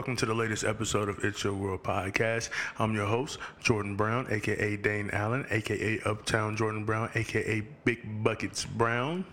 Welcome 0.00 0.16
to 0.16 0.24
the 0.24 0.32
latest 0.32 0.64
episode 0.64 1.10
of 1.10 1.22
It's 1.22 1.44
Your 1.44 1.52
World 1.52 1.82
podcast. 1.82 2.48
I'm 2.78 2.94
your 2.94 3.04
host, 3.04 3.36
Jordan 3.62 3.96
Brown, 3.96 4.28
aka 4.30 4.74
Dane 4.78 5.10
Allen, 5.12 5.44
aka 5.50 6.00
Uptown 6.06 6.56
Jordan 6.56 6.86
Brown, 6.86 7.10
aka 7.14 7.60
Big 7.84 8.24
Buckets 8.24 8.64
Brown. 8.64 9.26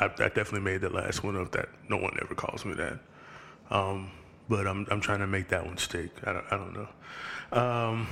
I, 0.00 0.06
I 0.06 0.08
definitely 0.08 0.62
made 0.62 0.80
that 0.80 0.92
last 0.92 1.22
one 1.22 1.36
up. 1.36 1.52
That 1.52 1.68
no 1.88 1.98
one 1.98 2.18
ever 2.20 2.34
calls 2.34 2.64
me 2.64 2.74
that, 2.74 2.98
um, 3.70 4.10
but 4.48 4.66
I'm 4.66 4.88
I'm 4.90 5.00
trying 5.00 5.20
to 5.20 5.28
make 5.28 5.46
that 5.50 5.64
one 5.64 5.78
stick. 5.78 6.10
I 6.24 6.32
don't 6.32 6.46
I 6.50 6.56
don't 6.56 6.72
know. 6.72 7.60
Um, 7.62 8.08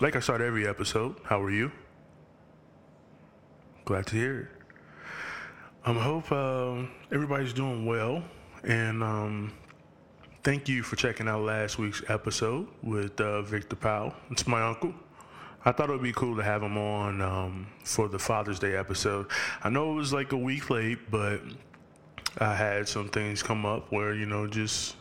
like 0.00 0.16
I 0.16 0.20
start 0.20 0.42
every 0.42 0.68
episode. 0.68 1.16
How 1.24 1.40
are 1.40 1.50
you? 1.50 1.72
Glad 3.86 4.06
to 4.08 4.16
hear 4.16 4.40
it. 4.40 4.48
I 5.86 5.90
um, 5.92 5.96
hope 5.96 6.30
uh, 6.30 6.76
everybody's 7.10 7.54
doing 7.54 7.86
well. 7.86 8.22
And 8.64 9.02
um, 9.02 9.52
thank 10.48 10.66
you 10.66 10.82
for 10.82 10.96
checking 10.96 11.28
out 11.28 11.42
last 11.42 11.78
week's 11.78 12.02
episode 12.08 12.66
with 12.82 13.20
uh, 13.20 13.42
Victor 13.42 13.76
Powell. 13.76 14.14
It's 14.30 14.46
my 14.46 14.62
uncle. 14.62 14.94
I 15.66 15.72
thought 15.72 15.90
it 15.90 15.92
would 15.92 16.02
be 16.02 16.14
cool 16.14 16.36
to 16.36 16.42
have 16.42 16.62
him 16.62 16.78
on 16.78 17.20
um, 17.20 17.66
for 17.84 18.08
the 18.08 18.18
Father's 18.18 18.58
Day 18.58 18.74
episode. 18.74 19.26
I 19.62 19.68
know 19.68 19.92
it 19.92 19.96
was 19.96 20.10
like 20.10 20.32
a 20.32 20.38
week 20.38 20.70
late, 20.70 21.10
but 21.10 21.42
I 22.38 22.54
had 22.54 22.88
some 22.88 23.10
things 23.10 23.42
come 23.42 23.66
up 23.66 23.92
where, 23.92 24.14
you 24.14 24.24
know, 24.24 24.46
just 24.46 24.96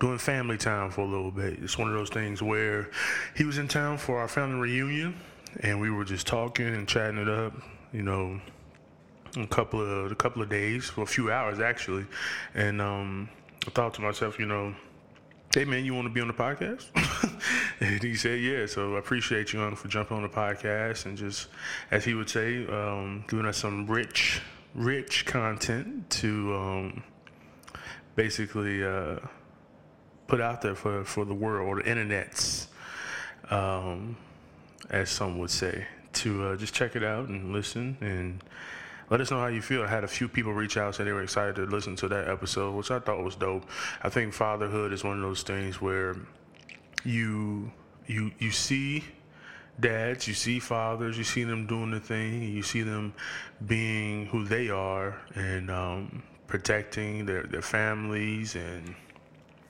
doing 0.00 0.16
family 0.16 0.56
time 0.56 0.90
for 0.90 1.02
a 1.02 1.06
little 1.06 1.30
bit. 1.30 1.58
It's 1.62 1.76
one 1.76 1.88
of 1.88 1.94
those 1.94 2.08
things 2.08 2.42
where 2.42 2.88
he 3.36 3.44
was 3.44 3.58
in 3.58 3.68
town 3.68 3.98
for 3.98 4.20
our 4.20 4.28
family 4.28 4.58
reunion 4.58 5.20
and 5.60 5.82
we 5.82 5.90
were 5.90 6.06
just 6.06 6.26
talking 6.26 6.68
and 6.68 6.88
chatting 6.88 7.18
it 7.18 7.28
up, 7.28 7.52
you 7.92 8.02
know, 8.02 8.40
a 9.36 9.46
couple 9.48 9.82
of 9.82 10.10
a 10.10 10.14
couple 10.14 10.40
of 10.40 10.48
days, 10.48 10.88
for 10.88 11.02
a 11.02 11.06
few 11.06 11.30
hours 11.30 11.60
actually, 11.60 12.06
and 12.54 12.80
um, 12.80 13.28
I 13.66 13.70
thought 13.70 13.94
to 13.94 14.00
myself, 14.00 14.38
you 14.40 14.46
know, 14.46 14.74
hey 15.54 15.64
man, 15.64 15.84
you 15.84 15.94
want 15.94 16.06
to 16.06 16.12
be 16.12 16.20
on 16.20 16.26
the 16.26 16.34
podcast? 16.34 16.86
and 17.80 18.02
he 18.02 18.16
said, 18.16 18.40
yeah. 18.40 18.66
So 18.66 18.96
I 18.96 18.98
appreciate 18.98 19.52
you 19.52 19.74
for 19.76 19.86
jumping 19.86 20.16
on 20.16 20.22
the 20.24 20.28
podcast 20.28 21.06
and 21.06 21.16
just, 21.16 21.48
as 21.90 22.04
he 22.04 22.14
would 22.14 22.28
say, 22.28 22.66
um, 22.66 23.24
giving 23.28 23.46
us 23.46 23.58
some 23.58 23.86
rich, 23.86 24.40
rich 24.74 25.26
content 25.26 26.10
to 26.10 26.54
um, 26.56 27.04
basically 28.16 28.82
uh, 28.82 29.18
put 30.26 30.40
out 30.40 30.62
there 30.62 30.74
for 30.74 31.04
for 31.04 31.24
the 31.24 31.34
world 31.34 31.68
or 31.68 31.82
the 31.82 31.88
internets, 31.88 32.66
um, 33.50 34.16
as 34.90 35.08
some 35.08 35.38
would 35.38 35.50
say, 35.50 35.86
to 36.14 36.46
uh, 36.46 36.56
just 36.56 36.74
check 36.74 36.96
it 36.96 37.04
out 37.04 37.28
and 37.28 37.52
listen 37.52 37.96
and 38.00 38.42
let 39.12 39.20
us 39.20 39.30
know 39.30 39.40
how 39.40 39.48
you 39.48 39.60
feel. 39.60 39.82
I 39.82 39.88
had 39.88 40.04
a 40.04 40.08
few 40.08 40.26
people 40.26 40.54
reach 40.54 40.78
out 40.78 40.94
say 40.94 41.04
they 41.04 41.12
were 41.12 41.22
excited 41.22 41.56
to 41.56 41.66
listen 41.66 41.96
to 41.96 42.08
that 42.08 42.28
episode, 42.28 42.74
which 42.74 42.90
I 42.90 42.98
thought 42.98 43.22
was 43.22 43.36
dope. 43.36 43.68
I 44.02 44.08
think 44.08 44.32
fatherhood 44.32 44.90
is 44.90 45.04
one 45.04 45.16
of 45.16 45.22
those 45.22 45.42
things 45.42 45.82
where 45.82 46.16
you 47.04 47.70
you 48.06 48.32
you 48.38 48.50
see 48.50 49.04
dads, 49.78 50.26
you 50.26 50.32
see 50.32 50.58
fathers, 50.58 51.18
you 51.18 51.24
see 51.24 51.44
them 51.44 51.66
doing 51.66 51.90
the 51.90 52.00
thing, 52.00 52.42
you 52.42 52.62
see 52.62 52.80
them 52.80 53.12
being 53.66 54.24
who 54.26 54.44
they 54.44 54.70
are 54.70 55.20
and 55.34 55.70
um, 55.70 56.22
protecting 56.46 57.26
their, 57.26 57.42
their 57.42 57.60
families 57.60 58.56
and 58.56 58.88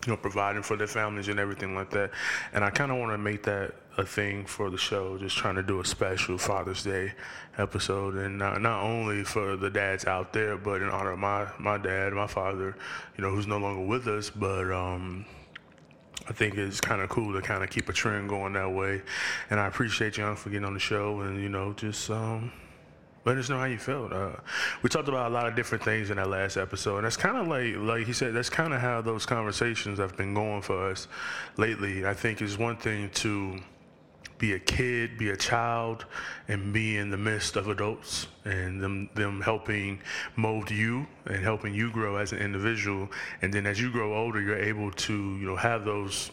you 0.06 0.12
know, 0.12 0.16
providing 0.16 0.62
for 0.62 0.76
their 0.76 0.86
families 0.86 1.26
and 1.26 1.40
everything 1.40 1.74
like 1.74 1.90
that. 1.90 2.12
And 2.52 2.62
I 2.62 2.70
kind 2.70 2.92
of 2.92 2.98
want 2.98 3.10
to 3.10 3.18
make 3.18 3.42
that 3.42 3.74
a 3.98 4.04
thing 4.06 4.46
for 4.46 4.70
the 4.70 4.78
show, 4.78 5.18
just 5.18 5.36
trying 5.36 5.56
to 5.56 5.62
do 5.62 5.80
a 5.80 5.84
special 5.84 6.38
Father's 6.38 6.82
Day 6.82 7.12
episode, 7.58 8.14
and 8.14 8.38
not, 8.38 8.62
not 8.62 8.82
only 8.82 9.24
for 9.24 9.56
the 9.56 9.70
dads 9.70 10.06
out 10.06 10.32
there, 10.32 10.56
but 10.56 10.80
in 10.80 10.88
honor 10.88 11.12
of 11.12 11.18
my 11.18 11.46
my 11.58 11.78
dad, 11.78 12.12
my 12.12 12.26
father, 12.26 12.76
you 13.16 13.22
know, 13.22 13.30
who's 13.30 13.46
no 13.46 13.58
longer 13.58 13.84
with 13.84 14.08
us, 14.08 14.30
but 14.30 14.72
um, 14.72 15.26
I 16.28 16.32
think 16.32 16.56
it's 16.56 16.80
kind 16.80 17.02
of 17.02 17.08
cool 17.08 17.32
to 17.34 17.42
kind 17.42 17.62
of 17.62 17.70
keep 17.70 17.88
a 17.88 17.92
trend 17.92 18.28
going 18.28 18.54
that 18.54 18.72
way. 18.72 19.02
And 19.50 19.60
I 19.60 19.66
appreciate 19.66 20.16
you 20.16 20.34
for 20.36 20.50
getting 20.50 20.64
on 20.64 20.74
the 20.74 20.80
show, 20.80 21.20
and 21.20 21.42
you 21.42 21.48
know, 21.48 21.72
just 21.74 22.10
um, 22.10 22.52
let 23.24 23.36
us 23.36 23.48
know 23.48 23.58
how 23.58 23.66
you 23.66 23.78
felt. 23.78 24.12
Uh, 24.12 24.32
we 24.82 24.88
talked 24.88 25.08
about 25.08 25.30
a 25.30 25.34
lot 25.34 25.46
of 25.46 25.54
different 25.54 25.84
things 25.84 26.10
in 26.10 26.16
that 26.16 26.28
last 26.28 26.56
episode, 26.56 26.96
and 26.96 27.04
that's 27.04 27.16
kind 27.16 27.36
of 27.36 27.48
like, 27.48 27.76
like 27.76 28.06
he 28.06 28.12
said, 28.12 28.34
that's 28.34 28.50
kind 28.50 28.72
of 28.72 28.80
how 28.80 29.00
those 29.00 29.26
conversations 29.26 29.98
have 29.98 30.16
been 30.16 30.34
going 30.34 30.62
for 30.62 30.90
us 30.90 31.08
lately. 31.56 32.06
I 32.06 32.14
think 32.14 32.40
it's 32.40 32.58
one 32.58 32.76
thing 32.76 33.10
to 33.10 33.60
be 34.42 34.54
a 34.54 34.58
kid, 34.58 35.16
be 35.16 35.30
a 35.30 35.36
child, 35.36 36.04
and 36.48 36.72
be 36.72 36.96
in 36.96 37.10
the 37.10 37.16
midst 37.16 37.54
of 37.54 37.68
adults, 37.68 38.26
and 38.44 38.82
them 38.82 39.08
them 39.14 39.40
helping 39.40 40.00
mold 40.34 40.68
you 40.68 41.06
and 41.26 41.44
helping 41.44 41.72
you 41.72 41.92
grow 41.92 42.16
as 42.16 42.32
an 42.32 42.38
individual. 42.38 43.08
And 43.40 43.54
then 43.54 43.66
as 43.66 43.80
you 43.80 43.92
grow 43.92 44.16
older, 44.20 44.40
you're 44.40 44.58
able 44.58 44.90
to 44.90 45.12
you 45.12 45.46
know 45.46 45.54
have 45.54 45.84
those 45.84 46.32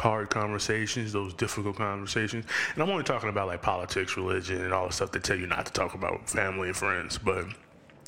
hard 0.00 0.28
conversations, 0.28 1.12
those 1.12 1.32
difficult 1.34 1.76
conversations. 1.76 2.44
And 2.74 2.82
I'm 2.82 2.90
only 2.90 3.04
talking 3.04 3.28
about 3.28 3.46
like 3.46 3.62
politics, 3.62 4.16
religion, 4.16 4.60
and 4.62 4.74
all 4.74 4.88
the 4.88 4.92
stuff 4.92 5.12
they 5.12 5.20
tell 5.20 5.38
you 5.38 5.46
not 5.46 5.66
to 5.66 5.72
talk 5.72 5.94
about 5.94 6.28
family 6.28 6.66
and 6.66 6.76
friends. 6.76 7.16
But 7.16 7.44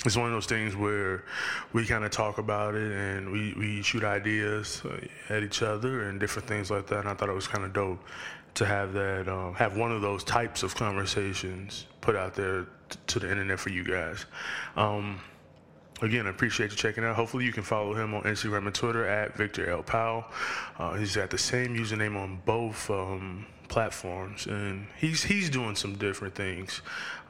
it's 0.04 0.16
one 0.16 0.26
of 0.26 0.32
those 0.32 0.46
things 0.46 0.76
where 0.76 1.24
we 1.72 1.86
kind 1.86 2.04
of 2.04 2.10
talk 2.10 2.38
about 2.38 2.74
it 2.74 2.92
and 2.92 3.32
we, 3.32 3.54
we 3.54 3.82
shoot 3.82 4.04
ideas 4.04 4.82
at 5.28 5.42
each 5.42 5.62
other 5.62 6.08
and 6.08 6.20
different 6.20 6.46
things 6.48 6.70
like 6.70 6.86
that. 6.88 7.00
And 7.00 7.08
I 7.08 7.14
thought 7.14 7.28
it 7.28 7.34
was 7.34 7.48
kind 7.48 7.64
of 7.64 7.72
dope 7.72 8.00
to 8.58 8.66
have 8.66 8.92
that, 8.92 9.28
um, 9.28 9.54
have 9.54 9.76
one 9.76 9.92
of 9.92 10.02
those 10.02 10.24
types 10.24 10.64
of 10.64 10.74
conversations 10.74 11.86
put 12.00 12.16
out 12.16 12.34
there 12.34 12.66
t- 12.88 12.98
to 13.06 13.20
the 13.20 13.30
internet 13.30 13.60
for 13.60 13.70
you 13.70 13.84
guys. 13.84 14.26
Um, 14.76 15.20
again, 16.02 16.26
I 16.26 16.30
appreciate 16.30 16.70
you 16.70 16.76
checking 16.76 17.04
out. 17.04 17.14
Hopefully, 17.14 17.44
you 17.44 17.52
can 17.52 17.62
follow 17.62 17.94
him 17.94 18.14
on 18.14 18.24
Instagram 18.24 18.66
and 18.66 18.74
Twitter 18.74 19.06
at 19.06 19.36
Victor 19.36 19.70
L. 19.70 19.84
Powell. 19.84 20.24
Uh, 20.76 20.94
he's 20.94 21.14
got 21.14 21.30
the 21.30 21.38
same 21.38 21.76
username 21.76 22.16
on 22.16 22.40
both 22.46 22.90
um, 22.90 23.46
platforms, 23.68 24.46
and 24.46 24.88
he's 24.96 25.22
he's 25.22 25.48
doing 25.50 25.76
some 25.76 25.94
different 25.94 26.34
things. 26.34 26.82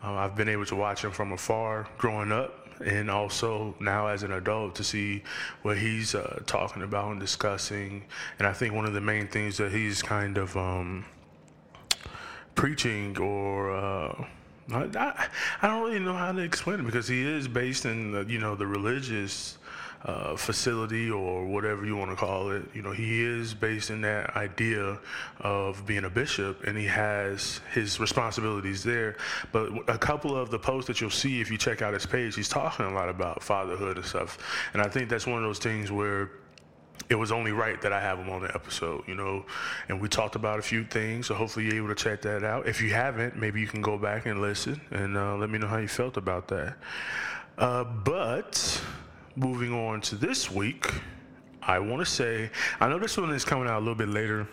Uh, 0.03 0.15
I've 0.15 0.34
been 0.34 0.49
able 0.49 0.65
to 0.67 0.77
watch 0.77 1.05
him 1.05 1.11
from 1.11 1.33
afar 1.33 1.88
growing 1.99 2.33
up. 2.33 2.65
And 2.81 3.11
also 3.11 3.75
now 3.81 4.06
as 4.06 4.22
an 4.22 4.31
adult 4.31 4.77
to 4.77 4.84
see 4.84 5.25
what 5.62 5.78
he's 5.78 6.15
uh, 6.15 6.44
talking 6.47 6.83
about 6.83 7.11
and 7.11 7.19
discussing. 7.19 8.05
And 8.38 8.47
I 8.47 8.53
think 8.53 8.72
one 8.72 8.84
of 8.84 8.93
the 8.93 9.00
main 9.00 9.27
things 9.27 9.56
that 9.56 9.72
he's 9.72 10.00
kind 10.00 10.38
of 10.38 10.56
um, 10.56 11.05
preaching 12.58 13.16
or 13.19 13.70
uh, 13.70 14.24
I, 14.72 15.28
I 15.62 15.69
don't 15.69 15.84
really 15.84 16.00
know 16.00 16.12
how 16.12 16.32
to 16.32 16.42
explain 16.42 16.80
it 16.80 16.86
because 16.86 17.06
he 17.06 17.22
is 17.22 17.46
based 17.46 17.84
in 17.84 18.10
the, 18.10 18.24
you 18.24 18.41
know 18.41 18.56
the 18.56 18.66
religious 18.66 19.58
uh, 20.04 20.36
facility 20.36 21.08
or 21.08 21.46
whatever 21.46 21.86
you 21.86 21.96
want 21.96 22.10
to 22.10 22.16
call 22.16 22.50
it. 22.50 22.64
You 22.74 22.82
know, 22.82 22.91
he 22.91 23.22
is 23.22 23.54
based 23.54 23.91
in 23.91 24.00
that 24.00 24.34
idea 24.34 24.98
of 25.38 25.86
being 25.86 26.04
a 26.04 26.10
bishop, 26.10 26.64
and 26.64 26.76
he 26.76 26.86
has 26.86 27.60
his 27.72 28.00
responsibilities 28.00 28.82
there. 28.82 29.16
But 29.52 29.88
a 29.88 29.98
couple 29.98 30.36
of 30.36 30.50
the 30.50 30.58
posts 30.58 30.88
that 30.88 31.00
you'll 31.00 31.10
see 31.10 31.40
if 31.40 31.52
you 31.52 31.58
check 31.58 31.80
out 31.80 31.94
his 31.94 32.06
page, 32.06 32.34
he's 32.34 32.48
talking 32.48 32.86
a 32.86 32.92
lot 32.92 33.08
about 33.08 33.40
fatherhood 33.40 33.98
and 33.98 34.06
stuff. 34.06 34.38
And 34.72 34.82
I 34.82 34.88
think 34.88 35.08
that's 35.08 35.28
one 35.28 35.38
of 35.38 35.44
those 35.44 35.60
things 35.60 35.92
where 35.92 36.30
it 37.10 37.14
was 37.14 37.32
only 37.32 37.52
right 37.52 37.81
that 37.81 37.93
I 37.93 38.00
have 38.00 38.19
him 38.19 38.28
on 38.28 38.43
the 38.43 38.55
episode, 38.55 39.05
you 39.06 39.14
know. 39.14 39.44
And 39.88 40.00
we 40.00 40.08
talked 40.08 40.37
about 40.37 40.58
a 40.58 40.62
few 40.62 40.84
things, 40.84 41.26
so 41.26 41.34
hopefully 41.34 41.66
you're 41.66 41.76
able 41.76 41.88
to 41.88 41.94
check 41.94 42.22
that 42.22 42.44
out. 42.44 42.66
If 42.66 42.82
you 42.82 42.90
haven't, 42.90 43.37
maybe 43.37 43.60
you 43.60 43.66
can 43.66 43.81
go 43.81 43.96
back 43.96 44.26
and 44.26 44.40
listen 44.40 44.81
and 44.90 45.16
uh, 45.16 45.37
let 45.37 45.50
me 45.50 45.58
know 45.58 45.69
how 45.69 45.78
you 45.78 45.88
felt 45.88 46.16
about 46.16 46.49
that. 46.49 46.76
Uh, 47.56 47.84
but 47.84 48.82
moving 49.37 49.72
on 49.72 50.00
to 50.02 50.16
this 50.16 50.50
week, 50.50 50.93
I 51.62 51.78
want 51.78 52.00
to 52.00 52.06
say 52.06 52.50
I 52.81 52.88
know 52.88 52.99
this 52.99 53.16
one 53.16 53.31
is 53.32 53.44
coming 53.44 53.69
out 53.69 53.78
a 53.78 53.81
little 53.81 53.94
bit 53.94 54.08
later 54.08 54.49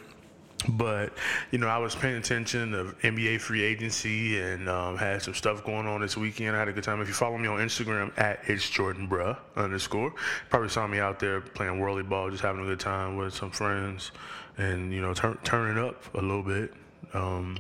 but 0.70 1.14
you 1.52 1.58
know, 1.58 1.68
I 1.68 1.78
was 1.78 1.96
paying 1.96 2.16
attention 2.16 2.72
to 2.72 2.96
NBA 3.08 3.42
free 3.42 3.64
agency 3.64 4.40
and 4.40 4.70
um, 4.70 4.98
had 4.98 5.22
some 5.22 5.34
stuff 5.34 5.64
going 5.64 5.88
on 5.88 6.02
this 6.02 6.18
weekend. 6.18 6.56
I 6.56 6.60
had 6.60 6.68
a 6.68 6.74
good 6.74 6.84
time. 6.84 7.02
If 7.02 7.08
you 7.08 7.14
follow 7.14 7.38
me 7.38 7.48
on 7.48 7.60
Instagram 7.60 8.18
at 8.18 8.40
it's 8.48 8.70
Jordan 8.70 9.08
Bruh 9.08 9.38
underscore, 9.56 10.14
probably 10.50 10.70
saw 10.70 10.88
me 10.88 11.00
out 11.00 11.20
there 11.20 11.42
playing 11.42 11.80
whirly 11.80 12.04
ball, 12.04 12.30
just 12.30 12.44
having 12.44 12.62
a 12.62 12.66
good 12.66 12.80
time 12.80 13.18
with 13.18 13.34
some 13.34 13.52
friends, 13.52 14.12
and 14.58 14.94
you 14.94 15.02
know, 15.02 15.14
tur- 15.14 15.40
turning 15.44 15.84
up 15.84 16.14
a 16.16 16.22
little 16.22 16.44
bit. 16.44 16.74
Um, 17.14 17.58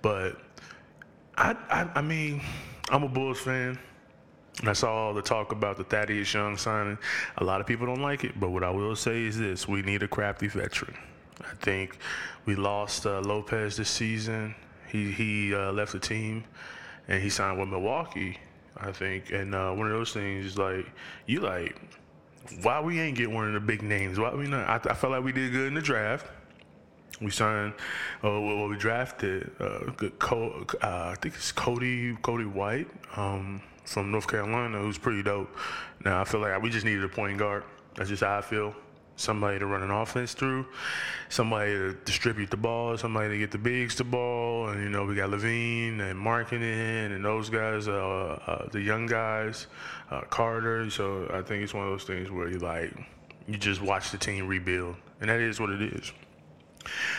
but 0.00 0.40
I, 1.36 1.56
I, 1.70 1.88
I 1.94 2.02
mean, 2.02 2.42
I'm 2.90 3.02
a 3.04 3.08
Bulls 3.08 3.40
fan. 3.40 3.78
I 4.64 4.74
saw 4.74 4.92
all 4.92 5.14
the 5.14 5.22
talk 5.22 5.52
about 5.52 5.76
the 5.76 5.84
Thaddeus 5.84 6.32
Young 6.34 6.56
signing. 6.56 6.98
A 7.38 7.44
lot 7.44 7.60
of 7.60 7.66
people 7.66 7.86
don't 7.86 8.02
like 8.02 8.22
it, 8.22 8.38
but 8.38 8.50
what 8.50 8.62
I 8.62 8.70
will 8.70 8.94
say 8.94 9.22
is 9.24 9.38
this: 9.38 9.66
we 9.66 9.82
need 9.82 10.02
a 10.02 10.08
crafty 10.08 10.46
veteran. 10.46 10.96
I 11.50 11.54
think 11.56 11.98
we 12.46 12.54
lost 12.54 13.06
uh, 13.06 13.20
Lopez 13.20 13.76
this 13.76 13.90
season. 13.90 14.54
He 14.88 15.10
he 15.10 15.54
uh, 15.54 15.72
left 15.72 15.92
the 15.92 15.98
team, 15.98 16.44
and 17.08 17.22
he 17.22 17.30
signed 17.30 17.58
with 17.58 17.68
Milwaukee. 17.68 18.38
I 18.76 18.90
think, 18.90 19.30
and 19.32 19.54
uh, 19.54 19.72
one 19.72 19.86
of 19.86 19.92
those 19.92 20.12
things 20.12 20.46
is 20.46 20.58
like 20.58 20.86
you 21.26 21.40
like, 21.40 21.76
why 22.62 22.80
we 22.80 22.98
ain't 23.00 23.16
get 23.16 23.30
one 23.30 23.46
of 23.46 23.52
the 23.54 23.60
big 23.60 23.82
names? 23.82 24.18
Why 24.18 24.34
we 24.34 24.46
not? 24.46 24.68
I, 24.68 24.90
I 24.90 24.94
felt 24.94 25.12
like 25.12 25.22
we 25.22 25.32
did 25.32 25.52
good 25.52 25.68
in 25.68 25.74
the 25.74 25.82
draft. 25.82 26.26
We 27.20 27.30
signed, 27.30 27.74
uh, 28.24 28.40
well, 28.40 28.66
we 28.68 28.76
drafted, 28.76 29.52
uh, 29.60 29.64
uh, 29.64 30.74
I 30.82 31.14
think 31.20 31.34
it's 31.36 31.52
Coby 31.52 32.20
Coby 32.20 32.50
White 32.50 32.88
um, 33.16 33.62
from 33.84 34.10
North 34.10 34.26
Carolina, 34.26 34.78
who's 34.78 34.98
pretty 34.98 35.22
dope. 35.22 35.54
Now 36.04 36.20
I 36.20 36.24
feel 36.24 36.40
like 36.40 36.60
we 36.60 36.70
just 36.70 36.84
needed 36.84 37.04
a 37.04 37.08
point 37.08 37.38
guard. 37.38 37.62
That's 37.94 38.08
just 38.08 38.24
how 38.24 38.38
I 38.38 38.40
feel. 38.40 38.74
Somebody 39.16 39.58
to 39.58 39.66
run 39.66 39.82
an 39.82 39.90
offense 39.90 40.34
through, 40.34 40.66
somebody 41.28 41.72
to 41.72 41.92
distribute 42.04 42.50
the 42.50 42.56
ball, 42.56 42.96
somebody 42.96 43.28
to 43.28 43.38
get 43.38 43.50
the 43.50 43.58
bigs 43.58 43.94
the 43.94 44.04
ball, 44.04 44.70
and 44.70 44.82
you 44.82 44.88
know 44.88 45.04
we 45.04 45.14
got 45.14 45.30
LaVine 45.30 46.00
and 46.00 46.18
Markkanen 46.18 47.14
and 47.14 47.24
those 47.24 47.50
guys, 47.50 47.88
uh, 47.88 48.38
uh, 48.46 48.68
the 48.70 48.80
young 48.80 49.06
guys, 49.06 49.66
uh, 50.10 50.22
Carter. 50.22 50.88
So 50.90 51.30
I 51.32 51.42
think 51.42 51.62
it's 51.62 51.74
one 51.74 51.84
of 51.84 51.90
those 51.90 52.04
things 52.04 52.30
where 52.30 52.48
you 52.48 52.58
like 52.58 52.92
you 53.46 53.56
just 53.56 53.82
watch 53.82 54.10
the 54.10 54.18
team 54.18 54.46
rebuild, 54.46 54.96
and 55.20 55.30
that 55.30 55.40
is 55.40 55.60
what 55.60 55.70
it 55.70 55.82
is. 55.82 56.12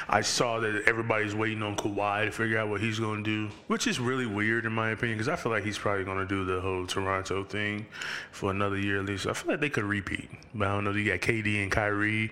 I 0.08 0.22
saw 0.22 0.60
that 0.60 0.84
everybody's 0.88 1.36
waiting 1.36 1.64
on 1.64 1.76
Kawhi 1.76 2.26
to 2.26 2.32
figure 2.32 2.58
out 2.58 2.70
what 2.70 2.82
he's 2.82 3.00
going 3.00 3.24
to 3.24 3.48
do, 3.48 3.54
which 3.68 3.88
is 3.88 4.00
really 4.00 4.26
weird 4.26 4.66
in 4.66 4.74
my 4.74 4.90
opinion 4.92 5.18
because 5.18 5.30
I 5.30 5.36
feel 5.36 5.52
like 5.52 5.64
he's 5.64 5.78
probably 5.78 6.04
going 6.04 6.18
to 6.20 6.26
do 6.26 6.46
the 6.46 6.62
whole 6.62 6.86
Toronto 6.86 7.44
thing 7.44 7.86
for 8.32 8.52
another 8.52 8.78
year 8.78 9.00
at 9.00 9.06
least. 9.06 9.28
I 9.28 9.34
feel 9.34 9.52
like 9.52 9.60
they 9.60 9.70
could 9.70 9.86
repeat, 9.86 10.30
but 10.54 10.68
I 10.68 10.72
don't 10.72 10.84
know. 10.84 10.92
You 10.92 11.12
got 11.12 11.20
KD 11.20 11.64
and 11.64 11.72
Kyrie 11.72 12.32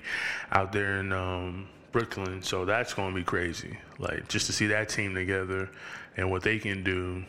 out 0.52 0.72
there 0.72 1.00
in 1.00 1.12
um, 1.12 1.68
Brooklyn, 1.92 2.42
so 2.42 2.66
that's 2.66 2.94
going 2.94 3.14
to 3.14 3.16
be 3.16 3.24
crazy. 3.24 3.78
Like 4.00 4.28
just 4.28 4.48
to 4.48 4.54
see 4.54 4.68
that 4.68 4.90
team 4.90 5.14
together 5.14 5.70
and 6.18 6.30
what 6.30 6.44
they 6.44 6.60
can 6.60 6.84
do. 6.84 7.24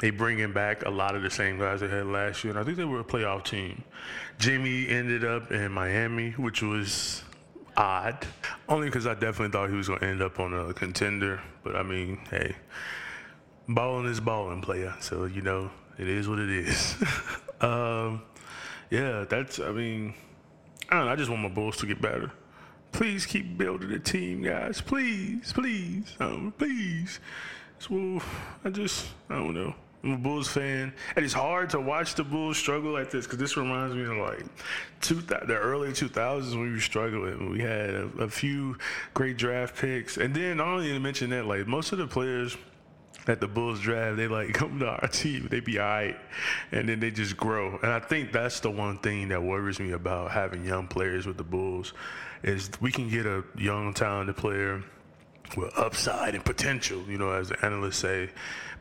They 0.00 0.10
bringing 0.10 0.52
back 0.52 0.84
a 0.84 0.90
lot 0.90 1.14
of 1.14 1.22
the 1.22 1.30
same 1.30 1.58
guys 1.58 1.80
they 1.80 1.88
had 1.88 2.06
last 2.06 2.42
year, 2.42 2.50
and 2.50 2.58
I 2.58 2.64
think 2.64 2.76
they 2.76 2.84
were 2.84 3.00
a 3.00 3.04
playoff 3.04 3.44
team. 3.44 3.84
Jimmy 4.38 4.88
ended 4.88 5.24
up 5.24 5.52
in 5.52 5.70
Miami, 5.70 6.32
which 6.32 6.62
was 6.62 7.22
odd. 7.76 8.26
Only 8.68 8.88
because 8.88 9.06
I 9.06 9.14
definitely 9.14 9.50
thought 9.50 9.70
he 9.70 9.76
was 9.76 9.88
going 9.88 10.00
to 10.00 10.06
end 10.06 10.22
up 10.22 10.40
on 10.40 10.54
a 10.54 10.72
contender. 10.72 11.40
But 11.62 11.76
I 11.76 11.82
mean, 11.82 12.18
hey, 12.30 12.56
balling 13.68 14.06
is 14.06 14.20
balling, 14.20 14.60
player. 14.62 14.94
So, 15.00 15.24
you 15.24 15.42
know, 15.42 15.70
it 15.98 16.08
is 16.08 16.28
what 16.28 16.38
it 16.38 16.50
is. 16.50 16.96
um, 17.60 18.22
yeah, 18.90 19.24
that's, 19.28 19.58
I 19.58 19.70
mean, 19.72 20.14
I 20.90 20.96
don't 20.96 21.06
know. 21.06 21.12
I 21.12 21.16
just 21.16 21.30
want 21.30 21.42
my 21.42 21.48
Bulls 21.48 21.76
to 21.78 21.86
get 21.86 22.00
better. 22.00 22.30
Please 22.92 23.26
keep 23.26 23.58
building 23.58 23.90
the 23.90 23.98
team, 23.98 24.42
guys. 24.42 24.80
Please, 24.80 25.52
please, 25.52 26.14
um, 26.20 26.52
please. 26.56 27.18
So, 27.80 28.22
I 28.64 28.70
just, 28.70 29.08
I 29.28 29.34
don't 29.34 29.54
know. 29.54 29.74
I'm 30.04 30.12
a 30.12 30.16
Bulls 30.18 30.48
fan, 30.48 30.92
and 31.16 31.24
it's 31.24 31.32
hard 31.32 31.70
to 31.70 31.80
watch 31.80 32.14
the 32.14 32.24
Bulls 32.24 32.58
struggle 32.58 32.92
like 32.92 33.10
this 33.10 33.24
because 33.24 33.38
this 33.38 33.56
reminds 33.56 33.94
me 33.94 34.02
of 34.02 34.16
like 34.18 34.44
two, 35.00 35.22
the 35.22 35.56
early 35.56 35.88
2000s 35.88 36.50
when 36.50 36.60
we 36.60 36.70
were 36.72 36.80
struggling. 36.80 37.50
We 37.50 37.60
had 37.60 37.90
a, 37.90 38.10
a 38.20 38.28
few 38.28 38.76
great 39.14 39.38
draft 39.38 39.76
picks, 39.76 40.18
and 40.18 40.34
then 40.34 40.60
I 40.60 40.64
don't 40.64 40.84
even 40.84 41.00
mention 41.00 41.30
that 41.30 41.46
like 41.46 41.66
most 41.66 41.92
of 41.92 41.98
the 41.98 42.06
players 42.06 42.54
that 43.24 43.40
the 43.40 43.48
Bulls 43.48 43.80
draft, 43.80 44.18
they 44.18 44.28
like 44.28 44.52
come 44.52 44.78
to 44.80 44.88
our 44.88 45.08
team, 45.08 45.48
they 45.50 45.60
be 45.60 45.78
all 45.78 45.86
right, 45.86 46.16
and 46.70 46.86
then 46.86 47.00
they 47.00 47.10
just 47.10 47.38
grow. 47.38 47.78
And 47.82 47.90
I 47.90 48.00
think 48.00 48.30
that's 48.30 48.60
the 48.60 48.70
one 48.70 48.98
thing 48.98 49.28
that 49.28 49.42
worries 49.42 49.80
me 49.80 49.92
about 49.92 50.32
having 50.32 50.66
young 50.66 50.86
players 50.86 51.26
with 51.26 51.38
the 51.38 51.44
Bulls 51.44 51.94
is 52.42 52.70
we 52.82 52.92
can 52.92 53.08
get 53.08 53.24
a 53.24 53.42
young 53.56 53.94
talented 53.94 54.36
player 54.36 54.82
with 55.56 55.76
upside 55.78 56.34
and 56.34 56.44
potential, 56.44 57.02
you 57.08 57.16
know, 57.16 57.30
as 57.30 57.48
the 57.48 57.64
analysts 57.64 57.98
say, 57.98 58.30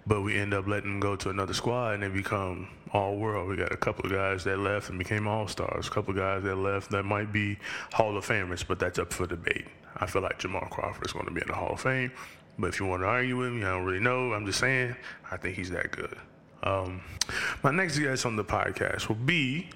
but 0.06 0.22
we 0.22 0.38
end 0.38 0.54
up 0.54 0.68
letting 0.68 0.90
them 0.90 1.00
go 1.00 1.16
to 1.16 1.30
another 1.30 1.54
squad 1.54 1.94
and 1.94 2.04
they 2.04 2.10
become 2.10 2.68
all 2.92 3.16
world. 3.16 3.50
We 3.50 3.56
got 3.56 3.72
a 3.72 3.78
couple 3.78 4.06
of 4.06 4.12
guys 4.12 4.44
that 4.44 4.60
left 4.60 4.90
and 4.90 5.00
became 5.00 5.28
all 5.28 5.48
stars. 5.48 5.88
A 5.88 5.92
couple 5.92 6.12
of 6.12 6.18
guys 6.18 6.44
that 6.44 6.56
left 6.56 6.92
that 6.92 7.04
might 7.04 7.32
be 7.32 7.58
Hall 7.92 8.16
of 8.18 8.26
Famers, 8.26 8.66
but 8.68 8.80
that's 8.80 9.00
up 9.00 9.14
for 9.14 9.26
debate. 9.26 9.66
I 9.98 10.06
feel 10.06 10.22
like 10.22 10.40
Jamal 10.40 10.68
Crawford 10.70 11.06
is 11.06 11.14
going 11.14 11.26
to 11.26 11.32
be 11.32 11.42
in 11.42 11.48
the 11.48 11.56
Hall 11.56 11.74
of 11.74 11.82
Fame, 11.82 12.12
but 12.58 12.68
if 12.68 12.80
you 12.80 12.86
want 12.86 13.04
to 13.04 13.08
argue 13.08 13.38
with 13.38 13.54
me, 13.54 13.64
I 13.64 13.72
don't 13.72 13.86
really 13.86 14.00
know. 14.00 14.34
I'm 14.34 14.46
just 14.46 14.60
saying, 14.60 14.96
I 15.32 15.38
think 15.38 15.56
he's 15.56 15.70
that 15.70 15.92
good. 15.92 16.18
Um, 16.64 17.02
my 17.64 17.72
next 17.72 18.00
guest 18.00 18.26
on 18.26 18.36
the 18.36 18.44
podcast 18.44 19.08
will 19.08 19.16
be 19.16 19.70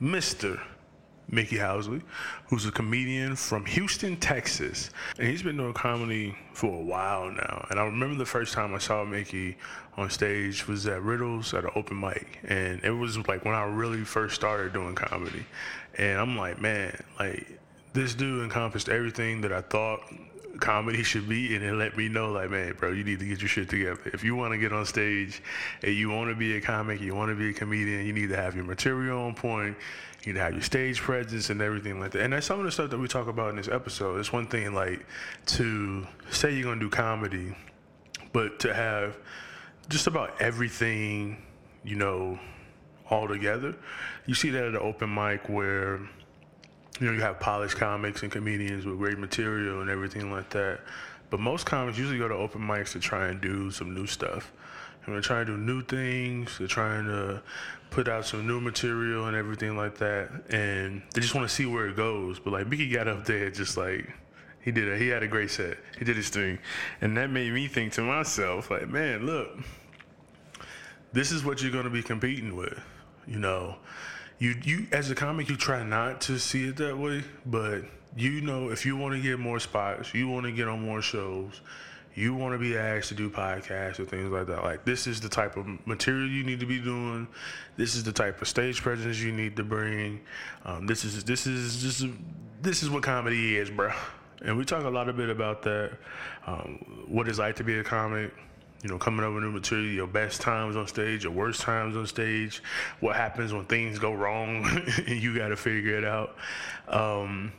Mr. 0.00 0.60
Mickey 1.28 1.56
Housley, 1.56 2.02
who's 2.48 2.66
a 2.66 2.72
comedian 2.72 3.36
from 3.36 3.64
Houston, 3.66 4.16
Texas. 4.16 4.90
And 5.18 5.28
he's 5.28 5.42
been 5.42 5.56
doing 5.56 5.72
comedy 5.72 6.36
for 6.52 6.74
a 6.74 6.82
while 6.82 7.30
now. 7.30 7.66
And 7.70 7.80
I 7.80 7.84
remember 7.84 8.16
the 8.16 8.26
first 8.26 8.52
time 8.52 8.74
I 8.74 8.78
saw 8.78 9.04
Mickey 9.04 9.56
on 9.96 10.10
stage 10.10 10.68
was 10.68 10.86
at 10.86 11.02
Riddles 11.02 11.54
at 11.54 11.64
an 11.64 11.70
open 11.74 11.98
mic. 11.98 12.38
And 12.44 12.82
it 12.84 12.90
was 12.90 13.16
like 13.28 13.44
when 13.44 13.54
I 13.54 13.64
really 13.64 14.04
first 14.04 14.34
started 14.34 14.72
doing 14.72 14.94
comedy. 14.94 15.44
And 15.96 16.20
I'm 16.20 16.36
like, 16.36 16.60
man, 16.60 17.02
like 17.18 17.58
this 17.92 18.14
dude 18.14 18.44
encompassed 18.44 18.88
everything 18.88 19.40
that 19.42 19.52
I 19.52 19.60
thought 19.62 20.00
comedy 20.60 21.02
should 21.02 21.28
be 21.28 21.56
and 21.56 21.64
it 21.64 21.72
let 21.72 21.96
me 21.96 22.08
know 22.08 22.30
like 22.30 22.50
man 22.50 22.74
bro 22.78 22.92
you 22.92 23.02
need 23.02 23.18
to 23.18 23.24
get 23.24 23.40
your 23.40 23.48
shit 23.48 23.68
together 23.68 24.00
if 24.12 24.22
you 24.22 24.36
want 24.36 24.52
to 24.52 24.58
get 24.58 24.72
on 24.72 24.84
stage 24.84 25.42
and 25.82 25.94
you 25.94 26.10
want 26.10 26.30
to 26.30 26.36
be 26.36 26.56
a 26.56 26.60
comic 26.60 27.00
you 27.00 27.14
want 27.14 27.30
to 27.30 27.34
be 27.34 27.50
a 27.50 27.52
comedian 27.52 28.04
you 28.06 28.12
need 28.12 28.28
to 28.28 28.36
have 28.36 28.54
your 28.54 28.64
material 28.64 29.22
on 29.22 29.34
point 29.34 29.76
you 30.24 30.32
need 30.32 30.38
to 30.38 30.44
have 30.44 30.52
your 30.52 30.62
stage 30.62 31.00
presence 31.00 31.50
and 31.50 31.60
everything 31.60 31.98
like 31.98 32.12
that. 32.12 32.22
And 32.22 32.32
that's 32.32 32.46
some 32.46 32.60
of 32.60 32.64
the 32.64 32.70
stuff 32.70 32.90
that 32.90 32.98
we 32.98 33.08
talk 33.08 33.26
about 33.26 33.50
in 33.50 33.56
this 33.56 33.68
episode. 33.68 34.20
It's 34.20 34.32
one 34.32 34.46
thing 34.46 34.72
like 34.72 35.04
to 35.46 36.06
say 36.30 36.54
you're 36.54 36.64
gonna 36.64 36.80
do 36.80 36.88
comedy, 36.88 37.54
but 38.32 38.60
to 38.60 38.72
have 38.72 39.16
just 39.88 40.06
about 40.06 40.40
everything, 40.40 41.42
you 41.84 41.96
know, 41.96 42.38
all 43.10 43.26
together. 43.26 43.74
You 44.26 44.34
see 44.34 44.50
that 44.50 44.64
at 44.64 44.70
an 44.70 44.76
open 44.76 45.12
mic 45.12 45.48
where 45.48 45.98
you 47.00 47.06
know 47.06 47.12
you 47.12 47.20
have 47.20 47.40
polished 47.40 47.76
comics 47.76 48.22
and 48.22 48.30
comedians 48.30 48.86
with 48.86 48.98
great 48.98 49.18
material 49.18 49.80
and 49.80 49.90
everything 49.90 50.30
like 50.30 50.50
that. 50.50 50.80
But 51.30 51.40
most 51.40 51.66
comics 51.66 51.98
usually 51.98 52.18
go 52.18 52.28
to 52.28 52.34
open 52.34 52.60
mics 52.60 52.92
to 52.92 53.00
try 53.00 53.28
and 53.28 53.40
do 53.40 53.70
some 53.70 53.94
new 53.94 54.06
stuff. 54.06 54.52
And 55.04 55.14
they're 55.14 55.20
trying 55.20 55.46
to 55.46 55.52
do 55.52 55.58
new 55.58 55.82
things. 55.82 56.58
They're 56.58 56.68
trying 56.68 57.06
to 57.06 57.42
put 57.90 58.08
out 58.08 58.26
some 58.26 58.46
new 58.46 58.60
material 58.60 59.26
and 59.26 59.36
everything 59.36 59.76
like 59.76 59.98
that. 59.98 60.30
And 60.50 61.02
they 61.14 61.20
just 61.20 61.34
want 61.34 61.48
to 61.48 61.54
see 61.54 61.66
where 61.66 61.86
it 61.88 61.96
goes. 61.96 62.38
But 62.38 62.52
like 62.52 62.68
Mickey 62.68 62.88
got 62.88 63.08
up 63.08 63.24
there 63.24 63.50
just 63.50 63.76
like 63.76 64.12
he 64.60 64.70
did 64.70 64.88
it. 64.88 65.00
He 65.00 65.08
had 65.08 65.22
a 65.22 65.28
great 65.28 65.50
set. 65.50 65.78
He 65.98 66.04
did 66.04 66.16
his 66.16 66.28
thing. 66.28 66.58
And 67.00 67.16
that 67.16 67.30
made 67.30 67.52
me 67.52 67.66
think 67.68 67.92
to 67.94 68.02
myself, 68.02 68.70
like, 68.70 68.88
man, 68.88 69.26
look, 69.26 69.58
this 71.12 71.32
is 71.32 71.44
what 71.44 71.62
you're 71.62 71.72
gonna 71.72 71.90
be 71.90 72.02
competing 72.02 72.56
with. 72.56 72.78
You 73.26 73.38
know. 73.38 73.76
You 74.42 74.56
you 74.64 74.86
as 74.90 75.08
a 75.08 75.14
comic 75.14 75.48
you 75.48 75.56
try 75.56 75.84
not 75.84 76.20
to 76.22 76.36
see 76.36 76.66
it 76.66 76.76
that 76.78 76.98
way, 76.98 77.22
but 77.46 77.82
you 78.16 78.40
know 78.40 78.70
if 78.70 78.84
you 78.84 78.96
want 78.96 79.14
to 79.14 79.20
get 79.20 79.38
more 79.38 79.60
spots, 79.60 80.14
you 80.14 80.28
want 80.28 80.46
to 80.46 80.52
get 80.52 80.66
on 80.66 80.82
more 80.82 81.00
shows, 81.00 81.60
you 82.14 82.34
want 82.34 82.52
to 82.52 82.58
be 82.58 82.76
asked 82.76 83.08
to 83.08 83.14
do 83.14 83.30
podcasts 83.30 83.98
or 83.98 84.04
things 84.04 84.30
like 84.30 84.46
that, 84.46 84.62
like 84.62 84.84
this 84.84 85.06
is 85.06 85.20
the 85.20 85.28
type 85.28 85.56
of 85.56 85.66
material 85.86 86.28
you 86.28 86.44
need 86.44 86.60
to 86.60 86.66
be 86.66 86.78
doing. 86.78 87.26
This 87.76 87.94
is 87.94 88.04
the 88.04 88.12
type 88.12 88.42
of 88.42 88.48
stage 88.48 88.82
presence 88.82 89.18
you 89.20 89.32
need 89.32 89.56
to 89.56 89.64
bring. 89.64 90.20
Um, 90.64 90.86
this 90.86 91.04
is 91.04 91.24
this 91.24 91.46
is 91.46 91.82
just 91.82 92.12
this 92.60 92.82
is 92.82 92.90
what 92.90 93.02
comedy 93.02 93.56
is, 93.56 93.70
bro. 93.70 93.92
And 94.42 94.58
we 94.58 94.64
talk 94.64 94.84
a 94.84 94.90
lot 94.90 95.08
a 95.08 95.12
bit 95.12 95.30
about 95.30 95.62
that. 95.62 95.92
Um, 96.46 97.06
what 97.08 97.28
it's 97.28 97.38
like 97.38 97.56
to 97.56 97.64
be 97.64 97.78
a 97.78 97.84
comic. 97.84 98.32
You 98.82 98.90
know, 98.90 98.98
coming 98.98 99.24
up 99.24 99.32
with 99.32 99.44
new 99.44 99.52
material, 99.52 99.86
your 99.86 100.06
best 100.08 100.40
times 100.40 100.74
on 100.74 100.88
stage, 100.88 101.22
your 101.22 101.32
worst 101.32 101.60
times 101.60 101.96
on 101.96 102.04
stage, 102.04 102.60
what 102.98 103.14
happens 103.14 103.52
when 103.52 103.64
things 103.66 104.00
go 104.00 104.12
wrong, 104.12 104.64
and 105.06 105.22
you 105.22 105.38
got 105.38 105.48
to 105.48 105.56
figure 105.56 105.96
it 105.96 106.04
out. 106.04 106.36
Um, 106.88 107.52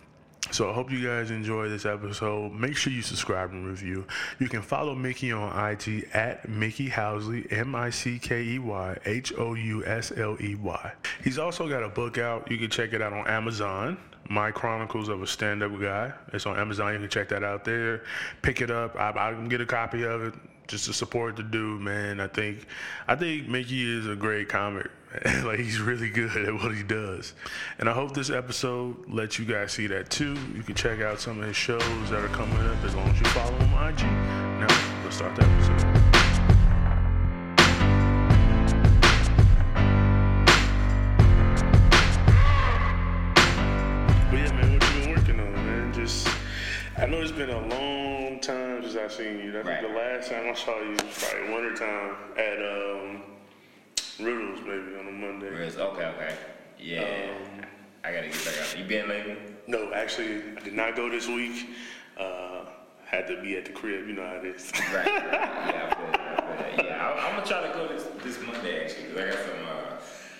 so 0.51 0.69
I 0.69 0.73
hope 0.73 0.91
you 0.91 1.05
guys 1.05 1.31
enjoy 1.31 1.69
this 1.69 1.85
episode. 1.85 2.53
Make 2.53 2.75
sure 2.75 2.91
you 2.91 3.01
subscribe 3.01 3.51
and 3.51 3.65
review. 3.65 4.05
You 4.39 4.49
can 4.49 4.61
follow 4.61 4.93
Mickey 4.93 5.31
on 5.31 5.49
IG 5.71 6.09
at 6.13 6.47
Mickey 6.47 6.89
Housley, 6.89 7.51
M 7.51 7.73
I 7.75 7.89
C 7.89 8.19
K 8.19 8.43
E 8.43 8.59
Y 8.59 8.97
H 9.05 9.33
O 9.37 9.53
U 9.53 9.85
S 9.85 10.11
L 10.15 10.37
E 10.41 10.55
Y. 10.55 10.91
He's 11.23 11.39
also 11.39 11.67
got 11.67 11.83
a 11.83 11.89
book 11.89 12.17
out. 12.17 12.49
You 12.51 12.57
can 12.57 12.69
check 12.69 12.93
it 12.93 13.01
out 13.01 13.13
on 13.13 13.27
Amazon. 13.27 13.97
My 14.29 14.51
Chronicles 14.51 15.09
of 15.09 15.21
a 15.21 15.27
Stand-Up 15.27 15.79
Guy. 15.81 16.13
It's 16.31 16.45
on 16.45 16.57
Amazon. 16.57 16.93
You 16.93 16.99
can 16.99 17.09
check 17.09 17.27
that 17.29 17.43
out 17.43 17.65
there. 17.65 18.03
Pick 18.41 18.61
it 18.61 18.71
up. 18.71 18.95
I, 18.95 19.09
I 19.09 19.31
can 19.33 19.49
get 19.49 19.59
a 19.59 19.65
copy 19.65 20.03
of 20.03 20.23
it 20.23 20.33
just 20.67 20.85
to 20.85 20.93
support 20.93 21.35
the 21.35 21.43
dude, 21.43 21.81
man. 21.81 22.19
I 22.19 22.27
think 22.27 22.65
I 23.07 23.15
think 23.15 23.47
Mickey 23.47 23.97
is 23.97 24.07
a 24.07 24.15
great 24.15 24.49
comic. 24.49 24.89
like 25.43 25.59
he's 25.59 25.79
really 25.79 26.09
good 26.09 26.35
at 26.35 26.53
what 26.53 26.73
he 26.75 26.83
does. 26.83 27.33
And 27.77 27.87
I 27.89 27.93
hope 27.93 28.13
this 28.13 28.29
episode 28.29 28.95
lets 29.09 29.37
you 29.39 29.45
guys 29.45 29.71
see 29.71 29.87
that 29.87 30.09
too. 30.09 30.35
You 30.55 30.63
can 30.63 30.75
check 30.75 31.01
out 31.01 31.19
some 31.19 31.39
of 31.39 31.45
his 31.47 31.55
shows 31.55 31.81
that 32.09 32.23
are 32.23 32.27
coming 32.29 32.57
up 32.57 32.83
as 32.83 32.95
long 32.95 33.07
as 33.09 33.19
you 33.19 33.25
follow 33.27 33.55
him 33.57 33.73
on 33.73 33.89
IG. 33.93 34.01
Now, 34.03 35.01
let's 35.03 35.17
start 35.17 35.35
the 35.35 35.43
episode. 35.43 35.99
But 44.29 44.39
yeah, 44.39 44.51
man, 44.53 44.73
what 44.73 44.83
you 44.95 45.01
been 45.01 45.09
working 45.11 45.39
on, 45.39 45.53
man? 45.53 45.93
Just 45.93 46.27
I 46.97 47.05
know 47.05 47.21
it's 47.21 47.31
been 47.31 47.49
a 47.49 47.67
long 47.67 48.39
time 48.39 48.81
since 48.83 48.95
I've 48.95 49.11
seen 49.11 49.39
you. 49.39 49.49
I 49.49 49.63
think 49.63 49.65
Right. 49.65 49.81
the 49.81 49.87
last 49.89 50.29
time 50.29 50.47
I 50.49 50.53
saw 50.53 50.79
you 50.81 50.91
was 50.91 51.01
probably 51.19 51.53
wintertime 51.53 52.15
at 52.37 52.57
um 52.59 53.21
Riddles 54.19 54.59
maybe 54.61 54.95
on 54.99 55.07
a 55.07 55.11
Monday. 55.11 55.49
Riz, 55.49 55.77
okay, 55.77 56.05
okay. 56.05 56.35
Yeah. 56.79 57.01
Um, 57.01 57.65
I 58.03 58.11
gotta 58.11 58.27
get 58.27 58.45
back 58.45 58.57
out. 58.61 58.77
You 58.77 58.83
been 58.85 59.07
lately? 59.09 59.37
No, 59.67 59.93
actually, 59.93 60.41
I 60.57 60.59
did 60.63 60.73
not 60.73 60.95
go 60.95 61.09
this 61.09 61.27
week. 61.27 61.69
Uh, 62.19 62.65
had 63.05 63.27
to 63.27 63.41
be 63.41 63.55
at 63.57 63.65
the 63.65 63.71
crib. 63.71 64.07
You 64.07 64.13
know 64.13 64.25
how 64.25 64.35
it 64.35 64.45
is. 64.45 64.71
Right. 64.93 65.05
yeah, 65.07 65.89
I 65.91 65.95
feel 65.95 66.11
that, 66.11 66.43
I 66.43 66.75
feel 66.75 66.77
that. 66.77 66.85
Yeah, 66.85 67.07
I, 67.07 67.27
I'm 67.27 67.35
gonna 67.35 67.45
try 67.45 67.61
to 67.67 67.73
go 67.73 67.87
this 67.87 68.03
this 68.23 68.45
Monday 68.45 68.83
actually, 68.83 69.05
'cause 69.09 69.17
I 69.17 69.25
got 69.29 69.39
some 69.39 69.65
uh, 69.65 69.97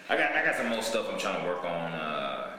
I 0.10 0.18
got 0.18 0.32
I 0.36 0.46
got 0.46 0.56
some 0.56 0.68
more 0.70 0.82
stuff 0.84 1.08
I'm 1.12 1.20
trying 1.20 1.42
to 1.42 1.48
work 1.48 1.64
on. 1.64 1.94
Uh, 1.94 2.50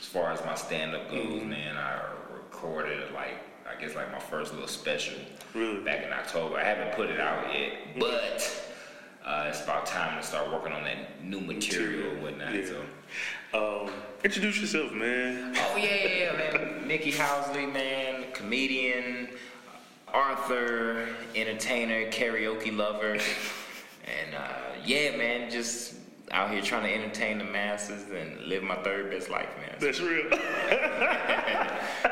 as 0.00 0.06
far 0.06 0.32
as 0.32 0.44
my 0.44 0.54
stand 0.54 0.94
up 0.94 1.10
goes, 1.10 1.42
man, 1.42 1.76
I 1.76 2.00
recorded 2.32 3.12
like 3.12 3.40
I 3.70 3.78
guess 3.80 3.94
like 3.94 4.10
my 4.12 4.20
first 4.20 4.52
little 4.52 4.68
special 4.68 5.18
Really? 5.54 5.80
back 5.82 6.04
in 6.06 6.12
October. 6.12 6.56
I 6.56 6.64
haven't 6.64 6.92
put 6.94 7.10
it 7.10 7.18
out 7.20 7.52
yet, 7.52 7.98
but 7.98 8.65
uh, 9.26 9.46
it's 9.48 9.62
about 9.64 9.84
time 9.84 10.20
to 10.20 10.26
start 10.26 10.50
working 10.52 10.72
on 10.72 10.84
that 10.84 11.22
new 11.22 11.40
material 11.40 12.12
and 12.12 12.22
whatnot. 12.22 12.54
Yeah. 12.54 12.64
So. 12.64 13.86
Um, 13.86 13.90
introduce 14.22 14.60
yourself, 14.60 14.92
man. 14.92 15.54
Oh 15.56 15.76
yeah, 15.76 15.94
yeah, 15.94 16.32
yeah, 16.32 16.56
man. 16.56 16.86
Mickey 16.86 17.10
Housley, 17.10 17.70
man, 17.72 18.26
comedian, 18.32 19.28
author, 20.14 21.08
entertainer, 21.34 22.08
karaoke 22.10 22.74
lover, 22.74 23.14
and 23.14 24.34
uh, 24.36 24.78
yeah, 24.84 25.16
man, 25.16 25.50
just 25.50 25.94
out 26.30 26.50
here 26.50 26.62
trying 26.62 26.84
to 26.84 26.94
entertain 26.94 27.38
the 27.38 27.44
masses 27.44 28.04
and 28.10 28.40
live 28.46 28.62
my 28.62 28.76
third 28.76 29.10
best 29.10 29.28
life, 29.28 29.48
man. 29.60 29.74
That's 29.80 30.00
real. 30.00 30.24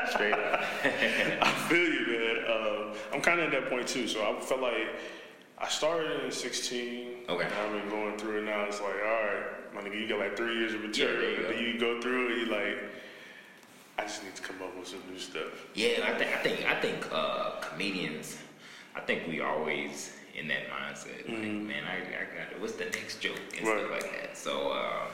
Straight 0.09 0.33
up. 0.33 0.61
I 0.83 1.65
feel 1.69 1.93
you, 1.93 2.07
man. 2.07 2.37
Uh, 2.45 2.95
I'm 3.13 3.21
kind 3.21 3.39
of 3.39 3.53
at 3.53 3.61
that 3.61 3.69
point 3.69 3.87
too. 3.87 4.07
So 4.07 4.21
I 4.21 4.39
felt 4.41 4.61
like 4.61 4.87
I 5.57 5.67
started 5.69 6.23
in 6.25 6.31
16. 6.31 7.07
Okay. 7.29 7.43
And 7.45 7.53
I've 7.53 7.71
been 7.71 7.89
going 7.89 8.17
through 8.17 8.39
it 8.41 8.45
now. 8.45 8.63
It's 8.65 8.81
like, 8.81 8.93
all 8.93 9.23
right, 9.23 9.73
my 9.73 9.81
nigga, 9.81 9.99
you 9.99 10.07
got 10.07 10.19
like 10.19 10.35
three 10.35 10.57
years 10.57 10.73
of 10.73 10.81
material. 10.81 11.19
there 11.21 11.31
you 11.31 11.37
go. 11.41 11.49
then 11.49 11.63
you 11.63 11.79
go 11.79 12.01
through 12.01 12.33
it, 12.33 12.37
you 12.39 12.45
like, 12.47 12.77
I 13.97 14.01
just 14.03 14.23
need 14.23 14.35
to 14.35 14.41
come 14.41 14.57
up 14.61 14.77
with 14.77 14.87
some 14.87 14.99
new 15.09 15.17
stuff. 15.17 15.65
Yeah, 15.73 15.99
I 16.03 16.17
think 16.17 16.31
I 16.35 16.37
think 16.43 16.65
I 16.69 16.81
think 16.81 17.07
uh, 17.13 17.61
comedians, 17.61 18.37
I 18.93 18.99
think 18.99 19.25
we 19.25 19.39
always 19.39 20.11
in 20.37 20.49
that 20.49 20.67
mindset. 20.69 21.29
Like, 21.29 21.37
man, 21.39 21.83
I, 21.85 21.99
I 21.99 22.25
got 22.37 22.51
it. 22.51 22.59
What's 22.59 22.73
the 22.73 22.83
next 22.85 23.21
joke 23.21 23.39
and 23.57 23.65
Right. 23.65 23.79
stuff 23.79 23.91
like 23.91 24.11
that. 24.21 24.37
So. 24.37 24.71
Uh, 24.71 25.05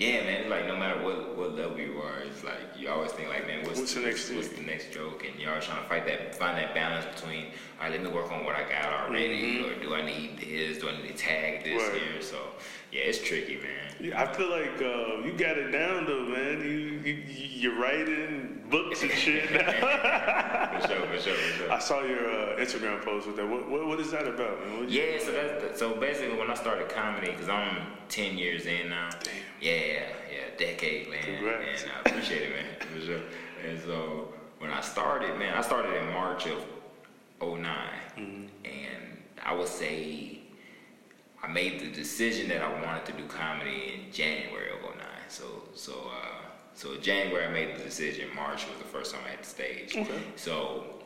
yeah, 0.00 0.22
man. 0.24 0.48
Like 0.48 0.66
no 0.66 0.76
matter 0.76 1.02
what 1.02 1.36
what 1.36 1.54
level 1.54 1.78
you 1.78 2.00
are, 2.00 2.20
it's 2.20 2.42
like 2.42 2.56
you 2.76 2.88
always 2.88 3.12
think 3.12 3.28
like, 3.28 3.46
man, 3.46 3.64
what's, 3.66 3.78
What's 3.78 3.94
the 3.94 4.00
next 4.00 4.30
what's, 4.32 4.48
thing? 4.48 4.64
the 4.64 4.70
next 4.70 4.92
joke? 4.92 5.24
And 5.30 5.38
you're 5.38 5.50
always 5.50 5.66
trying 5.66 5.82
to 5.82 5.88
fight 5.88 6.06
that, 6.06 6.34
find 6.34 6.56
that 6.56 6.74
balance 6.74 7.04
between, 7.14 7.46
all 7.78 7.84
right, 7.84 7.92
let 7.92 8.02
me 8.02 8.08
work 8.08 8.32
on 8.32 8.44
what 8.44 8.56
I 8.56 8.62
got 8.66 8.86
already, 9.08 9.62
or 9.62 9.74
do 9.78 9.94
I 9.94 10.00
need 10.00 10.38
this? 10.38 10.78
Do 10.78 10.88
I 10.88 10.96
need 10.96 11.08
to 11.08 11.14
tag 11.14 11.62
this 11.64 11.80
Mm-hmm. 11.82 11.92
Right. 11.92 12.02
here? 12.12 12.22
So 12.22 12.38
yeah, 12.90 13.02
it's 13.02 13.18
tricky, 13.22 13.56
man. 13.56 13.94
Yeah, 14.00 14.22
I 14.22 14.32
feel 14.32 14.50
like 14.50 14.80
uh, 14.80 15.22
you 15.24 15.32
got 15.36 15.58
it 15.58 15.70
down 15.70 16.06
though, 16.06 16.24
man. 16.24 16.62
You, 16.62 17.12
you 17.12 17.22
you're 17.60 17.78
writing 17.78 18.64
books 18.70 19.02
and 19.02 19.10
shit 19.10 19.52
now. 19.52 20.80
For 20.80 20.88
sure, 20.88 21.06
for 21.06 21.18
sure, 21.20 21.34
for 21.34 21.56
sure. 21.58 21.70
I 21.72 21.78
saw 21.78 22.02
your 22.02 22.26
uh, 22.30 22.56
Instagram 22.56 23.04
post 23.04 23.26
with 23.26 23.36
that. 23.36 23.46
What, 23.46 23.68
what 23.70 23.86
what 23.86 24.00
is 24.00 24.10
that 24.12 24.26
about, 24.26 24.66
man? 24.66 24.86
Yeah, 24.88 25.18
so 25.20 25.30
that's 25.32 25.78
so 25.78 25.94
basically 25.94 26.38
when 26.38 26.50
I 26.50 26.54
started 26.54 26.88
comedy, 26.88 27.30
because 27.32 27.50
I'm 27.50 27.86
ten 28.08 28.38
years 28.38 28.64
in 28.64 28.88
now. 28.88 29.10
Damn. 29.22 29.34
Yeah, 29.60 29.72
yeah, 30.30 30.56
decade, 30.58 31.10
man. 31.10 31.22
Congrats. 31.22 31.82
And 31.82 31.92
I 31.92 32.00
appreciate 32.08 32.42
it, 32.42 32.50
man. 32.50 32.88
For 32.94 33.00
sure. 33.06 33.20
And 33.66 33.80
so 33.80 34.32
when 34.58 34.70
I 34.70 34.80
started, 34.80 35.38
man, 35.38 35.54
I 35.56 35.62
started 35.62 35.94
in 35.96 36.12
March 36.12 36.46
of 36.46 36.64
9 37.40 37.58
Mm-hmm. 38.18 38.46
and 38.66 39.18
I 39.42 39.54
would 39.54 39.68
say 39.68 40.40
I 41.42 41.46
made 41.46 41.80
the 41.80 41.90
decision 41.90 42.48
that 42.50 42.60
I 42.60 42.82
wanted 42.84 43.06
to 43.06 43.12
do 43.12 43.24
comedy 43.26 43.94
in 44.06 44.12
January 44.12 44.70
of 44.72 44.82
09. 44.82 44.94
So, 45.28 45.44
so, 45.74 46.10
uh, 46.22 46.34
so 46.74 46.96
January 46.98 47.46
I 47.46 47.50
made 47.50 47.76
the 47.78 47.82
decision. 47.84 48.28
March 48.34 48.66
was 48.68 48.76
the 48.78 48.84
first 48.84 49.14
time 49.14 49.22
I 49.26 49.30
had 49.30 49.40
the 49.42 49.46
stage. 49.46 49.96
Okay. 49.96 50.20
So 50.36 50.99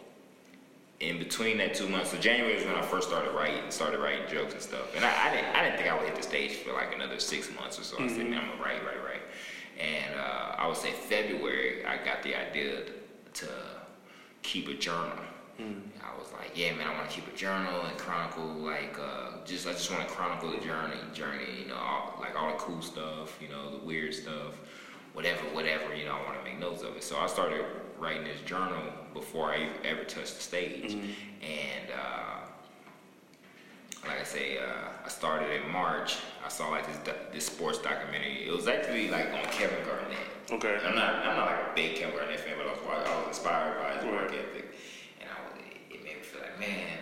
in 1.00 1.18
between 1.18 1.58
that 1.58 1.74
two 1.74 1.88
months, 1.88 2.10
so 2.10 2.18
January 2.18 2.54
is 2.54 2.64
when 2.64 2.74
I 2.76 2.82
first 2.82 3.08
started 3.08 3.32
writing, 3.32 3.62
started 3.70 4.00
writing 4.00 4.22
jokes 4.30 4.54
and 4.54 4.62
stuff. 4.62 4.94
And 4.94 5.04
I, 5.04 5.28
I 5.28 5.34
didn't, 5.34 5.56
I 5.56 5.64
didn't 5.64 5.76
think 5.76 5.90
I 5.90 5.96
would 5.96 6.06
hit 6.06 6.16
the 6.16 6.22
stage 6.22 6.52
for 6.56 6.72
like 6.72 6.94
another 6.94 7.18
six 7.18 7.50
months 7.54 7.78
or 7.78 7.82
so. 7.82 7.96
I 8.02 8.08
said, 8.08 8.28
man, 8.28 8.40
I'm 8.40 8.50
gonna 8.50 8.62
write, 8.62 8.84
write, 8.84 9.04
write. 9.04 9.22
And 9.78 10.14
uh, 10.14 10.54
I 10.56 10.68
would 10.68 10.76
say 10.76 10.92
February, 10.92 11.84
I 11.84 11.96
got 12.04 12.22
the 12.22 12.34
idea 12.34 12.82
to 13.34 13.48
keep 14.42 14.68
a 14.68 14.74
journal. 14.74 15.18
I 16.02 16.18
was 16.18 16.32
like, 16.32 16.50
yeah, 16.56 16.74
man, 16.74 16.86
I 16.88 16.94
want 16.94 17.08
to 17.08 17.14
keep 17.14 17.32
a 17.32 17.36
journal 17.36 17.86
and 17.86 17.96
chronicle 17.96 18.44
like 18.44 18.96
uh, 19.00 19.44
just 19.44 19.68
I 19.68 19.72
just 19.72 19.90
want 19.90 20.06
to 20.06 20.12
chronicle 20.12 20.50
the 20.50 20.58
journey, 20.58 20.96
journey, 21.12 21.60
you 21.60 21.68
know, 21.68 21.76
all, 21.76 22.16
like 22.20 22.36
all 22.36 22.50
the 22.50 22.58
cool 22.58 22.82
stuff, 22.82 23.38
you 23.40 23.48
know, 23.48 23.70
the 23.70 23.84
weird 23.84 24.14
stuff, 24.14 24.58
whatever, 25.12 25.42
whatever, 25.52 25.94
you 25.94 26.06
know, 26.06 26.12
I 26.12 26.22
want 26.24 26.38
to 26.38 26.44
make 26.44 26.58
notes 26.58 26.82
of 26.82 26.96
it. 26.96 27.04
So 27.04 27.18
I 27.18 27.26
started 27.26 27.64
writing 28.04 28.24
this 28.24 28.40
journal 28.42 28.82
before 29.14 29.50
I 29.50 29.70
ever 29.84 30.04
touched 30.04 30.36
the 30.36 30.42
stage, 30.42 30.92
and. 30.92 31.90
Uh, 31.90 32.34
like 34.06 34.20
I 34.20 34.24
say, 34.24 34.58
uh, 34.58 34.90
I 35.02 35.08
started 35.08 35.50
in 35.62 35.70
March. 35.70 36.18
I 36.44 36.50
saw 36.50 36.68
like 36.68 36.86
this 36.86 36.98
this 37.32 37.46
sports 37.46 37.78
documentary. 37.78 38.46
It 38.46 38.54
was 38.54 38.68
actually 38.68 39.08
like 39.08 39.32
on 39.32 39.44
Kevin 39.44 39.82
Garnett. 39.84 40.28
Okay. 40.50 40.78
I'm 40.84 40.94
not 40.94 41.14
I'm 41.26 41.36
not 41.38 41.46
like 41.46 41.60
a 41.60 41.74
big 41.74 41.96
Kevin 41.96 42.14
Garnett 42.14 42.40
fan, 42.40 42.54
but 42.58 42.66
I 42.66 42.72
was 42.72 43.08
I 43.08 43.16
was 43.16 43.28
inspired 43.28 43.80
by 43.80 43.96
his 43.96 44.04
work 44.12 44.28
ethic, 44.28 44.76
and 45.20 45.30
I 45.30 45.40
was 45.44 45.58
it 45.90 46.04
made 46.04 46.16
me 46.16 46.22
feel 46.22 46.42
like 46.42 46.60
man, 46.60 46.98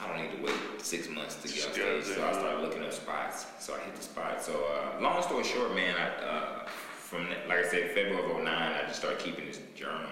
I 0.00 0.08
don't 0.08 0.22
need 0.22 0.36
to 0.36 0.42
wait 0.42 0.54
six 0.78 1.08
months 1.08 1.36
to 1.36 1.48
get 1.48 1.66
on 1.66 1.72
stage. 1.72 2.16
So. 2.16 2.26
I 2.26 2.32
started 2.32 2.62
looking 2.62 2.82
up 2.82 2.92
spots. 2.92 3.46
So 3.60 3.74
I 3.74 3.78
hit 3.78 3.94
the 3.94 4.02
spot. 4.02 4.42
So 4.42 4.52
uh, 4.52 5.00
long 5.00 5.22
story 5.22 5.44
short, 5.44 5.72
man, 5.74 5.94
I 5.96 6.24
uh, 6.24 6.68
from 7.14 7.28
like 7.48 7.58
I 7.58 7.68
said, 7.68 7.92
February 7.92 8.24
of 8.24 8.42
09, 8.42 8.48
I 8.48 8.82
just 8.88 8.98
started 8.98 9.20
keeping 9.20 9.46
this 9.46 9.60
journal. 9.76 10.10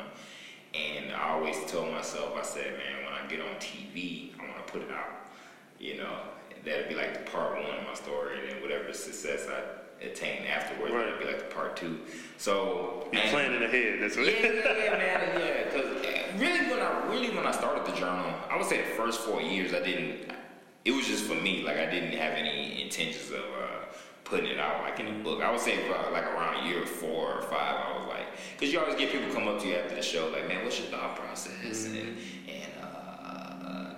And 0.75 1.13
I 1.13 1.31
always 1.31 1.57
told 1.71 1.91
myself, 1.93 2.33
I 2.37 2.43
said, 2.43 2.73
man, 2.79 3.05
when 3.05 3.13
I 3.13 3.27
get 3.29 3.41
on 3.41 3.55
TV, 3.57 4.31
I 4.41 4.45
want 4.51 4.67
to 4.67 4.73
put 4.73 4.83
it 4.83 4.91
out. 4.91 5.27
You 5.79 5.99
know, 5.99 6.17
that'd 6.65 6.89
be 6.89 6.95
like 6.95 7.13
the 7.25 7.31
part 7.31 7.53
one 7.55 7.65
of 7.79 7.85
my 7.87 7.95
story, 7.95 8.39
and 8.41 8.49
then 8.51 8.63
whatever 8.63 8.93
success 8.93 9.49
I 9.49 10.05
attain 10.05 10.47
afterwards, 10.47 10.93
Right. 10.95 11.05
that'd 11.05 11.19
be 11.19 11.27
like 11.27 11.39
the 11.49 11.55
part 11.55 11.77
two. 11.77 12.01
So 12.39 13.07
You're 13.13 13.23
planning 13.25 13.63
ahead. 13.63 13.99
That's 14.01 14.17
what. 14.17 14.27
yeah, 14.27 14.33
yeah, 14.41 14.85
yeah, 14.85 14.91
man, 14.93 15.41
yeah. 15.41 15.65
Because 15.65 16.41
really, 16.41 16.71
when 16.71 16.81
I 16.81 17.07
really 17.09 17.31
when 17.37 17.47
I 17.47 17.53
started 17.53 17.85
the 17.93 17.99
journal, 17.99 18.33
I 18.51 18.57
would 18.57 18.67
say 18.67 18.79
the 18.79 18.95
first 18.97 19.21
four 19.21 19.43
years, 19.43 19.75
I 19.75 19.81
didn't. 19.81 20.31
It 20.85 20.93
was 20.93 21.07
just 21.07 21.25
for 21.25 21.35
me. 21.35 21.63
Like 21.63 21.77
I 21.77 21.87
didn't 21.87 22.13
have 22.13 22.33
any 22.33 22.83
intentions 22.83 23.31
of 23.31 23.41
uh, 23.41 23.92
putting 24.33 24.51
it 24.51 24.59
out 24.59 24.83
like 24.83 24.99
in 24.99 25.07
a 25.09 25.19
book. 25.23 25.43
I 25.43 25.51
would 25.51 25.61
say 25.61 25.77
for 25.87 26.11
like 26.11 26.25
around 26.25 26.67
year 26.67 26.87
four 26.87 27.35
or 27.35 27.43
five, 27.43 27.77
I 27.87 27.99
was 27.99 28.09
like, 28.09 28.27
because 28.55 28.73
you 28.73 28.81
always 28.81 28.97
get 28.97 29.13
people 29.13 29.31
come 29.33 29.47
up 29.47 29.61
to 29.61 29.69
you 29.69 29.75
after 29.75 29.95
the 29.95 30.03
show, 30.03 30.31
like, 30.31 30.49
man, 30.49 30.65
what's 30.65 30.79
your 30.79 30.89
thought 30.89 31.17
process? 31.17 31.85
And 31.87 32.17
and 32.49 32.73
uh, 32.83 33.95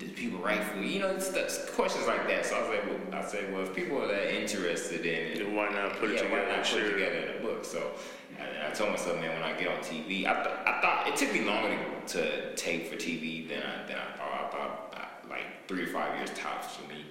do 0.00 0.08
people 0.08 0.40
write 0.40 0.64
for 0.64 0.78
you? 0.78 0.88
You 0.88 0.98
know, 0.98 1.10
it's, 1.10 1.28
it's 1.28 1.70
questions 1.70 2.04
like 2.08 2.26
that. 2.26 2.44
So 2.46 2.56
I 2.56 2.60
was 2.62 2.68
like, 2.70 2.84
well, 2.86 3.22
I 3.22 3.24
said, 3.24 3.52
well, 3.52 3.62
if 3.62 3.76
people 3.76 4.02
are 4.02 4.08
that 4.08 4.34
interested 4.34 5.06
in 5.06 5.40
it, 5.40 5.52
why 5.52 5.68
not 5.70 5.96
put 5.98 6.10
it 6.10 6.14
yeah, 6.14 6.22
together 6.22 6.42
Why 6.48 6.56
not 6.56 6.66
put 6.66 6.80
it 6.80 6.86
it? 6.86 6.92
together 6.92 7.16
in 7.16 7.36
a 7.38 7.40
book? 7.46 7.64
So 7.64 7.92
I, 8.40 8.68
I 8.68 8.70
told 8.72 8.90
myself, 8.90 9.20
man, 9.20 9.40
when 9.40 9.44
I 9.44 9.56
get 9.56 9.68
on 9.68 9.78
TV, 9.84 10.26
I, 10.26 10.34
th- 10.34 10.56
I 10.66 10.80
thought 10.82 11.04
it 11.06 11.14
took 11.14 11.32
me 11.32 11.44
longer 11.44 11.78
to, 12.08 12.18
to 12.18 12.56
tape 12.56 12.88
for 12.88 12.96
TV 12.96 13.48
than 13.48 13.62
I 13.62 13.86
than 13.86 13.98
I 13.98 14.16
thought. 14.18 14.32
I 14.34 14.50
thought 14.50 14.94
uh, 14.96 15.28
like 15.30 15.44
three 15.68 15.84
or 15.84 15.92
five 15.98 16.16
years 16.18 16.30
tops 16.36 16.74
for 16.74 16.88
me. 16.88 17.04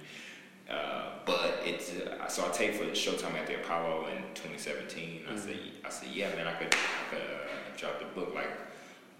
Uh, 0.70 1.10
but 1.24 1.60
it's 1.64 1.92
uh, 1.92 2.26
so 2.28 2.44
I 2.46 2.50
taped 2.50 2.76
for 2.76 2.84
the 2.84 2.90
Showtime 2.90 3.34
at 3.34 3.46
the 3.46 3.54
Apollo 3.56 4.06
in 4.08 4.22
2017. 4.34 5.22
I 5.30 5.36
said, 5.36 5.56
I 5.84 5.88
said, 5.90 6.08
yeah, 6.12 6.28
man, 6.34 6.48
I 6.48 6.52
could, 6.54 6.74
I 6.74 7.14
could 7.14 7.22
uh, 7.22 7.76
drop 7.76 7.98
the 8.00 8.06
book 8.20 8.34
like 8.34 8.50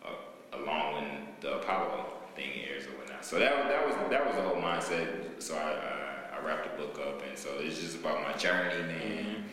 uh, 0.04 0.58
along 0.58 0.94
when 0.94 1.10
the 1.40 1.58
Apollo 1.58 2.06
thing 2.34 2.50
airs 2.68 2.86
or 2.86 2.90
whatnot. 2.98 3.24
So 3.24 3.38
that 3.38 3.56
was 3.56 3.66
that 3.68 3.86
was 3.86 4.10
that 4.10 4.26
was 4.26 4.34
the 4.36 4.42
whole 4.42 4.56
mindset. 4.60 5.40
So 5.40 5.54
I 5.56 5.70
uh, 5.72 6.36
I 6.40 6.44
wrapped 6.46 6.76
the 6.76 6.82
book 6.82 6.98
up, 7.06 7.22
and 7.28 7.38
so 7.38 7.50
it's 7.58 7.80
just 7.80 7.96
about 7.98 8.22
my 8.22 8.32
journey, 8.36 8.82
man. 8.82 9.44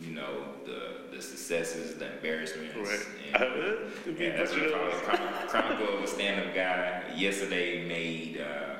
You 0.00 0.14
know 0.14 0.44
the 0.64 1.14
the 1.16 1.20
successes, 1.22 1.96
the 1.96 2.12
embarrassments. 2.14 2.74
Right. 2.76 3.40
and- 3.42 4.18
yeah, 4.18 4.36
that's 4.36 4.52
what 4.52 4.70
probably 4.70 4.90
those. 4.92 5.00
Chron- 5.02 5.48
Chronicle 5.48 5.98
of 5.98 6.04
a 6.04 6.06
Stand-Up 6.06 6.54
Guy. 6.54 7.02
Yesterday 7.16 7.86
made 7.86 8.40
uh, 8.40 8.76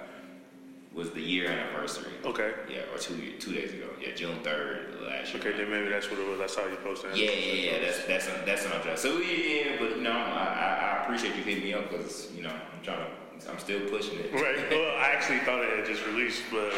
was 0.95 1.11
the 1.11 1.21
year 1.21 1.49
anniversary. 1.51 2.13
Okay. 2.25 2.53
Yeah, 2.71 2.81
or 2.93 2.99
two 2.99 3.17
two 3.39 3.53
days 3.53 3.73
ago. 3.73 3.87
Yeah, 4.01 4.15
June 4.15 4.39
third 4.43 4.95
last 5.03 5.33
year. 5.33 5.43
Okay, 5.43 5.57
then 5.57 5.71
maybe 5.71 5.89
that's 5.89 6.11
what 6.11 6.19
it 6.21 6.29
was. 6.29 6.41
I 6.41 6.47
saw 6.47 6.67
you 6.67 6.77
post 6.77 7.03
that. 7.03 7.17
Yeah, 7.17 7.31
yeah, 7.31 7.73
yeah. 7.73 7.79
That's 7.81 8.05
that's 8.07 8.27
that's 8.45 8.65
what 8.65 8.75
I'm 8.75 8.83
trying. 8.83 8.97
So 8.99 9.19
yeah, 9.19 9.37
yeah, 9.37 9.77
but 9.79 9.97
you 9.97 10.03
know, 10.03 10.13
I, 10.13 10.15
I, 10.15 10.97
I 10.99 11.03
appreciate 11.05 11.35
you 11.37 11.43
hitting 11.43 11.65
me 11.65 11.73
up 11.75 11.91
because 11.91 12.31
you 12.37 12.43
know 12.43 12.51
I'm 12.51 12.83
trying 12.85 12.99
to, 12.99 13.51
I'm 13.51 13.59
still 13.59 13.81
pushing 13.89 14.19
it. 14.19 14.33
Right. 14.33 14.59
Well, 14.71 14.97
I 14.99 15.09
actually 15.15 15.39
thought 15.41 15.63
it 15.63 15.77
had 15.79 15.87
just 15.87 16.05
released, 16.07 16.43
but 16.51 16.69
uh, 16.73 16.77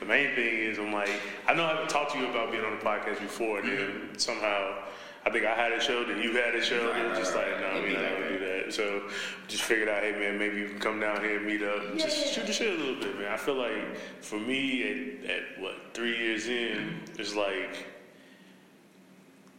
the 0.00 0.06
main 0.06 0.34
thing 0.34 0.54
is 0.58 0.78
I'm 0.78 0.92
like, 0.92 1.10
I 1.46 1.54
know 1.54 1.64
I 1.64 1.70
haven't 1.70 1.88
talked 1.90 2.12
to 2.12 2.18
you 2.18 2.26
about 2.28 2.50
being 2.50 2.64
on 2.64 2.78
the 2.78 2.84
podcast 2.84 3.20
before, 3.20 3.58
and 3.60 3.68
Mm-hmm. 3.68 4.08
then 4.08 4.18
somehow 4.18 4.78
I 5.26 5.30
think 5.30 5.44
I 5.46 5.54
had 5.54 5.72
a 5.72 5.80
show, 5.80 6.04
then 6.04 6.20
you 6.22 6.32
had 6.32 6.54
a 6.54 6.62
show, 6.62 6.86
Right, 6.90 6.96
and 6.96 7.06
it 7.06 7.10
was 7.10 7.18
just 7.18 7.34
right. 7.34 7.52
like, 7.52 7.60
no, 7.60 7.80
we're 7.80 7.92
not 7.92 8.20
like 8.66 8.76
gonna 8.76 8.88
that. 8.88 9.00
do 9.00 9.02
that. 9.02 9.10
So 9.10 9.10
just 9.48 9.62
figured 9.62 9.88
out, 9.88 10.02
hey 10.02 10.12
man, 10.12 10.38
maybe 10.38 10.56
you 10.56 10.68
can 10.68 10.78
come 10.78 11.00
down 11.00 11.20
here 11.22 11.36
and 11.36 11.46
meet 11.46 11.62
up, 11.62 11.84
and 11.84 11.98
just 11.98 12.34
shoot 12.34 12.46
the 12.46 12.52
shit 12.52 12.78
a 12.78 12.82
little 12.82 13.00
bit, 13.00 13.18
man. 13.18 13.32
I 13.32 13.36
feel 13.36 13.54
like 13.54 13.96
for 14.22 14.38
me, 14.38 15.22
at, 15.24 15.30
at 15.30 15.60
what 15.60 15.74
three 15.92 16.16
years 16.16 16.48
in, 16.48 17.00
it's 17.18 17.34
like 17.34 17.86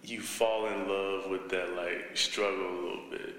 you 0.03 0.21
fall 0.21 0.67
in 0.67 0.87
love 0.87 1.29
with 1.29 1.49
that 1.49 1.75
like 1.75 2.11
struggle 2.13 2.69
a 2.69 2.75
little 2.75 3.09
bit, 3.09 3.35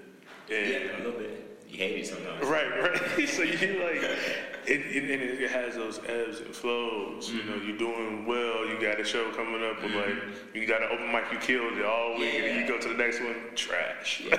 and 0.51 0.69
Yeah, 0.69 0.95
a 0.95 1.03
little 1.03 1.19
bit. 1.19 1.43
You 1.69 1.77
hate 1.77 1.99
it 1.99 2.07
sometimes. 2.07 2.45
Right, 2.45 2.81
right. 2.81 3.27
so 3.29 3.41
you 3.43 3.83
like, 3.83 4.17
it, 4.67 4.81
it, 4.81 5.03
and 5.09 5.39
it 5.39 5.49
has 5.51 5.75
those 5.75 5.99
ebbs 6.07 6.39
and 6.41 6.53
flows. 6.53 7.31
You 7.31 7.39
Mm-hmm. 7.39 7.49
know, 7.49 7.65
you're 7.65 7.77
doing 7.77 8.25
well. 8.25 8.67
You 8.67 8.77
got 8.81 8.99
a 8.99 9.03
show 9.03 9.31
coming 9.31 9.63
up, 9.63 9.77
but 9.81 9.91
like, 9.91 10.15
you 10.53 10.65
got 10.67 10.81
an 10.81 10.89
open 10.91 11.11
mic, 11.11 11.23
you 11.31 11.37
killed 11.39 11.77
it 11.77 11.85
all 11.85 12.17
week, 12.19 12.33
and 12.35 12.43
then 12.43 12.59
you 12.61 12.67
go 12.67 12.77
to 12.77 12.87
the 12.89 12.93
next 12.93 13.21
one, 13.21 13.35
trash. 13.55 14.23
Yeah. 14.25 14.35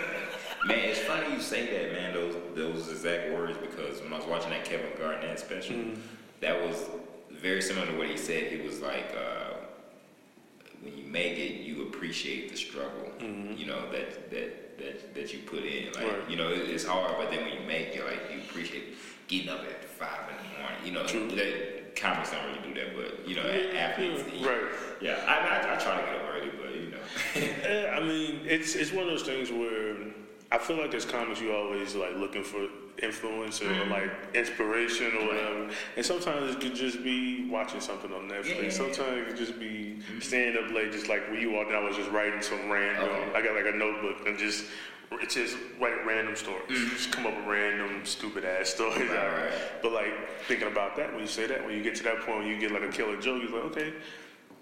man, 0.67 0.79
it's 0.81 0.99
funny 1.01 1.33
you 1.35 1.41
say 1.41 1.67
that, 1.67 1.93
man. 1.93 2.13
Those 2.13 2.35
those 2.55 2.91
exact 2.91 3.33
words 3.33 3.57
because 3.59 4.03
when 4.03 4.13
I 4.13 4.17
was 4.19 4.27
watching 4.27 4.51
that 4.51 4.65
Kevin 4.65 4.91
Garnett 4.99 5.39
special, 5.39 5.77
mm-hmm. 5.77 6.01
that 6.41 6.61
was 6.61 6.89
very 7.31 7.63
similar 7.63 7.87
to 7.87 7.97
what 7.97 8.09
he 8.09 8.17
said. 8.17 8.53
He 8.53 8.61
was 8.67 8.81
like, 8.81 9.15
uh, 9.17 9.55
when 10.83 10.97
you 10.97 11.05
make 11.05 11.39
it, 11.39 11.63
you 11.63 11.83
appreciate 11.83 12.51
the 12.51 12.57
struggle. 12.57 13.13
Mm-hmm. 13.19 13.57
You 13.57 13.67
know 13.67 13.91
that 13.93 14.31
that 14.31 14.79
that 14.79 15.15
that 15.15 15.33
you 15.33 15.39
put 15.41 15.65
in. 15.65 15.93
Like 15.93 16.05
right. 16.05 16.31
you 16.31 16.37
know, 16.37 16.51
it, 16.51 16.69
it's 16.69 16.85
hard, 16.85 17.17
but 17.17 17.31
then 17.31 17.45
when 17.45 17.55
you 17.55 17.67
make 17.67 17.95
it, 17.97 18.05
like 18.05 18.21
you 18.33 18.41
appreciate 18.41 18.95
getting 19.29 19.49
up 19.49 19.61
at 19.61 19.85
five 19.85 20.29
in 20.31 20.37
the 20.37 20.59
morning. 20.59 20.79
You 20.85 20.93
know, 20.93 21.07
True. 21.07 21.29
that 21.37 21.95
comics 21.95 22.31
don't 22.33 22.45
really 22.47 22.73
do 22.73 22.75
that, 22.81 22.97
but 22.97 23.29
you 23.29 23.37
know, 23.37 23.45
yeah, 23.45 23.79
athletes. 23.79 24.25
Yeah. 24.35 24.49
Right. 24.49 24.63
Yeah, 25.01 25.25
I, 25.27 25.69
I, 25.69 25.75
I 25.75 25.79
try 25.79 26.01
to 26.01 26.07
get 26.07 26.17
up 26.17 26.23
early, 26.35 26.51
but 26.61 26.75
you 26.75 26.91
know. 26.91 27.93
I 27.93 28.01
mean, 28.01 28.41
it's 28.45 28.75
it's 28.75 28.93
one 28.93 29.05
of 29.05 29.11
those 29.11 29.23
things 29.23 29.51
where 29.51 29.97
I 30.51 30.59
feel 30.59 30.79
like 30.79 30.95
as 30.95 31.05
comics, 31.05 31.41
you 31.41 31.53
always 31.53 31.95
like 31.95 32.17
looking 32.17 32.43
for 32.43 32.69
influence 33.03 33.61
or 33.61 33.67
mm-hmm. 33.67 33.91
like 33.91 34.11
inspiration 34.35 35.15
or 35.19 35.27
whatever. 35.27 35.71
And 35.97 36.05
sometimes 36.05 36.55
it 36.55 36.61
could 36.61 36.75
just 36.75 37.05
be 37.05 37.47
watching 37.49 37.81
something 37.81 38.13
on 38.13 38.29
Netflix. 38.29 38.63
Yeah. 38.63 38.71
Sometimes 38.71 39.19
it 39.19 39.29
could 39.29 39.37
just 39.37 39.59
be 39.59 39.99
mm-hmm. 39.99 40.21
staying 40.21 40.57
up 40.57 40.73
late, 40.73 40.93
just 40.93 41.09
like 41.09 41.29
when 41.31 41.41
you 41.41 41.53
walked 41.53 41.71
in, 41.71 41.77
I 41.77 41.81
was 41.81 41.97
just 41.97 42.11
writing 42.11 42.41
some 42.41 42.71
random. 42.71 43.09
Okay. 43.09 43.33
I 43.35 43.43
got 43.43 43.55
like 43.55 43.73
a 43.73 43.77
notebook 43.77 44.27
and 44.27 44.39
just 44.39 44.65
it's 45.13 45.35
just 45.35 45.57
write 45.81 46.05
random 46.07 46.35
stories. 46.35 46.63
Mm-hmm. 46.69 46.97
Just 46.97 47.13
come 47.13 47.27
up 47.27 47.37
with 47.37 47.47
random 47.47 48.05
stupid 48.05 48.45
ass 48.45 48.71
stories. 48.75 49.11
Right, 49.11 49.45
right. 49.45 49.53
But 49.83 49.93
like 49.93 50.41
thinking 50.47 50.69
about 50.69 50.97
that 50.97 51.13
when 51.13 51.21
you 51.21 51.29
say 51.29 51.47
that, 51.47 51.65
when 51.67 51.77
you 51.77 51.83
get 51.83 51.95
to 51.97 52.05
that 52.05 52.21
point, 52.21 52.39
when 52.39 52.49
you 52.49 52.59
get 52.59 52.73
like 52.73 52.83
a 52.83 52.89
killer 52.89 53.21
joke, 53.21 53.43
you're 53.43 53.53
like, 53.53 53.77
okay 53.77 53.93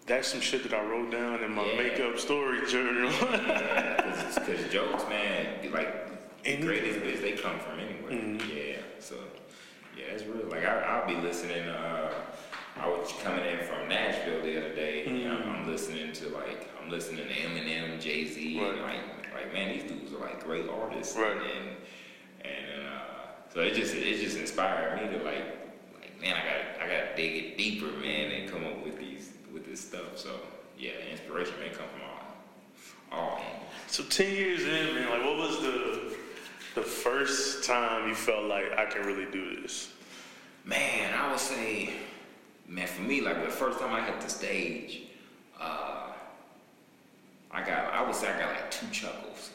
that's 0.06 0.28
some 0.28 0.40
shit 0.40 0.62
that 0.62 0.72
I 0.72 0.82
wrote 0.84 1.10
down 1.10 1.42
in 1.42 1.52
my 1.52 1.66
yeah. 1.66 1.76
makeup 1.82 2.18
story 2.18 2.64
journal. 2.68 3.10
yeah, 3.20 4.30
because 4.34 4.72
jokes, 4.72 5.04
man, 5.08 5.65
like 5.76 6.42
the 6.44 6.56
greatest 6.58 7.00
bits 7.00 7.20
they 7.20 7.32
come 7.32 7.58
from 7.58 7.78
anywhere. 7.78 8.12
Mm-hmm. 8.12 8.56
Yeah, 8.56 8.76
so 8.98 9.16
yeah, 9.96 10.04
it's 10.14 10.24
real. 10.24 10.48
Like 10.48 10.64
I, 10.64 11.00
will 11.00 11.14
be 11.14 11.20
listening. 11.20 11.68
Uh, 11.68 12.12
I 12.76 12.88
was 12.88 13.12
coming 13.22 13.44
in 13.44 13.58
from 13.66 13.88
Nashville 13.88 14.42
the 14.42 14.58
other 14.58 14.74
day. 14.74 15.04
Mm-hmm. 15.06 15.16
You 15.16 15.28
know, 15.28 15.36
mm-hmm. 15.36 15.50
I'm 15.50 15.66
listening 15.66 16.12
to 16.12 16.28
like 16.30 16.68
I'm 16.82 16.90
listening 16.90 17.26
to 17.26 17.34
Eminem, 17.34 18.00
Jay 18.00 18.26
Z, 18.26 18.60
right. 18.60 18.82
like 18.82 19.34
like 19.34 19.52
man, 19.52 19.72
these 19.72 19.90
dudes 19.90 20.12
are 20.12 20.20
like 20.20 20.44
great 20.44 20.68
artists. 20.68 21.16
Right. 21.16 21.36
And 21.36 21.76
and 22.42 22.86
uh, 22.88 23.52
so 23.52 23.60
it 23.60 23.74
just 23.74 23.94
it 23.94 24.20
just 24.20 24.38
inspired 24.38 25.02
me 25.02 25.18
to 25.18 25.24
like 25.24 25.44
like 26.00 26.20
man, 26.20 26.34
I 26.34 26.44
got 26.44 26.86
I 26.86 26.92
got 26.92 27.10
to 27.10 27.16
dig 27.16 27.44
it 27.44 27.58
deeper, 27.58 27.90
man, 27.98 28.30
and 28.32 28.50
come 28.50 28.64
up 28.64 28.84
with 28.84 28.98
these 28.98 29.32
with 29.52 29.66
this 29.66 29.80
stuff. 29.80 30.16
So 30.16 30.30
yeah, 30.78 30.92
inspiration 31.10 31.54
may 31.60 31.70
come 31.70 31.88
from 31.88 32.05
all. 33.16 33.40
So 33.88 34.02
ten 34.04 34.34
years 34.34 34.62
in, 34.62 34.94
man, 34.94 35.10
like 35.10 35.24
what 35.24 35.36
was 35.36 35.60
the 35.60 36.16
the 36.74 36.82
first 36.82 37.64
time 37.64 38.08
you 38.08 38.14
felt 38.14 38.44
like 38.44 38.78
I 38.78 38.84
can 38.84 39.06
really 39.06 39.30
do 39.30 39.60
this? 39.62 39.92
Man, 40.64 41.14
I 41.14 41.30
would 41.30 41.40
say, 41.40 41.90
man, 42.68 42.86
for 42.86 43.02
me, 43.02 43.20
like 43.20 43.42
the 43.44 43.50
first 43.50 43.78
time 43.78 43.94
I 43.94 44.02
hit 44.02 44.20
the 44.20 44.28
stage, 44.28 45.02
uh, 45.58 46.08
I 47.50 47.60
got, 47.60 47.92
I 47.94 48.02
would 48.04 48.14
say 48.14 48.28
I 48.28 48.38
got 48.38 48.50
like 48.50 48.70
two 48.70 48.86
chuckles, 48.90 49.50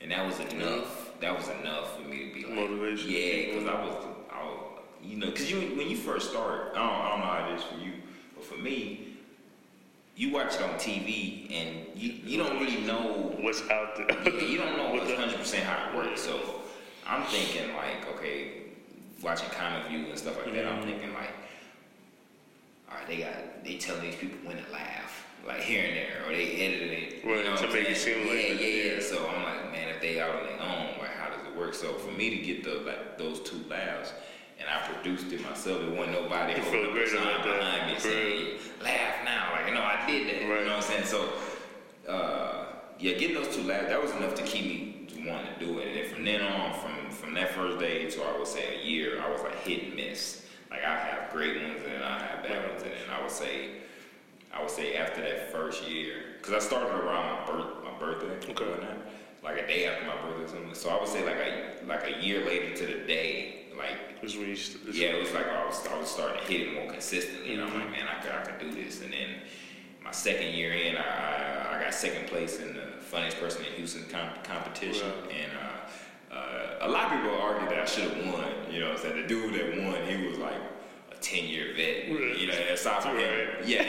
and 0.00 0.10
that 0.10 0.24
was 0.24 0.38
enough. 0.52 1.18
That 1.20 1.34
was 1.34 1.48
enough 1.48 1.96
for 1.96 2.06
me 2.06 2.28
to 2.28 2.34
be 2.34 2.44
like 2.44 2.54
motivation. 2.54 3.10
Yeah, 3.10 3.54
because 3.54 3.68
I 3.68 3.82
was, 3.82 4.04
I 4.30 4.44
was, 4.44 4.82
you 5.02 5.16
know, 5.16 5.26
because 5.26 5.50
you 5.50 5.58
when 5.76 5.88
you 5.88 5.96
first 5.96 6.30
start, 6.30 6.72
I 6.74 6.78
don't, 6.78 6.84
I 6.84 7.08
don't 7.08 7.20
know 7.20 7.26
how 7.26 7.48
it 7.50 7.56
is 7.56 7.62
for 7.62 7.78
you, 7.84 7.92
but 8.34 8.44
for 8.44 8.58
me, 8.58 9.05
you 10.16 10.32
watch 10.32 10.54
it 10.54 10.62
on 10.62 10.70
TV 10.70 11.50
and 11.52 11.86
you, 11.94 12.12
you 12.24 12.38
don't 12.38 12.58
really 12.58 12.80
know 12.82 13.34
what's 13.40 13.62
out 13.68 13.96
there. 13.96 14.08
yeah, 14.24 14.40
you 14.40 14.56
don't 14.56 14.76
know 14.76 14.90
what's 14.92 15.12
hundred 15.12 15.36
percent 15.36 15.64
how 15.64 15.90
it 15.90 15.96
works. 15.96 16.22
So 16.22 16.62
I'm 17.06 17.22
thinking 17.24 17.74
like, 17.74 18.08
okay, 18.14 18.62
watching 19.22 19.50
Comic 19.50 19.88
View 19.88 20.06
and 20.06 20.18
stuff 20.18 20.36
like 20.38 20.54
that. 20.54 20.64
Mm-hmm. 20.64 20.78
I'm 20.78 20.82
thinking 20.82 21.12
like, 21.12 21.30
all 22.90 22.96
right, 22.96 23.06
they 23.06 23.18
got 23.18 23.64
they 23.64 23.76
telling 23.76 24.02
these 24.02 24.16
people 24.16 24.38
when 24.44 24.56
to 24.56 24.72
laugh, 24.72 25.26
like 25.46 25.60
here 25.60 25.84
and 25.84 25.96
there, 25.96 26.22
or 26.26 26.34
they 26.34 26.66
edited 26.66 26.92
it, 26.92 27.24
right, 27.24 27.38
you 27.38 27.44
know, 27.44 27.56
to 27.56 27.68
make 27.68 27.90
it 27.90 27.96
seem 27.98 28.26
yeah, 28.26 28.32
like 28.32 28.60
yeah, 28.60 28.66
yeah, 28.66 28.94
yeah. 28.94 29.00
So 29.00 29.28
I'm 29.28 29.42
like, 29.42 29.72
man, 29.72 29.88
if 29.88 30.00
they 30.00 30.18
out 30.18 30.34
on 30.34 30.44
their 30.44 30.60
own, 30.62 30.98
like 30.98 31.10
how 31.10 31.28
does 31.28 31.46
it 31.46 31.54
work? 31.54 31.74
So 31.74 31.92
for 31.92 32.12
me 32.12 32.30
to 32.30 32.36
get 32.38 32.64
the 32.64 32.80
like 32.86 33.18
those 33.18 33.40
two 33.40 33.62
laughs 33.68 34.14
and 34.58 34.68
I 34.68 34.80
produced 34.88 35.32
it 35.32 35.42
myself. 35.42 35.82
It 35.82 35.90
wasn't 35.90 36.12
nobody 36.12 36.54
you 36.54 36.62
holding 36.62 36.90
up 36.90 36.96
a 36.96 37.08
sign 37.08 37.42
behind 37.42 37.92
me 37.92 37.98
saying, 37.98 38.58
"Laugh 38.82 39.24
now!" 39.24 39.52
Like, 39.52 39.68
you 39.68 39.74
know, 39.74 39.82
I 39.82 40.04
did 40.06 40.28
that. 40.28 40.48
Right. 40.48 40.60
You 40.60 40.64
know 40.66 40.76
what 40.76 40.76
I'm 40.76 40.82
saying? 40.82 41.04
So, 41.04 41.28
uh, 42.08 42.66
yeah, 42.98 43.12
getting 43.14 43.34
those 43.34 43.54
two 43.54 43.62
laughs 43.62 43.88
that 43.88 44.02
was 44.02 44.12
enough 44.12 44.34
to 44.36 44.42
keep 44.42 44.64
me 44.64 45.08
wanting 45.28 45.52
to 45.58 45.66
do 45.66 45.78
it. 45.78 45.88
And 45.88 45.96
then 45.96 46.14
from 46.14 46.24
then 46.24 46.40
on, 46.42 46.72
from 46.80 47.10
from 47.10 47.34
that 47.34 47.52
first 47.52 47.78
day 47.78 48.08
to 48.08 48.22
I 48.22 48.38
would 48.38 48.46
say 48.46 48.78
a 48.80 48.84
year, 48.84 49.20
I 49.20 49.30
was 49.30 49.42
like 49.42 49.56
hit 49.56 49.84
and 49.84 49.96
miss. 49.96 50.46
Like 50.70 50.84
I 50.84 50.96
have 50.96 51.32
great 51.32 51.60
ones 51.62 51.80
and 51.84 51.92
then 51.92 52.02
I 52.02 52.18
have 52.18 52.42
bad 52.42 52.68
ones, 52.68 52.82
and 52.82 52.92
then 52.92 53.10
I 53.10 53.22
would 53.22 53.30
say, 53.30 53.70
I 54.52 54.60
would 54.60 54.70
say 54.70 54.96
after 54.96 55.20
that 55.20 55.52
first 55.52 55.86
year, 55.88 56.22
because 56.38 56.54
I 56.54 56.66
started 56.66 56.94
around 56.94 57.40
my 57.40 57.52
birth 57.52 57.84
my 57.84 57.98
birthday. 57.98 58.52
Okay. 58.52 58.64
Like 59.44 59.62
a 59.62 59.66
day 59.66 59.86
after 59.86 60.06
my 60.06 60.16
birthday, 60.22 60.44
or 60.44 60.48
something. 60.48 60.74
So 60.74 60.88
I 60.88 60.98
would 60.98 61.08
say 61.08 61.24
like 61.24 61.36
a 61.36 61.86
like 61.86 62.06
a 62.06 62.24
year 62.24 62.44
later 62.44 62.74
to 62.74 62.86
the 62.86 63.06
day 63.06 63.55
like 63.76 64.06
you 64.22 64.56
yeah, 64.92 65.08
it 65.08 65.20
was 65.20 65.32
like 65.32 65.46
I 65.46 65.64
was, 65.66 65.86
I 65.86 65.98
was 65.98 66.08
starting 66.08 66.40
to 66.40 66.46
hit 66.52 66.68
it 66.68 66.74
more 66.74 66.90
consistently, 66.90 67.54
and 67.54 67.62
mm-hmm. 67.62 67.76
I'm 67.76 67.80
like, 67.80 67.90
man, 67.90 68.06
I 68.08 68.20
could, 68.20 68.32
I 68.32 68.42
could 68.42 68.58
do 68.58 68.84
this. 68.84 69.02
And 69.02 69.12
then 69.12 69.28
my 70.02 70.10
second 70.10 70.54
year 70.54 70.72
in, 70.72 70.96
I, 70.96 71.00
I, 71.00 71.76
I 71.76 71.84
got 71.84 71.94
second 71.94 72.26
place 72.28 72.60
in 72.60 72.74
the 72.74 72.86
funniest 73.00 73.38
person 73.38 73.64
in 73.64 73.72
Houston 73.72 74.04
comp- 74.08 74.42
competition, 74.44 75.08
right. 75.08 75.36
and 75.36 75.52
uh, 76.32 76.34
uh, 76.34 76.86
a 76.86 76.88
lot 76.88 77.12
of 77.12 77.20
people 77.20 77.38
argue 77.38 77.68
that 77.68 77.78
I 77.78 77.84
should 77.84 78.10
have 78.10 78.32
won. 78.32 78.44
You 78.70 78.80
know, 78.80 78.96
so 78.96 79.10
the 79.10 79.26
dude 79.26 79.54
that 79.54 79.84
won, 79.84 80.06
he 80.06 80.26
was 80.26 80.38
like 80.38 80.60
a 81.12 81.14
ten 81.16 81.44
year 81.44 81.74
vet. 81.76 82.10
Right. 82.10 82.38
You 82.38 82.46
know, 82.48 82.54
aside 82.72 83.02
from 83.02 83.16
right. 83.16 83.24
him, 83.24 83.48
yeah, 83.64 83.82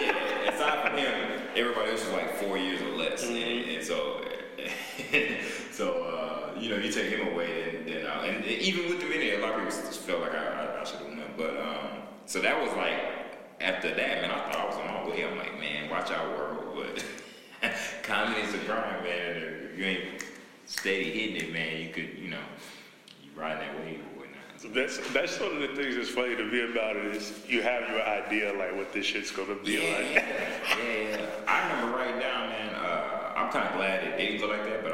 yeah, 0.00 0.50
aside 0.50 0.88
from 0.88 0.98
him, 0.98 1.42
everybody 1.56 1.90
else 1.90 2.04
was 2.04 2.12
like 2.12 2.34
four 2.36 2.58
years 2.58 2.80
or 2.82 2.96
less, 2.96 3.24
mm-hmm. 3.24 3.34
and, 3.34 3.70
and 3.76 3.84
so. 3.84 4.20
so 5.72 6.04
uh, 6.04 6.43
you 6.58 6.70
know, 6.70 6.76
you 6.76 6.90
take 6.90 7.10
him 7.10 7.28
away, 7.28 7.76
and, 7.76 7.88
and, 7.88 8.06
uh, 8.06 8.22
and 8.22 8.44
even 8.46 8.88
with 8.88 9.00
the 9.00 9.06
video, 9.06 9.38
a 9.38 9.42
lot 9.42 9.54
of 9.54 9.58
people 9.58 9.86
just 9.86 10.00
felt 10.00 10.20
like 10.20 10.34
I, 10.34 10.44
I, 10.44 10.80
I 10.80 10.84
should 10.84 10.98
have 10.98 11.08
won. 11.08 11.22
But 11.36 11.56
um, 11.56 12.02
so 12.26 12.40
that 12.40 12.60
was 12.60 12.74
like 12.76 13.14
after 13.60 13.88
that, 13.88 14.22
man. 14.22 14.30
I 14.30 14.52
thought 14.52 14.56
I 14.56 14.66
was 14.66 14.76
on 14.76 14.86
my 14.86 15.10
way. 15.10 15.24
I'm 15.24 15.36
like, 15.36 15.58
man, 15.58 15.90
watch 15.90 16.10
our 16.10 16.28
world, 16.30 16.76
but 16.76 17.70
comedy's 18.02 18.54
a 18.54 18.58
grind, 18.58 19.04
man. 19.04 19.36
If 19.36 19.78
you 19.78 19.84
ain't 19.84 20.24
steady 20.66 21.10
hitting 21.10 21.48
it, 21.48 21.52
man, 21.52 21.80
you 21.80 21.88
could, 21.90 22.18
you 22.18 22.28
know, 22.28 22.42
you 23.22 23.30
ride 23.36 23.60
that 23.60 23.78
wave 23.80 24.00
or 24.00 24.20
whatnot. 24.20 24.38
So 24.58 24.68
that's 24.68 24.98
that's 25.12 25.40
one 25.40 25.56
of 25.56 25.60
the 25.60 25.68
things 25.68 25.96
that's 25.96 26.08
funny 26.08 26.36
to 26.36 26.44
me 26.44 26.70
about 26.70 26.96
it 26.96 27.16
is 27.16 27.40
you 27.48 27.62
have 27.62 27.88
your 27.88 28.02
idea 28.02 28.52
like 28.52 28.74
what 28.76 28.92
this 28.92 29.06
shit's 29.06 29.30
gonna 29.30 29.54
be 29.56 29.72
yeah, 29.72 29.96
like. 29.96 30.14
yeah, 30.14 31.08
yeah. 31.10 31.26
I 31.46 31.68
remember 31.68 31.96
right 31.96 32.18
now, 32.18 32.46
man. 32.46 32.74
Uh, 32.74 33.32
I'm 33.36 33.50
kind 33.50 33.68
of 33.68 33.74
glad 33.74 34.04
it 34.04 34.16
didn't 34.16 34.40
go 34.40 34.46
like 34.46 34.64
that, 34.64 34.82
but 34.82 34.92
I 34.92 34.93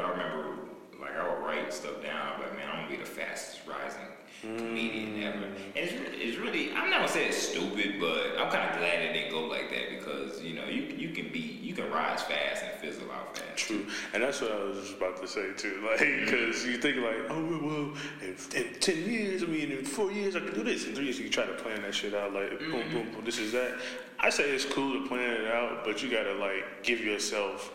Write 1.71 1.79
stuff 1.79 2.03
down. 2.03 2.33
But 2.37 2.55
man, 2.55 2.67
I'm 2.69 2.83
gonna 2.83 2.89
be 2.89 2.97
the 2.97 3.09
fastest 3.09 3.61
rising 3.67 4.07
comedian 4.41 5.21
mm. 5.21 5.23
ever. 5.23 5.45
And 5.45 5.55
it's 5.75 5.93
really, 5.93 6.17
it's 6.17 6.37
really, 6.37 6.71
I'm 6.73 6.89
not 6.89 6.99
gonna 6.99 7.07
say 7.07 7.27
it's 7.27 7.37
stupid, 7.37 7.95
but 7.99 8.37
I'm 8.37 8.51
kind 8.51 8.69
of 8.69 8.77
glad 8.77 9.01
it 9.01 9.13
didn't 9.13 9.31
go 9.31 9.45
like 9.45 9.69
that 9.69 9.89
because 9.97 10.41
you 10.41 10.55
know 10.55 10.65
you 10.65 10.81
you 10.97 11.09
can 11.09 11.31
be 11.31 11.39
you 11.39 11.73
can 11.73 11.89
rise 11.91 12.23
fast 12.23 12.63
and 12.63 12.73
fizzle 12.81 13.09
out 13.11 13.37
fast. 13.37 13.57
True, 13.57 13.85
and 14.13 14.23
that's 14.23 14.41
what 14.41 14.51
I 14.51 14.63
was 14.63 14.79
just 14.79 14.97
about 14.97 15.21
to 15.21 15.27
say 15.27 15.53
too. 15.55 15.79
Like, 15.91 15.99
because 15.99 16.57
mm-hmm. 16.57 16.71
you 16.71 16.77
think 16.77 16.97
like, 16.97 17.29
oh 17.29 17.59
well, 17.61 17.93
in, 18.21 18.35
in, 18.55 18.79
ten 18.79 19.09
years, 19.09 19.43
I 19.43 19.45
mean, 19.45 19.71
in 19.71 19.85
four 19.85 20.11
years, 20.11 20.35
I 20.35 20.39
can 20.39 20.53
do 20.53 20.63
this. 20.63 20.85
In 20.85 20.95
three 20.95 21.05
years, 21.05 21.19
you 21.19 21.29
try 21.29 21.45
to 21.45 21.53
plan 21.53 21.81
that 21.81 21.95
shit 21.95 22.13
out. 22.13 22.33
Like, 22.33 22.51
mm-hmm. 22.51 22.71
boom, 22.71 22.89
boom, 22.91 23.13
boom. 23.13 23.25
This 23.25 23.39
is 23.39 23.51
that. 23.53 23.77
I 24.19 24.29
say 24.29 24.51
it's 24.51 24.65
cool 24.65 25.01
to 25.01 25.07
plan 25.07 25.29
it 25.31 25.47
out, 25.47 25.83
but 25.85 26.03
you 26.03 26.09
gotta 26.09 26.33
like 26.33 26.83
give 26.83 26.99
yourself 27.01 27.71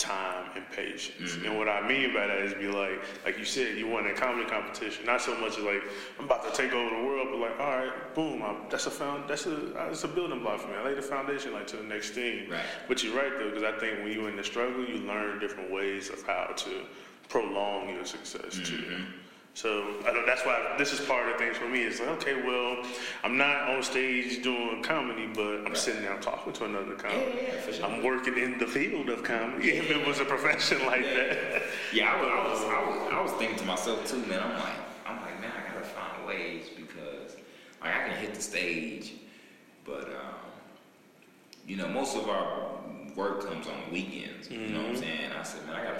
time 0.00 0.50
and 0.56 0.64
patience. 0.70 1.32
Mm-hmm. 1.32 1.46
And 1.46 1.58
what 1.58 1.68
I 1.68 1.86
mean 1.86 2.12
by 2.14 2.26
that 2.26 2.38
is 2.38 2.54
be 2.54 2.66
like, 2.66 3.00
like 3.24 3.38
you 3.38 3.44
said, 3.44 3.76
you 3.76 3.86
won 3.86 4.06
a 4.06 4.14
comedy 4.14 4.48
competition, 4.48 5.04
not 5.04 5.20
so 5.20 5.36
much 5.38 5.58
as 5.58 5.64
like 5.64 5.82
I'm 6.18 6.24
about 6.24 6.42
to 6.42 6.60
take 6.60 6.72
over 6.72 6.96
the 6.96 7.04
world, 7.04 7.28
but 7.30 7.38
like, 7.38 7.60
all 7.60 7.76
right, 7.76 8.14
boom, 8.14 8.42
I'm, 8.42 8.56
that's 8.70 8.86
a 8.86 8.90
found, 8.90 9.28
that's 9.28 9.46
a 9.46 9.50
that's 9.50 10.04
a 10.04 10.08
building 10.08 10.40
block 10.40 10.60
for 10.60 10.68
me. 10.68 10.74
I 10.74 10.84
lay 10.84 10.94
the 10.94 11.02
foundation 11.02 11.52
like 11.52 11.66
to 11.68 11.76
the 11.76 11.84
next 11.84 12.10
thing. 12.10 12.48
Right. 12.50 12.60
But 12.88 13.04
you're 13.04 13.14
right 13.14 13.32
though, 13.38 13.50
because 13.50 13.62
I 13.62 13.78
think 13.78 14.02
when 14.02 14.12
you're 14.12 14.30
in 14.30 14.36
the 14.36 14.44
struggle, 14.44 14.84
you 14.84 14.96
learn 15.06 15.38
different 15.38 15.70
ways 15.70 16.08
of 16.08 16.22
how 16.26 16.52
to 16.56 16.70
prolong 17.28 17.90
your 17.90 18.04
success 18.04 18.56
mm-hmm. 18.56 18.64
too. 18.64 19.04
So 19.54 19.94
I 20.06 20.12
know 20.12 20.24
that's 20.24 20.44
why 20.46 20.74
this 20.78 20.92
is 20.92 21.00
part 21.00 21.28
of 21.28 21.32
the 21.32 21.44
things 21.44 21.56
for 21.56 21.68
me. 21.68 21.82
It's 21.82 22.00
like, 22.00 22.10
okay, 22.10 22.40
well, 22.46 22.84
I'm 23.24 23.36
not 23.36 23.68
on 23.68 23.82
stage 23.82 24.42
doing 24.42 24.82
comedy, 24.82 25.26
but 25.26 25.42
I'm 25.42 25.64
right. 25.64 25.76
sitting 25.76 26.02
there 26.02 26.16
talking 26.18 26.52
to 26.54 26.64
another 26.66 26.94
comic. 26.94 27.34
Yeah, 27.34 27.54
yeah, 27.54 27.72
sure. 27.72 27.84
I'm 27.84 28.02
working 28.02 28.38
in 28.38 28.58
the 28.58 28.66
field 28.66 29.08
of 29.08 29.24
comedy. 29.24 29.68
Yeah. 29.68 29.74
If 29.74 29.90
it 29.90 30.06
was 30.06 30.20
a 30.20 30.24
profession 30.24 30.78
like 30.86 31.02
that. 31.02 31.62
Yeah, 31.92 32.12
I 32.12 32.20
was, 32.20 32.28
I 32.28 32.48
was, 32.48 32.60
I 32.60 32.88
was, 32.88 33.12
I 33.12 33.22
was 33.22 33.32
thinking 33.32 33.58
to 33.58 33.64
myself 33.64 34.08
too, 34.08 34.24
man. 34.26 34.40
I'm 34.40 34.54
like, 34.54 34.76
I'm 35.06 35.20
like, 35.20 35.40
man, 35.40 35.52
I 35.52 35.72
gotta 35.72 35.84
find 35.84 36.26
ways 36.26 36.66
because 36.74 37.36
like 37.82 37.94
I 37.94 38.08
can 38.08 38.16
hit 38.18 38.34
the 38.34 38.42
stage, 38.42 39.14
but 39.84 40.04
um, 40.04 40.34
you 41.66 41.76
know, 41.76 41.88
most 41.88 42.16
of 42.16 42.28
our 42.28 42.70
work 43.16 43.44
comes 43.44 43.66
on 43.66 43.92
weekends. 43.92 44.48
Mm-hmm. 44.48 44.62
You 44.62 44.68
know 44.68 44.78
what 44.78 44.86
I'm 44.90 44.94
mm-hmm. 44.94 45.02
saying? 45.02 45.32
I 45.38 45.42
said, 45.42 45.66
man, 45.66 45.76
I 45.76 45.90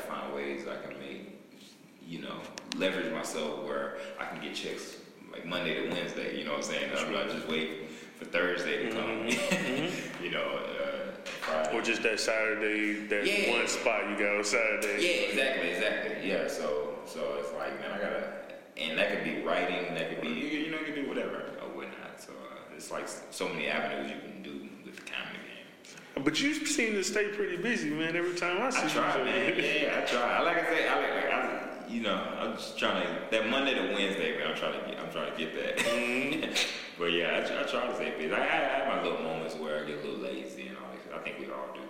leverage 2.77 3.13
myself 3.13 3.65
where 3.65 3.97
I 4.19 4.25
can 4.27 4.41
get 4.43 4.55
checks 4.55 4.97
like 5.33 5.47
Monday 5.47 5.75
to 5.83 5.91
Wednesday. 5.95 6.39
You 6.39 6.45
know 6.45 6.53
what 6.53 6.59
I'm 6.59 6.63
saying? 6.65 6.91
I'm 6.97 7.13
not 7.13 7.31
just 7.31 7.49
waiting 7.49 7.87
for 8.19 8.25
Thursday 8.25 8.85
to 8.87 8.91
come. 8.91 9.27
Mm-hmm. 9.29 10.25
you 10.25 10.31
know, 10.31 10.41
uh, 10.43 11.13
Friday. 11.25 11.77
Or 11.77 11.83
just 11.83 12.03
that 12.03 12.19
Saturday, 12.19 13.07
that 13.07 13.27
Yeah. 13.27 13.57
one 13.57 13.69
spot 13.69 14.09
you 14.11 14.17
got 14.19 14.37
on 14.39 14.45
Saturday. 14.45 14.99
Yeah, 15.01 15.29
exactly, 15.29 15.69
exactly. 15.71 16.29
Yeah, 16.29 16.49
so 16.49 16.99
so 17.07 17.37
it's 17.39 17.53
like 17.55 17.79
man, 17.81 17.93
I 17.93 17.99
gotta, 17.99 18.33
and 18.77 18.99
that 18.99 19.11
could 19.11 19.25
be 19.25 19.43
writing, 19.43 19.95
that 19.95 20.11
could 20.11 20.21
be 20.23 20.29
you, 20.29 20.59
you 20.65 20.71
know, 20.71 20.79
you 20.79 20.87
can 20.87 20.95
do 20.95 21.09
whatever 21.09 21.51
or 21.63 21.69
whatnot. 21.77 22.21
So 22.21 22.33
uh, 22.33 22.75
it's 22.77 22.91
like 22.91 23.09
so 23.31 23.49
many 23.49 23.69
avenues 23.69 24.11
you 24.11 24.21
can 24.21 24.43
do 24.43 24.69
with 24.85 24.97
the 24.97 25.03
comedy 25.03 25.39
game. 25.45 26.25
But 26.25 26.41
you 26.41 26.55
seem 26.67 26.93
to 26.95 27.05
stay 27.05 27.29
pretty 27.29 27.57
busy, 27.57 27.91
man. 27.91 28.17
Every 28.17 28.35
time 28.35 28.63
I 28.63 28.71
see 28.71 28.79
I 28.81 28.85
you, 28.85 28.91
try, 28.91 29.13
so- 29.13 29.25
man. 29.25 29.55
Yeah, 29.57 30.01
I 30.03 30.07
try. 30.07 30.37
I 30.37 30.41
like 30.41 30.57
I 30.57 30.65
said, 30.65 30.89
I 30.89 31.01
like, 31.01 31.15
like 31.25 31.33
I, 31.33 31.70
you 31.91 32.03
know, 32.03 32.15
I'm 32.39 32.53
just 32.55 32.79
trying 32.79 33.03
to 33.03 33.23
that 33.31 33.49
Monday 33.49 33.75
to 33.75 33.95
Wednesday, 33.95 34.39
man. 34.39 34.49
I'm 34.49 34.57
trying 34.57 34.81
to 34.81 34.91
get, 34.91 34.99
I'm 35.01 35.11
trying 35.11 35.33
to 35.33 35.39
get 35.39 35.55
that. 35.55 36.59
But 37.01 37.13
yeah, 37.13 37.41
I, 37.43 37.49
try- 37.49 37.61
I 37.61 37.63
try 37.63 37.87
to 37.87 37.95
stay 37.97 38.13
busy. 38.19 38.31
I, 38.31 38.43
I 38.43 38.45
have 38.45 38.87
my 38.87 39.03
little 39.03 39.23
moments 39.23 39.55
where 39.57 39.83
I 39.83 39.87
get 39.87 40.01
a 40.01 40.07
little 40.07 40.21
lazy 40.21 40.67
and 40.67 40.77
all 40.77 40.93
that. 40.93 41.19
I 41.19 41.25
think 41.25 41.39
we 41.39 41.47
all 41.47 41.73
do. 41.73 41.81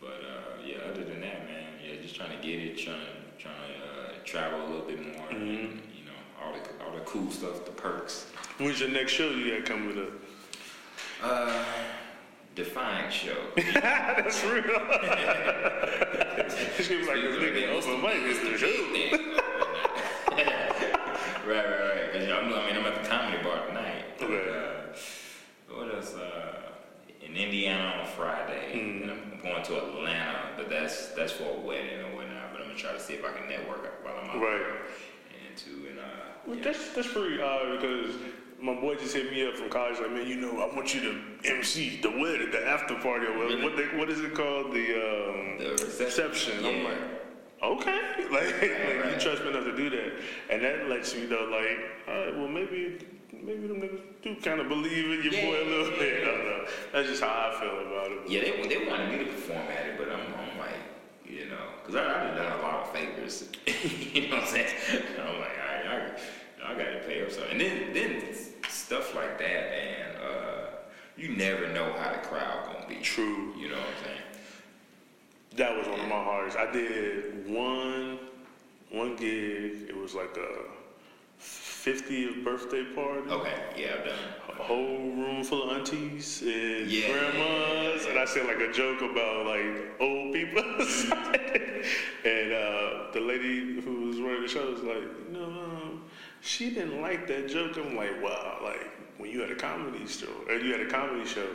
But 0.00 0.22
uh, 0.22 0.62
yeah, 0.64 0.76
other 0.88 1.02
than 1.02 1.20
that, 1.20 1.48
man, 1.48 1.64
yeah, 1.84 2.00
just 2.00 2.14
trying 2.14 2.30
to 2.30 2.36
get 2.36 2.60
it, 2.60 2.78
trying 2.78 3.00
to 3.00 3.42
trying 3.42 3.56
to 3.56 3.84
uh, 3.84 4.12
travel 4.24 4.64
a 4.64 4.68
little 4.68 4.86
bit 4.86 5.04
more. 5.04 5.26
Mm-hmm. 5.26 5.34
And, 5.34 5.82
you 5.98 6.04
know, 6.04 6.14
all 6.40 6.52
the 6.52 6.84
all 6.84 6.94
the 6.94 7.04
cool 7.04 7.28
stuff, 7.32 7.64
the 7.64 7.72
perks. 7.72 8.30
When's 8.58 8.78
your 8.78 8.90
next 8.90 9.12
show 9.12 9.30
you 9.30 9.56
got 9.56 9.66
coming 9.66 9.98
up? 9.98 10.12
Uh, 11.20 11.64
Define 12.56 13.10
show. 13.12 13.36
That's 13.74 14.42
real. 14.44 14.62
she 16.82 16.96
was 16.96 17.06
like, 17.06 17.20
this 17.20 17.36
nigga 17.36 17.68
open 17.68 18.00
mic 18.00 18.22
is 18.24 18.40
the 18.40 18.56
show. 18.56 18.72
right, 21.46 21.46
right, 21.46 21.80
right. 21.80 22.12
Cause 22.12 22.22
I'm, 22.30 22.46
I 22.52 22.66
mean, 22.66 22.76
I'm 22.78 22.86
at 22.86 23.02
the 23.02 23.08
comedy 23.08 23.42
bar 23.44 23.66
tonight. 23.66 24.04
Okay. 24.22 24.48
Uh, 24.50 25.74
what 25.74 25.94
else? 25.94 26.14
Uh, 26.14 26.62
in 27.20 27.36
Indiana 27.36 28.00
on 28.00 28.06
Friday, 28.06 28.72
Mm. 28.74 29.02
and 29.02 29.10
I'm 29.10 29.38
going 29.42 29.62
to 29.64 29.76
Atlanta, 29.76 30.52
but 30.56 30.70
that's 30.70 31.08
that's 31.08 31.32
for 31.32 31.44
a 31.44 31.60
wedding 31.60 32.00
or 32.00 32.16
whatnot. 32.16 32.52
But 32.52 32.62
I'm 32.62 32.68
gonna 32.68 32.78
try 32.78 32.92
to 32.92 33.00
see 33.00 33.14
if 33.14 33.24
I 33.24 33.32
can 33.32 33.48
network 33.50 34.02
while 34.02 34.16
I'm 34.22 34.30
out 34.30 34.36
Right. 34.40 34.58
there. 34.58 34.76
And 35.46 35.56
to 35.58 35.70
and 35.90 35.98
uh, 35.98 36.02
Well, 36.46 36.56
yeah. 36.56 36.64
That's 36.64 36.88
that's 36.94 37.08
pretty 37.12 37.38
odd 37.42 37.80
because 37.80 38.14
my 38.60 38.74
boy 38.74 38.94
just 38.96 39.14
hit 39.14 39.30
me 39.30 39.46
up 39.46 39.54
from 39.54 39.68
college. 39.70 39.98
Like, 40.00 40.12
man, 40.12 40.26
you 40.26 40.36
know, 40.36 40.60
I 40.60 40.74
want 40.74 40.94
you 40.94 41.00
to 41.02 41.18
MC 41.56 42.00
the 42.00 42.10
wedding, 42.10 42.50
the 42.50 42.66
after 42.66 42.94
party. 42.96 43.26
Or 43.26 43.32
Really? 43.32 43.62
what 43.62 43.76
they, 43.76 43.84
what 43.98 44.08
is 44.10 44.20
it 44.20 44.34
called? 44.34 44.72
The 44.72 44.86
um, 44.94 45.58
The 45.58 45.70
reception. 45.72 46.04
reception. 46.06 46.64
I'm 46.64 46.84
like, 46.84 46.98
okay, 47.62 48.00
like, 48.30 48.52
like 48.62 49.14
you 49.14 49.20
trust 49.20 49.42
me 49.44 49.50
enough 49.50 49.64
to 49.64 49.76
do 49.76 49.90
that, 49.90 50.12
and 50.50 50.62
that 50.62 50.88
lets 50.88 51.14
you 51.14 51.28
know, 51.28 51.44
like, 51.50 51.78
all 52.08 52.14
right, 52.24 52.36
well, 52.36 52.48
maybe. 52.48 52.98
Maybe 53.32 53.66
them 53.66 53.80
niggas 53.82 54.00
do 54.22 54.34
kind 54.36 54.60
of 54.60 54.68
believe 54.68 55.04
in 55.04 55.22
your 55.22 55.32
Yeah, 55.34 55.44
boy 55.44 55.62
a 55.62 55.68
little 55.68 55.92
yeah, 55.92 55.98
bit. 55.98 56.22
I 56.22 56.24
don't 56.30 56.44
know. 56.46 56.64
That's 56.92 57.08
just 57.08 57.22
how 57.22 57.28
I 57.54 57.60
feel 57.60 57.86
about 57.86 58.10
it. 58.10 58.30
Yeah, 58.30 58.40
they, 58.40 58.66
they 58.68 58.88
wanted 58.88 59.10
me 59.12 59.18
to 59.18 59.24
perform 59.30 59.58
at 59.68 59.86
it, 59.86 59.98
but 59.98 60.08
I'm, 60.10 60.20
I'm 60.20 60.58
like, 60.58 60.78
you 61.28 61.44
know, 61.46 61.58
because 61.82 61.96
I've 61.96 62.34
done 62.34 62.58
a 62.58 62.62
lot 62.62 62.86
of 62.86 62.92
favors. 62.92 63.44
you 64.14 64.28
know 64.30 64.36
what 64.36 64.44
I'm 64.44 64.48
saying? 64.48 64.68
I'm 65.20 65.38
like, 65.38 65.50
all 65.60 65.96
right, 65.98 66.12
I, 66.16 66.18
I 66.66 66.74
got 66.74 66.90
to 66.90 67.00
pay 67.06 67.22
up 67.22 67.30
something. 67.30 67.52
And 67.52 67.60
then, 67.60 67.92
then 67.92 68.22
stuff 68.68 69.14
like 69.14 69.38
that, 69.38 69.70
man, 69.70 70.16
uh, 70.16 70.66
you 71.16 71.28
never 71.36 71.68
know 71.72 71.92
how 71.98 72.12
the 72.12 72.18
crowd 72.18 72.80
to 72.82 72.88
be. 72.88 73.00
True. 73.00 73.54
You 73.56 73.68
know 73.68 73.76
what 73.76 73.86
I'm 73.86 74.04
saying? 74.04 74.20
That 75.56 75.76
was 75.76 75.86
one 75.86 76.00
of 76.00 76.08
my 76.08 76.22
hardest. 76.22 76.56
I 76.58 76.70
did 76.70 77.48
one 77.48 78.18
one 78.90 79.16
gig. 79.16 79.86
It 79.88 79.96
was 79.96 80.14
like 80.14 80.36
a 80.36 80.48
50th 81.40 82.44
birthday 82.44 82.84
party. 82.94 83.30
Okay, 83.30 83.54
yeah, 83.76 83.94
I've 83.98 84.04
done 84.04 84.18
A 84.58 84.62
whole 84.62 84.98
room 85.12 85.44
full 85.44 85.70
of 85.70 85.76
aunties 85.76 86.42
and 86.42 86.90
Yeah. 86.90 87.12
grandmas, 87.12 88.06
and 88.06 88.18
I 88.18 88.24
said 88.24 88.46
like 88.46 88.60
a 88.60 88.72
joke 88.72 89.02
about 89.02 89.46
like 89.46 90.00
old 90.00 90.32
people. 90.32 90.62
and 92.24 92.52
uh, 92.52 93.10
the 93.12 93.20
lady 93.20 93.80
who 93.80 94.06
was 94.08 94.18
running 94.20 94.42
the 94.42 94.48
show 94.48 94.70
was 94.70 94.82
like, 94.82 95.02
you 95.28 95.38
know, 95.38 95.44
um, 95.44 95.95
she 96.46 96.70
didn't 96.70 97.00
like 97.02 97.26
that 97.26 97.48
joke. 97.48 97.76
I'm 97.76 97.96
like, 97.96 98.22
wow, 98.22 98.60
like 98.62 98.88
when 99.18 99.30
you 99.30 99.40
had 99.40 99.50
a 99.50 99.56
comedy 99.56 100.06
show, 100.06 100.30
or 100.48 100.54
you 100.54 100.72
had 100.72 100.80
a 100.80 100.90
comedy 100.90 101.26
show. 101.26 101.48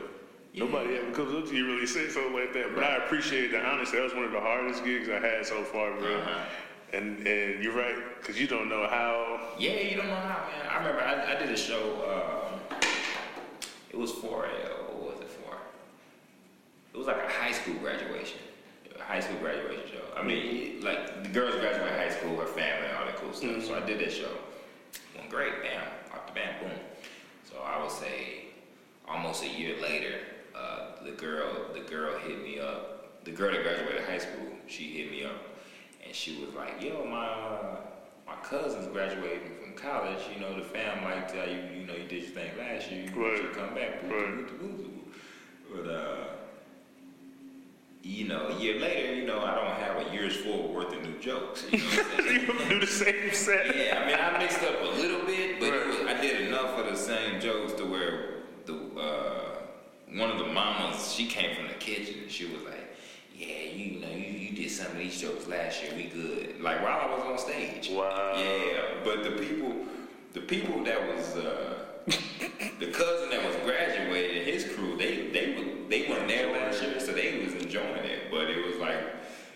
Yeah. 0.54 0.66
Nobody 0.66 0.98
ever 0.98 1.12
comes 1.12 1.34
up 1.34 1.48
to 1.50 1.56
you 1.56 1.66
really 1.66 1.88
say 1.88 2.10
something 2.10 2.34
like 2.34 2.52
that, 2.54 2.76
but 2.76 2.84
I 2.84 2.98
appreciate 2.98 3.52
the 3.52 3.66
honesty. 3.66 3.96
That 3.96 4.04
was 4.04 4.14
one 4.14 4.26
of 4.26 4.34
the 4.34 4.42
hardest 4.42 4.84
gigs 4.84 5.08
I 5.08 5.20
had 5.26 5.46
so 5.46 5.64
far, 5.64 5.98
bro. 5.98 6.18
Uh-huh. 6.18 6.46
And 6.92 7.26
and 7.26 7.64
you're 7.64 7.74
right, 7.74 7.96
cause 8.22 8.38
you 8.38 8.48
don't 8.48 8.68
know 8.68 8.86
how. 8.90 9.54
Yeah, 9.58 9.80
you 9.80 9.96
don't 9.96 10.08
know 10.08 10.16
how, 10.16 10.46
man. 10.50 10.68
I 10.70 10.78
remember 10.78 11.02
I, 11.02 11.36
I 11.36 11.40
did 11.40 11.50
a 11.50 11.56
show. 11.56 12.52
Um, 12.52 12.80
it 13.92 13.98
was 13.98 14.12
for 14.12 14.44
a 14.44 14.50
what 14.92 15.14
was 15.14 15.22
it 15.22 15.30
for? 15.30 15.56
It 16.94 16.98
was 16.98 17.08
like 17.08 17.24
a 17.24 17.30
high 17.30 17.54
school 17.54 17.76
graduation, 17.76 18.40
a 19.00 19.02
high 19.02 19.22
school 19.22 19.38
graduation 19.40 19.84
show. 19.90 20.04
I 20.18 20.22
mean, 20.22 20.82
like 20.84 21.24
the 21.24 21.30
girls 21.30 21.56
graduate 21.56 21.92
high 21.92 22.10
school, 22.10 22.36
her 22.36 22.46
family, 22.46 22.90
all 23.00 23.06
that 23.06 23.16
cool 23.16 23.32
stuff. 23.32 23.64
So 23.64 23.74
I 23.74 23.86
did 23.86 24.00
that 24.00 24.12
show. 24.12 24.32
Great, 25.32 25.62
bam, 25.64 25.82
off 26.14 26.28
the 26.28 26.34
bat, 26.34 26.60
boom. 26.60 26.72
So 27.50 27.56
I 27.64 27.82
would 27.82 27.90
say, 27.90 28.48
almost 29.08 29.44
a 29.46 29.48
year 29.48 29.76
later, 29.82 30.16
uh, 30.54 31.02
the 31.06 31.12
girl, 31.12 31.68
the 31.74 31.80
girl 31.80 32.20
hit 32.20 32.44
me 32.44 32.60
up. 32.60 33.24
The 33.24 33.32
girl 33.32 33.50
that 33.54 33.64
graduated 33.64 34.04
high 34.04 34.18
school, 34.18 34.50
she 34.68 34.84
hit 34.92 35.10
me 35.10 35.24
up, 35.24 35.42
and 36.06 36.14
she 36.14 36.44
was 36.44 36.54
like, 36.54 36.82
"Yo, 36.84 37.06
my 37.06 37.26
uh, 37.28 37.78
my 38.28 38.36
cousin's 38.44 38.88
graduating 38.90 39.52
from 39.64 39.74
college. 39.76 40.20
You 40.34 40.42
know, 40.42 40.54
the 40.54 40.66
fam 40.66 41.02
liked 41.06 41.32
how 41.32 41.46
you, 41.46 41.62
you 41.80 41.86
know, 41.88 41.94
you 41.94 42.10
did 42.10 42.24
your 42.24 42.32
thing 42.32 42.52
last 42.60 42.92
year. 42.92 43.04
You 43.06 43.24
Right. 43.26 43.38
should 43.38 43.54
come 43.54 43.74
back." 43.74 44.02
Boo, 44.02 44.14
Right. 44.14 44.36
boo, 44.36 44.58
boo, 44.58 44.68
boo, 44.68 44.90
boo. 44.90 45.84
But 45.84 45.90
uh, 45.90 46.24
you 48.04 48.28
know, 48.28 48.48
a 48.48 48.60
year 48.60 48.80
later, 48.80 49.14
you 49.16 49.26
know, 49.26 49.40
I 49.42 49.56
don't 49.56 49.76
have 49.80 50.08
a 50.08 50.14
year's 50.14 50.36
full 50.36 50.74
worth 50.74 50.94
of 50.94 51.02
new 51.04 51.18
jokes. 51.20 51.66
You 51.72 51.80
know 51.80 51.86
what 51.86 52.06
I'm 52.20 52.24
saying? 52.26 52.42
you 52.48 52.70
do 52.70 52.80
the 52.80 52.88
same 52.88 53.32
set. 53.34 53.76
Yeah, 53.76 54.02
I 54.02 54.08
mean, 54.08 54.16
I 54.20 54.38
mixed 54.40 54.64
up 54.64 54.82
a 54.82 54.86
little 54.86 55.26
bit, 55.26 55.60
but 55.60 55.70
Right. 55.72 55.88
was, 55.88 55.98
I 56.08 56.20
did 56.22 56.48
enough 56.48 56.78
of 56.80 56.86
the 56.88 56.96
same 56.98 57.40
jokes 57.40 57.74
to 57.74 57.86
where 57.86 58.30
the 58.66 58.74
uh, 59.00 59.56
one 60.18 60.30
of 60.32 60.40
the 60.40 60.46
mamas, 60.52 61.14
she 61.14 61.28
came 61.28 61.56
from 61.56 61.68
the 61.68 61.74
kitchen 61.76 62.16
and 62.24 62.32
she 62.32 62.46
was 62.46 62.64
like, 62.64 62.96
"Yeah, 63.36 63.48
you 63.74 64.00
know, 64.02 64.10
you, 64.10 64.32
you 64.50 64.56
did 64.56 64.70
some 64.72 64.88
of 64.88 64.98
these 64.98 65.20
jokes 65.22 65.48
last 65.48 65.82
year. 65.84 65.94
We 65.96 66.04
good." 66.06 66.60
Like 66.62 66.82
while 66.84 67.00
I 67.02 67.16
was 67.16 67.24
on 67.26 67.38
stage. 67.38 67.90
Wow. 67.92 68.34
Yeah, 68.38 68.82
but 69.06 69.24
the 69.24 69.32
people, 69.32 69.74
the 70.34 70.42
people 70.42 70.84
that 70.86 71.16
was 71.16 71.36
uh, 71.38 71.86
the 72.80 72.88
cousin 72.92 73.30
that 73.30 73.46
was 73.46 73.56
graduating, 73.64 74.46
his 74.52 74.66
crew, 74.76 74.98
they 74.98 75.28
they 75.30 75.54
were 75.56 75.88
they 75.90 76.10
weren't 76.10 76.28
there 76.28 76.52
last 76.52 76.82
year, 76.82 76.92
so 76.92 76.92
they 76.92 76.94
was 76.96 77.01
enjoying 77.72 78.06
it. 78.06 78.30
But 78.32 78.50
it 78.50 78.66
was 78.66 78.78
like. 78.78 78.98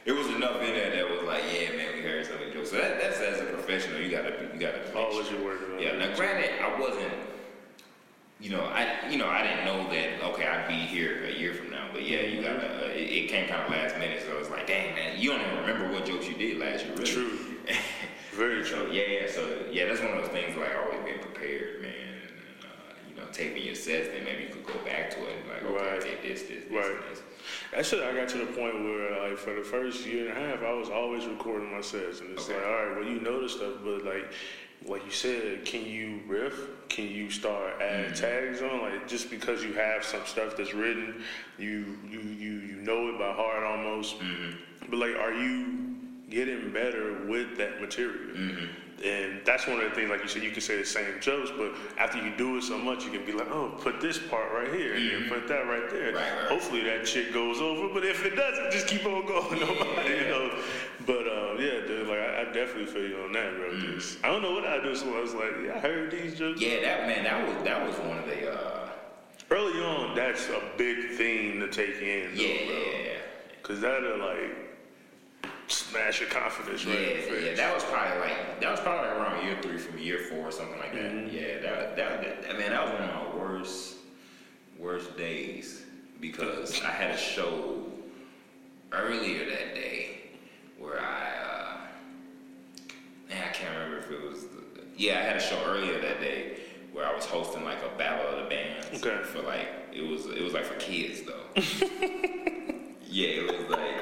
It 0.06 0.12
was 0.12 0.28
enough 0.28 0.62
in 0.62 0.76
there 0.76 0.92
that 0.92 1.10
was 1.10 1.24
like, 1.24 1.42
yeah, 1.52 1.76
man, 1.76 1.96
we 1.96 2.02
heard 2.04 2.24
something 2.28 2.54
jokes. 2.54 2.70
So 2.70 2.78
that, 2.78 3.02
that's 3.02 3.18
as 3.22 3.42
a 3.42 3.46
professional, 3.46 4.00
you 4.00 4.12
gotta, 4.12 4.34
be- 4.38 4.54
you 4.54 4.60
gotta. 4.60 4.96
Always 4.96 5.32
your 5.32 5.44
word. 5.44 5.58
on 5.74 5.80
Yeah. 5.82 5.94
it. 5.94 5.98
Now, 5.98 6.16
granted, 6.16 6.52
I 6.62 6.80
wasn't. 6.80 7.12
You 8.40 8.52
know, 8.52 8.62
I 8.66 9.10
you 9.10 9.18
know 9.18 9.28
I 9.28 9.42
didn't 9.42 9.66
know 9.66 9.90
that. 9.90 10.22
Okay, 10.30 10.46
I'd 10.46 10.68
be 10.68 10.76
here 10.76 11.26
a 11.26 11.32
year 11.32 11.56
from 11.56 11.72
now. 11.72 11.88
But 11.92 12.08
yeah, 12.08 12.22
you 12.22 12.44
gotta. 12.44 12.86
Uh, 12.86 12.90
it, 12.90 13.02
it 13.26 13.30
came 13.30 13.48
kind 13.50 13.64
of 13.64 13.72
last 13.72 13.98
minute, 13.98 14.22
so 14.28 14.38
it's 14.38 14.52
like, 14.52 14.68
dang 14.68 14.94
man, 14.94 15.20
you 15.20 15.32
don't 15.32 15.42
even 15.42 15.58
remember 15.62 15.92
what 15.92 16.06
jokes 16.06 16.28
you 16.28 16.36
did 16.36 16.60
last 16.60 16.86
year, 16.86 16.94
really. 16.94 17.12
True. 17.12 17.40
Very 18.34 18.64
So 18.64 18.86
true. 18.86 18.94
yeah, 18.94 19.22
yeah, 19.22 19.28
so 19.32 19.42
yeah, 19.72 19.86
that's 19.88 20.02
one 20.02 20.12
of 20.12 20.22
those 20.22 20.30
things 20.32 20.56
like 20.56 20.70
always 20.86 21.04
being 21.04 21.18
prepared, 21.20 21.82
man. 21.82 21.94
And, 21.96 22.30
uh, 22.62 22.94
you 23.10 23.16
know, 23.16 23.28
taking 23.32 23.64
your 23.66 23.74
sets, 23.74 24.10
then 24.10 24.24
maybe 24.24 24.44
you 24.44 24.50
could 24.50 24.68
go 24.68 24.78
back 24.86 25.10
to 25.12 25.18
it 25.26 25.34
and 25.42 25.50
like, 25.50 25.64
okay, 25.64 25.92
Right. 25.94 26.02
take 26.02 26.22
this, 26.22 26.42
this, 26.44 26.66
this, 26.66 26.72
Right. 26.72 26.92
and 26.92 27.04
this. 27.10 27.24
That 27.74 27.86
shit, 27.86 28.04
I 28.04 28.14
got 28.14 28.30
to 28.30 28.38
the 28.40 28.46
point 28.46 28.84
where, 28.84 29.30
like, 29.30 29.38
for 29.38 29.54
the 29.54 29.62
first 29.64 30.06
year 30.06 30.30
and 30.30 30.38
a 30.38 30.42
half, 30.42 30.64
I 30.64 30.74
was 30.74 30.90
always 30.90 31.26
recording 31.26 31.72
my 31.72 31.82
sets, 31.82 32.20
and 32.22 32.32
it's 32.32 32.50
Okay. 32.50 32.56
like, 32.58 32.66
all 32.68 32.86
right, 32.86 32.96
well, 32.98 33.08
you 33.08 33.20
know 33.22 33.42
the 33.42 33.50
stuff, 33.50 33.74
but 33.84 34.04
like, 34.06 34.32
like 34.86 35.04
you 35.06 35.12
said, 35.12 35.66
can 35.66 35.86
you 35.86 36.22
riff? 36.28 36.54
Can 36.90 37.08
you 37.08 37.30
start 37.32 37.82
adding 37.82 38.12
Mm-hmm. 38.12 38.26
tags 38.26 38.62
on? 38.62 38.82
Like, 38.82 39.08
just 39.08 39.30
because 39.30 39.64
you 39.64 39.74
have 39.74 40.04
some 40.04 40.22
stuff 40.26 40.56
that's 40.58 40.74
written, 40.74 41.24
you 41.58 41.98
you 42.10 42.20
you 42.20 42.52
you 42.60 42.76
know 42.82 43.10
it 43.10 43.18
by 43.18 43.32
heart 43.34 43.64
almost. 43.64 44.20
Mm-hmm. 44.20 44.90
But 44.92 45.00
like, 45.00 45.16
are 45.16 45.34
you 45.34 45.96
getting 46.30 46.72
better 46.72 47.26
with 47.26 47.58
that 47.58 47.82
material? 47.82 48.36
Mm-hmm. 48.36 48.66
And 49.06 49.42
that's 49.46 49.68
one 49.68 49.80
of 49.80 49.88
the 49.88 49.96
things, 49.96 50.10
like 50.10 50.24
you 50.24 50.28
said, 50.28 50.42
you 50.42 50.50
can 50.50 50.62
say 50.62 50.78
the 50.78 50.86
same 50.86 51.20
jokes, 51.22 51.52
but 51.56 51.74
after 52.00 52.18
you 52.18 52.36
do 52.36 52.58
it 52.58 52.64
so 52.64 52.76
much, 52.76 53.06
you 53.06 53.12
can 53.12 53.24
be 53.24 53.34
like, 53.34 53.48
oh, 53.52 53.70
put 53.80 54.02
this 54.02 54.18
part 54.18 54.52
right 54.52 54.74
here, 54.74 54.96
and 54.96 55.30
put 55.30 55.48
that 55.48 55.68
right 55.68 55.88
there. 55.92 56.08
Mm-hmm. 56.08 56.16
Right, 56.16 56.38
right. 56.42 56.48
Hopefully 56.50 56.82
that 56.86 57.08
shit 57.08 57.32
goes 57.32 57.62
over, 57.62 57.94
but 57.94 58.04
if 58.04 58.26
it 58.26 58.36
doesn't, 58.36 58.72
just 58.72 58.88
keep 58.88 59.06
on 59.06 59.28
going. 59.28 59.60
Nobody, 59.60 60.10
you 60.10 60.28
know. 60.28 60.60
But 61.06 61.28
uh, 61.28 61.54
yeah, 61.60 61.86
dude, 61.86 62.08
like 62.08 62.18
I, 62.18 62.42
I 62.42 62.44
definitely 62.46 62.88
feel 62.88 63.08
you 63.08 63.18
on 63.26 63.32
that, 63.34 63.56
bro. 63.56 63.70
'cause 63.94 64.18
I 64.24 64.28
don't 64.32 64.42
know 64.42 64.54
what 64.54 64.66
I 64.66 64.82
do, 64.82 64.96
so 64.96 65.16
I 65.16 65.22
was 65.22 65.36
like, 65.36 65.52
yeah, 65.64 65.76
I 65.76 65.80
heard 65.80 66.10
these 66.10 66.36
jokes. 66.40 66.60
Mm-hmm. 66.60 66.84
Yeah, 66.84 66.96
that 66.98 67.08
man, 67.08 67.24
that 67.26 67.48
was 67.48 67.64
that 67.64 67.86
was 67.88 67.96
one 68.08 68.18
of 68.18 68.26
the. 68.26 68.52
Uh, 68.52 68.90
Early 69.52 69.80
on, 69.84 70.16
that's 70.16 70.50
a 70.50 70.60
big 70.78 71.12
thing 71.12 71.60
to 71.60 71.68
take 71.68 72.02
in, 72.02 72.36
though, 72.36 72.42
yeah, 72.42 72.54
yeah, 72.64 73.04
yeah. 73.04 73.12
Cause 73.62 73.80
that'll 73.82 74.18
like, 74.18 74.65
smash 75.68 76.20
your 76.22 76.30
confidence 76.30 76.86
right 76.86 76.94
Yeah, 77.00 77.08
in 77.08 77.16
the 77.18 77.22
face. 77.24 77.44
yeah, 77.46 77.56
that 77.56 77.74
was 77.74 77.84
probably 77.86 78.20
like 78.20 78.60
that 78.62 78.72
was 78.72 78.80
probably 78.80 79.08
like 79.08 79.18
around 79.18 79.46
year 79.46 79.58
three 79.62 79.78
from 79.78 79.98
year 79.98 80.20
four 80.30 80.48
or 80.48 80.52
something 80.52 80.78
like 80.80 80.94
that. 80.94 81.12
Mm-hmm. 81.12 81.36
Yeah, 81.36 81.60
that, 81.62 81.96
that 81.96 82.22
that 82.22 82.50
I 82.50 82.58
mean 82.58 82.70
that 82.70 82.84
was 82.84 82.94
one 82.94 83.10
of 83.10 83.16
my 83.16 83.36
worst 83.38 83.96
worst 84.80 85.18
days 85.18 85.84
because 86.22 86.82
I 86.84 86.92
had 86.92 87.12
a 87.16 87.18
show 87.18 87.82
earlier 88.92 89.46
that 89.50 89.74
day 89.76 90.22
where 90.80 91.00
I 91.00 91.30
uh, 91.44 91.78
man 93.30 93.44
I 93.50 93.52
can't 93.52 93.74
remember 93.74 93.98
if 94.00 94.12
it 94.12 94.22
was 94.30 94.42
the, 94.44 94.84
yeah 94.98 95.20
I 95.20 95.22
had 95.24 95.36
a 95.38 95.42
show 95.42 95.62
earlier 95.66 96.00
that 96.02 96.20
day 96.22 96.60
where 96.94 97.06
I 97.06 97.14
was 97.14 97.26
hosting 97.26 97.64
like 97.66 97.80
a 97.84 97.98
battle 97.98 98.26
of 98.38 98.44
the 98.44 98.50
bands 98.50 99.04
Okay. 99.06 99.24
for 99.24 99.42
like 99.42 99.68
it 99.94 100.02
was 100.08 100.26
it 100.28 100.42
was 100.42 100.54
like 100.54 100.66
for 100.66 100.76
kids 100.76 101.22
though. 101.24 101.62
Yeah, 103.08 103.28
it 103.30 103.60
was 103.60 103.70
like 103.70 103.95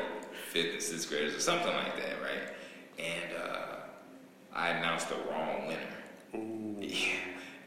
fifth 0.53 0.73
and 0.73 0.81
sixth 0.83 1.09
graders 1.09 1.35
or 1.35 1.39
something 1.39 1.73
like 1.73 1.97
that, 1.97 2.21
right? 2.21 2.53
And 2.99 3.35
uh, 3.35 3.75
I 4.53 4.69
announced 4.69 5.09
the 5.09 5.15
wrong 5.29 5.67
winner. 5.67 5.79
Yeah, 6.83 7.15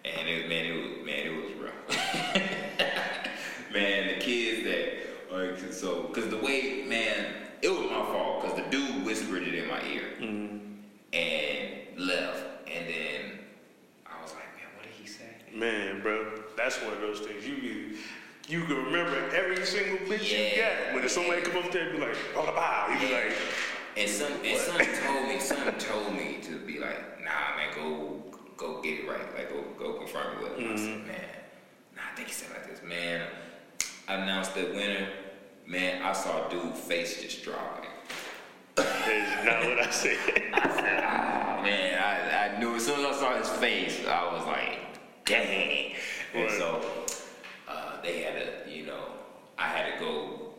and 0.04 0.28
it, 0.28 0.48
man, 0.48 0.66
it 0.66 0.74
was 0.74 1.06
man, 1.06 1.26
it 1.26 1.42
was 1.42 1.52
rough. 1.54 2.34
man, 3.72 4.08
the 4.08 4.20
kids 4.20 4.62
that 4.64 5.32
like 5.32 5.72
so 5.72 6.02
because 6.02 6.28
the 6.28 6.36
way 6.36 6.84
man, 6.86 7.32
it 7.62 7.70
was 7.70 7.90
my 7.90 8.04
fault 8.12 8.42
because 8.42 8.56
the 8.58 8.70
dude 8.70 9.06
whispered 9.06 9.42
it 9.42 9.54
in 9.54 9.68
my 9.68 9.82
ear 9.86 10.04
and 11.12 12.06
left, 12.06 12.44
and 12.68 12.86
then 12.86 13.38
I 14.06 14.22
was 14.22 14.32
like, 14.34 14.54
man, 14.54 14.68
what 14.76 14.82
did 14.84 14.92
he 14.92 15.06
say? 15.06 15.30
Man, 15.54 16.02
bro, 16.02 16.42
that's 16.58 16.80
one 16.82 16.92
of 16.92 17.00
those 17.00 17.20
things. 17.20 17.46
You 17.46 17.54
you 18.48 18.64
can 18.64 18.76
remember 18.76 19.16
every 19.34 19.64
single 19.64 19.98
bitch 20.06 20.30
you 20.30 20.38
Yeah. 20.62 20.84
got. 20.86 20.94
When 20.94 21.04
if 21.04 21.10
somebody 21.10 21.42
come 21.42 21.62
up 21.64 21.72
there 21.72 21.88
and 21.88 21.98
be 21.98 22.04
like, 22.06 22.16
oh, 22.36 22.46
bow, 22.46 22.88
you 23.00 23.06
be 23.08 23.12
like, 23.14 23.32
And 23.96 24.08
some 24.10 24.32
and 24.44 24.58
some 24.58 24.78
told 25.04 25.28
me, 25.28 25.40
some 25.40 25.72
told 25.78 26.14
me 26.14 26.38
to 26.42 26.58
be 26.58 26.78
like, 26.78 27.24
nah, 27.24 27.56
man, 27.56 27.74
go 27.74 28.22
go 28.56 28.80
get 28.82 29.00
it 29.00 29.08
right, 29.08 29.34
like 29.34 29.50
go 29.50 29.62
go 29.78 29.94
confirm 29.98 30.38
it 30.38 30.42
with 30.42 30.58
him. 30.58 30.72
I 30.72 30.76
said, 30.76 31.06
man, 31.06 31.20
nah, 31.96 32.02
I 32.12 32.16
think 32.16 32.28
he 32.28 32.34
said 32.34 32.50
like 32.50 32.68
this, 32.70 32.82
man. 32.82 33.26
I 34.08 34.14
announced 34.14 34.54
the 34.54 34.64
winner, 34.66 35.08
man. 35.66 36.02
I 36.02 36.12
saw 36.12 36.46
a 36.46 36.50
dude 36.50 36.76
face 36.76 37.20
just 37.22 37.42
drop. 37.42 37.84
Like, 38.76 38.86
that's 38.86 39.44
not 39.46 39.64
what 39.64 39.78
I 39.80 39.90
said. 39.90 40.18
I 40.54 40.68
said, 40.74 41.02
ah, 41.04 41.60
man, 41.62 41.98
I, 41.98 42.54
I 42.54 42.60
knew 42.60 42.76
as 42.76 42.84
soon 42.86 43.00
as 43.04 43.16
I 43.16 43.18
saw 43.20 43.36
his 43.38 43.48
face, 43.58 44.06
I 44.06 44.32
was 44.32 44.46
like, 44.46 44.78
dang. 45.24 45.94
And 46.34 46.44
Right. 46.44 46.52
so 46.52 46.82
uh, 46.84 47.05
they 48.06 48.22
had 48.22 48.34
to, 48.64 48.70
you 48.70 48.86
know, 48.86 49.02
I 49.58 49.66
had 49.68 49.98
to 49.98 50.04
go 50.04 50.54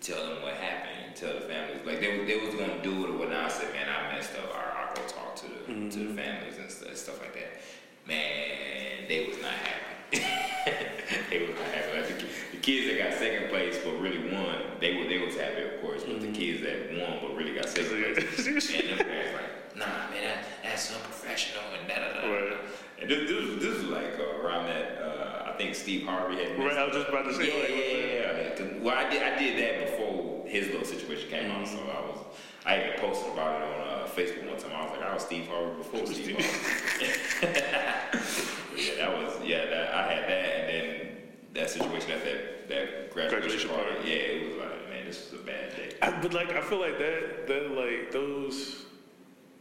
tell 0.00 0.22
them 0.28 0.42
what 0.42 0.54
happened 0.54 1.06
and 1.06 1.16
tell 1.16 1.32
the 1.34 1.40
families. 1.40 1.80
Like 1.86 2.00
they, 2.00 2.24
they 2.24 2.38
was 2.44 2.54
gonna 2.54 2.82
do 2.82 3.04
it 3.04 3.10
or 3.10 3.16
whatnot. 3.18 3.44
I 3.44 3.48
said, 3.48 3.72
man, 3.72 3.86
I 3.88 4.14
messed 4.14 4.32
up. 4.36 4.54
I, 4.54 4.82
I'll 4.88 4.94
go 4.94 5.02
talk 5.08 5.36
to 5.36 5.46
the 5.48 5.90
to 5.90 5.98
the 6.08 6.14
families 6.14 6.58
and 6.58 6.70
stuff, 6.70 6.96
stuff 6.96 7.20
like 7.20 7.34
that. 7.34 7.60
Man, 8.06 9.08
they 9.08 9.26
was 9.26 9.40
not 9.40 9.52
happy. 9.52 10.18
they 11.30 11.40
was 11.40 11.56
not 11.56 11.68
happy. 11.68 11.96
Like 11.98 12.08
the, 12.18 12.24
the 12.52 12.58
kids 12.62 12.86
that 12.88 12.98
got 13.10 13.18
second 13.18 13.48
place 13.48 13.78
but 13.84 13.98
really 14.00 14.30
won, 14.32 14.56
they 14.80 14.96
were 14.96 15.08
they 15.08 15.18
was 15.24 15.34
happy, 15.34 15.62
of 15.62 15.80
course. 15.80 16.02
But 16.04 16.20
the 16.20 16.30
kids 16.32 16.62
that 16.62 16.92
won 17.00 17.18
but 17.22 17.34
really 17.36 17.54
got 17.54 17.68
second 17.68 17.88
place, 18.14 18.46
and 18.46 18.88
them 18.90 19.06
parents 19.06 19.32
like, 19.34 19.76
nah, 19.76 20.10
man, 20.10 20.22
that, 20.22 20.44
that's 20.62 20.94
unprofessional 20.94 21.64
and 21.80 21.88
da 21.88 21.96
da 21.96 22.20
da. 22.20 22.28
Right. 22.32 22.56
And 23.00 23.10
this, 23.10 23.28
this, 23.30 23.44
was- 23.48 23.58
this 23.62 23.74
was 23.78 23.84
like 23.88 24.18
uh, 24.20 24.40
around 24.44 24.66
that. 24.66 24.98
Uh, 25.02 25.45
I 25.56 25.58
think 25.58 25.74
Steve 25.74 26.04
Harvey 26.06 26.36
had. 26.36 26.58
Right, 26.58 26.76
I 26.76 26.84
was 26.84 26.94
just 26.94 27.08
about 27.08 27.24
to 27.24 27.32
say, 27.34 27.48
Yeah, 27.48 27.54
like, 27.54 27.70
what's 27.70 28.58
that? 28.58 28.66
yeah, 28.66 28.72
yeah. 28.76 28.82
Well, 28.84 28.94
I 28.94 29.08
did. 29.08 29.22
I 29.22 29.38
did 29.38 29.58
that 29.58 29.86
before 29.86 30.44
his 30.46 30.66
little 30.66 30.84
situation 30.84 31.30
came 31.30 31.50
on, 31.50 31.64
So 31.64 31.78
I 31.78 32.00
was. 32.06 32.18
I 32.66 32.78
even 32.80 33.00
posted 33.00 33.32
about 33.32 33.62
it 33.62 33.64
on 33.64 33.88
uh, 33.88 34.06
Facebook 34.08 34.46
one 34.50 34.58
time. 34.58 34.72
I 34.74 34.82
was 34.84 34.90
like, 34.98 35.02
I 35.02 35.14
was 35.14 35.22
Steve 35.22 35.48
Harvey 35.48 35.76
before 35.78 36.06
Steve 36.06 36.36
Harvey. 36.36 37.08
yeah, 38.76 38.94
that 38.98 39.16
was. 39.16 39.32
Yeah, 39.46 39.64
that, 39.64 39.94
I 39.94 40.12
had 40.12 40.22
that, 40.28 40.44
and 40.44 40.68
then 40.68 41.16
that 41.54 41.70
situation 41.70 42.10
at 42.10 42.24
that 42.24 42.68
that 42.68 43.10
graduation, 43.14 43.40
Graduation 43.40 43.70
party. 43.70 43.94
party. 43.94 44.10
Yeah, 44.10 44.16
it 44.16 44.48
was 44.48 44.58
like, 44.58 44.88
man, 44.90 45.06
this 45.06 45.30
was 45.32 45.40
a 45.40 45.44
bad 45.44 45.74
day. 45.76 45.96
I, 46.02 46.10
but 46.20 46.34
like, 46.34 46.50
I 46.50 46.60
feel 46.60 46.80
like 46.80 46.98
that, 46.98 47.46
that 47.46 47.70
like 47.70 48.10
those 48.12 48.84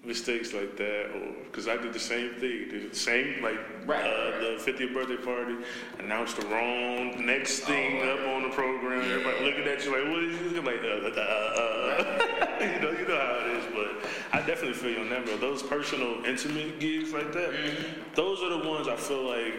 mistakes 0.05 0.53
like 0.53 0.77
that, 0.77 1.11
or 1.15 1.33
because 1.45 1.67
I 1.67 1.77
did 1.77 1.93
the 1.93 1.99
same 1.99 2.33
thing, 2.35 2.89
the 2.89 2.95
same 2.95 3.41
like 3.43 3.59
Right, 3.85 4.03
uh, 4.03 4.31
right. 4.31 4.57
the 4.65 4.71
50th 4.71 4.93
birthday 4.93 5.17
party, 5.17 5.55
announced 5.99 6.37
the 6.37 6.47
wrong 6.47 7.25
next 7.25 7.59
thing 7.61 8.01
Oh, 8.03 8.13
up 8.13 8.27
on 8.35 8.43
the 8.43 8.49
program. 8.49 9.01
Everybody 9.01 9.45
looking 9.45 9.63
at 9.65 9.83
you 9.85 9.91
like, 9.91 10.11
what 10.11 10.23
is 10.23 10.39
this? 10.39 10.63
Like, 10.63 10.83
uh, 10.83 11.21
uh, 11.21 11.59
uh, 11.61 12.57
you 12.61 12.79
know, 12.81 12.91
you 12.91 13.07
know 13.07 13.15
how 13.15 13.45
it 13.45 13.57
is. 13.57 13.65
But 13.73 14.09
I 14.33 14.45
definitely 14.45 14.73
feel 14.73 14.91
your 14.91 15.05
number. 15.05 15.35
Those 15.37 15.61
personal, 15.63 16.23
intimate 16.25 16.79
gigs 16.79 17.13
like 17.13 17.31
that, 17.33 17.51
Mm-hmm. 17.51 18.13
those 18.15 18.41
are 18.41 18.49
the 18.61 18.67
ones 18.69 18.87
I 18.87 18.95
feel 18.95 19.23
like. 19.27 19.53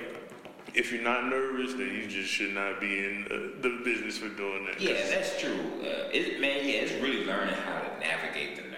If 0.74 0.92
you're 0.92 1.00
not 1.02 1.24
nervous, 1.28 1.72
then 1.72 1.88
you 1.88 2.06
just 2.06 2.28
should 2.28 2.52
not 2.52 2.80
be 2.82 2.98
in 2.98 3.24
uh, 3.30 3.62
the 3.62 3.80
business 3.82 4.18
for 4.18 4.28
doing 4.28 4.66
that. 4.66 4.78
Yeah, 4.78 4.92
that's 5.08 5.40
true. 5.40 5.56
Uh, 5.80 6.10
it, 6.12 6.38
man, 6.38 6.58
yeah, 6.68 6.82
it's 6.84 6.92
really 7.02 7.24
learning 7.24 7.54
how 7.54 7.80
to 7.80 7.98
navigate 7.98 8.56
the 8.56 8.68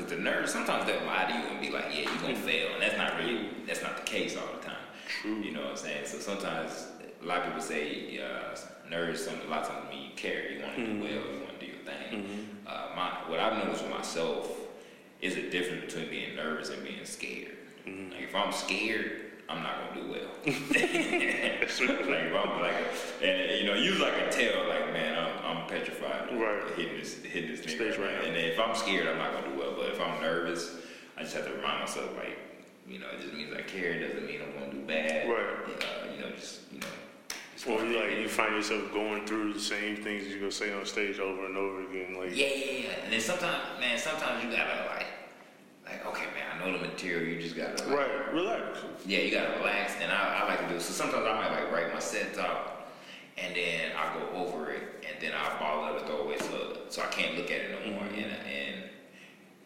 because 0.00 0.16
the 0.16 0.22
nerves 0.22 0.52
sometimes 0.52 0.86
they'll 0.86 1.04
lie 1.04 1.26
to 1.26 1.32
you 1.34 1.44
and 1.52 1.60
be 1.60 1.70
like, 1.70 1.86
yeah, 1.90 2.10
you're 2.10 2.22
gonna 2.22 2.34
mm. 2.34 2.38
fail, 2.38 2.72
and 2.72 2.82
that's 2.82 2.96
not 2.96 3.16
really 3.18 3.34
mm. 3.34 3.66
that's 3.66 3.82
not 3.82 3.96
the 3.96 4.02
case 4.02 4.36
all 4.36 4.46
the 4.58 4.66
time. 4.66 4.76
True. 5.20 5.36
You 5.40 5.52
know 5.52 5.62
what 5.62 5.70
I'm 5.70 5.76
saying? 5.76 6.06
So 6.06 6.18
sometimes 6.18 6.88
a 7.22 7.26
lot 7.26 7.38
of 7.38 7.44
people 7.46 7.60
say 7.60 8.20
uh, 8.20 8.56
nerves. 8.88 9.24
Some 9.24 9.34
a 9.46 9.50
lot 9.50 9.62
of 9.62 9.68
times 9.68 9.90
mean 9.90 10.10
you 10.10 10.16
care, 10.16 10.50
you 10.50 10.62
want 10.62 10.76
to 10.76 10.86
do 10.86 10.92
mm-hmm. 10.92 11.02
well, 11.02 11.10
you 11.10 11.40
want 11.40 11.60
to 11.60 11.66
do 11.66 11.72
your 11.72 11.84
thing. 11.84 12.22
Mm-hmm. 12.22 12.66
Uh, 12.66 12.96
my 12.96 13.10
what 13.28 13.40
I've 13.40 13.64
noticed 13.64 13.82
with 13.82 13.92
myself 13.92 14.50
is 15.20 15.36
a 15.36 15.50
difference 15.50 15.92
between 15.92 16.10
being 16.10 16.36
nervous 16.36 16.70
and 16.70 16.82
being 16.82 17.04
scared. 17.04 17.56
Mm-hmm. 17.86 18.12
Like 18.12 18.22
if 18.22 18.34
I'm 18.34 18.52
scared, 18.52 19.20
I'm 19.48 19.62
not 19.62 19.74
gonna 19.80 20.02
do 20.02 20.10
well. 20.12 20.30
like 20.46 20.54
if 20.54 22.34
I'm 22.34 22.60
like, 22.60 22.74
and 23.22 23.60
you 23.60 23.66
know, 23.66 23.74
usually 23.74 24.08
I 24.08 24.14
can 24.14 24.30
tell, 24.30 24.68
like, 24.68 24.92
man, 24.92 25.18
I'm, 25.18 25.56
I'm 25.58 25.68
petrified, 25.68 26.30
Right. 26.32 26.62
Hitting 26.76 26.98
this, 26.98 27.22
hitting 27.24 27.50
this 27.50 27.60
thing 27.60 27.80
right, 27.80 27.98
right 27.98 28.12
now. 28.12 28.20
now. 28.20 28.26
And 28.26 28.36
then 28.36 28.44
if 28.44 28.60
I'm 28.60 28.74
scared, 28.74 29.08
I'm 29.08 29.18
not 29.18 29.32
gonna 29.32 29.48
do 29.48 29.58
well. 29.58 29.59
If 30.00 30.06
I'm 30.06 30.22
nervous, 30.22 30.76
I 31.18 31.22
just 31.22 31.36
have 31.36 31.44
to 31.44 31.52
remind 31.52 31.80
myself, 31.80 32.16
like, 32.16 32.38
you 32.88 32.98
know, 32.98 33.06
it 33.12 33.20
just 33.20 33.34
means 33.34 33.52
I 33.54 33.60
care. 33.60 33.92
It 33.92 34.08
doesn't 34.08 34.26
mean 34.26 34.40
I'm 34.40 34.58
gonna 34.58 34.72
do 34.72 34.80
bad. 34.80 35.28
Right. 35.28 35.84
Uh, 35.84 36.12
you 36.14 36.22
know, 36.22 36.30
just 36.30 36.60
you 36.72 36.80
know. 36.80 36.86
just 37.52 37.66
Or 37.66 37.84
you 37.84 38.00
like 38.00 38.18
you 38.18 38.26
find 38.26 38.54
yourself 38.54 38.90
going 38.92 39.26
through 39.26 39.52
the 39.52 39.60
same 39.60 39.96
things 39.96 40.26
you're 40.26 40.38
gonna 40.38 40.50
say 40.50 40.72
on 40.72 40.86
stage 40.86 41.18
over 41.18 41.44
and 41.44 41.56
over 41.56 41.82
again. 41.82 42.16
Like 42.18 42.34
Yeah, 42.34 42.46
yeah, 42.46 42.72
yeah. 42.72 43.04
And 43.04 43.12
then 43.12 43.20
sometimes, 43.20 43.62
man, 43.78 43.98
sometimes 43.98 44.42
you 44.42 44.50
gotta 44.50 44.88
like, 44.88 45.06
like, 45.84 46.06
okay, 46.06 46.24
man, 46.34 46.48
I 46.54 46.64
know 46.64 46.78
the 46.78 46.88
material. 46.88 47.28
You 47.28 47.40
just 47.40 47.54
gotta 47.54 47.84
like, 47.84 47.98
right, 47.98 48.32
relax. 48.32 48.78
Yeah, 49.06 49.18
you 49.18 49.30
gotta 49.30 49.58
relax, 49.58 49.92
and 50.00 50.10
I, 50.10 50.40
I 50.40 50.48
like 50.48 50.66
to 50.66 50.74
do. 50.74 50.80
So 50.80 50.92
sometimes 50.92 51.26
I 51.26 51.34
might 51.34 51.50
like 51.50 51.70
write 51.70 51.92
my 51.92 52.00
set 52.00 52.38
out, 52.38 52.88
and 53.36 53.54
then 53.54 53.92
I 53.96 54.18
go 54.18 54.46
over 54.46 54.70
it, 54.70 55.04
and 55.06 55.20
then 55.20 55.32
I 55.34 55.58
ball 55.60 55.94
it 55.94 56.02
or 56.02 56.06
throw 56.06 56.30
it 56.30 56.42
so 56.42 56.78
so 56.88 57.02
I 57.02 57.06
can't 57.06 57.36
look 57.36 57.50
at 57.50 57.60
it 57.60 57.70
no 57.70 57.92
more, 57.92 58.02
and 58.02 58.16
and 58.16 58.69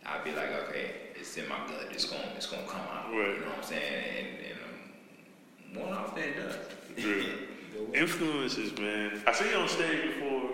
I'll 0.07 0.25
be 0.25 0.33
like, 0.33 0.51
okay, 0.69 0.91
it's 1.15 1.37
in 1.37 1.49
my 1.49 1.59
gut, 1.67 1.89
it's 1.91 2.05
going 2.05 2.23
it's 2.37 2.47
gonna 2.47 2.67
come 2.67 2.81
out, 2.81 3.11
Right. 3.11 3.35
you 3.35 3.41
know 3.41 3.47
what 3.49 3.59
I'm 3.59 3.65
saying? 3.65 4.05
And, 4.19 4.29
and 5.77 5.83
um, 5.85 5.89
one 5.89 5.99
off 5.99 6.15
that 6.15 6.25
it 6.29 6.37
does. 6.37 6.57
Yeah. 6.97 7.25
Influences, 8.01 8.77
man. 8.79 9.23
I 9.27 9.33
see 9.33 9.51
you 9.51 9.57
on 9.57 9.69
stage 9.69 10.15
before. 10.15 10.51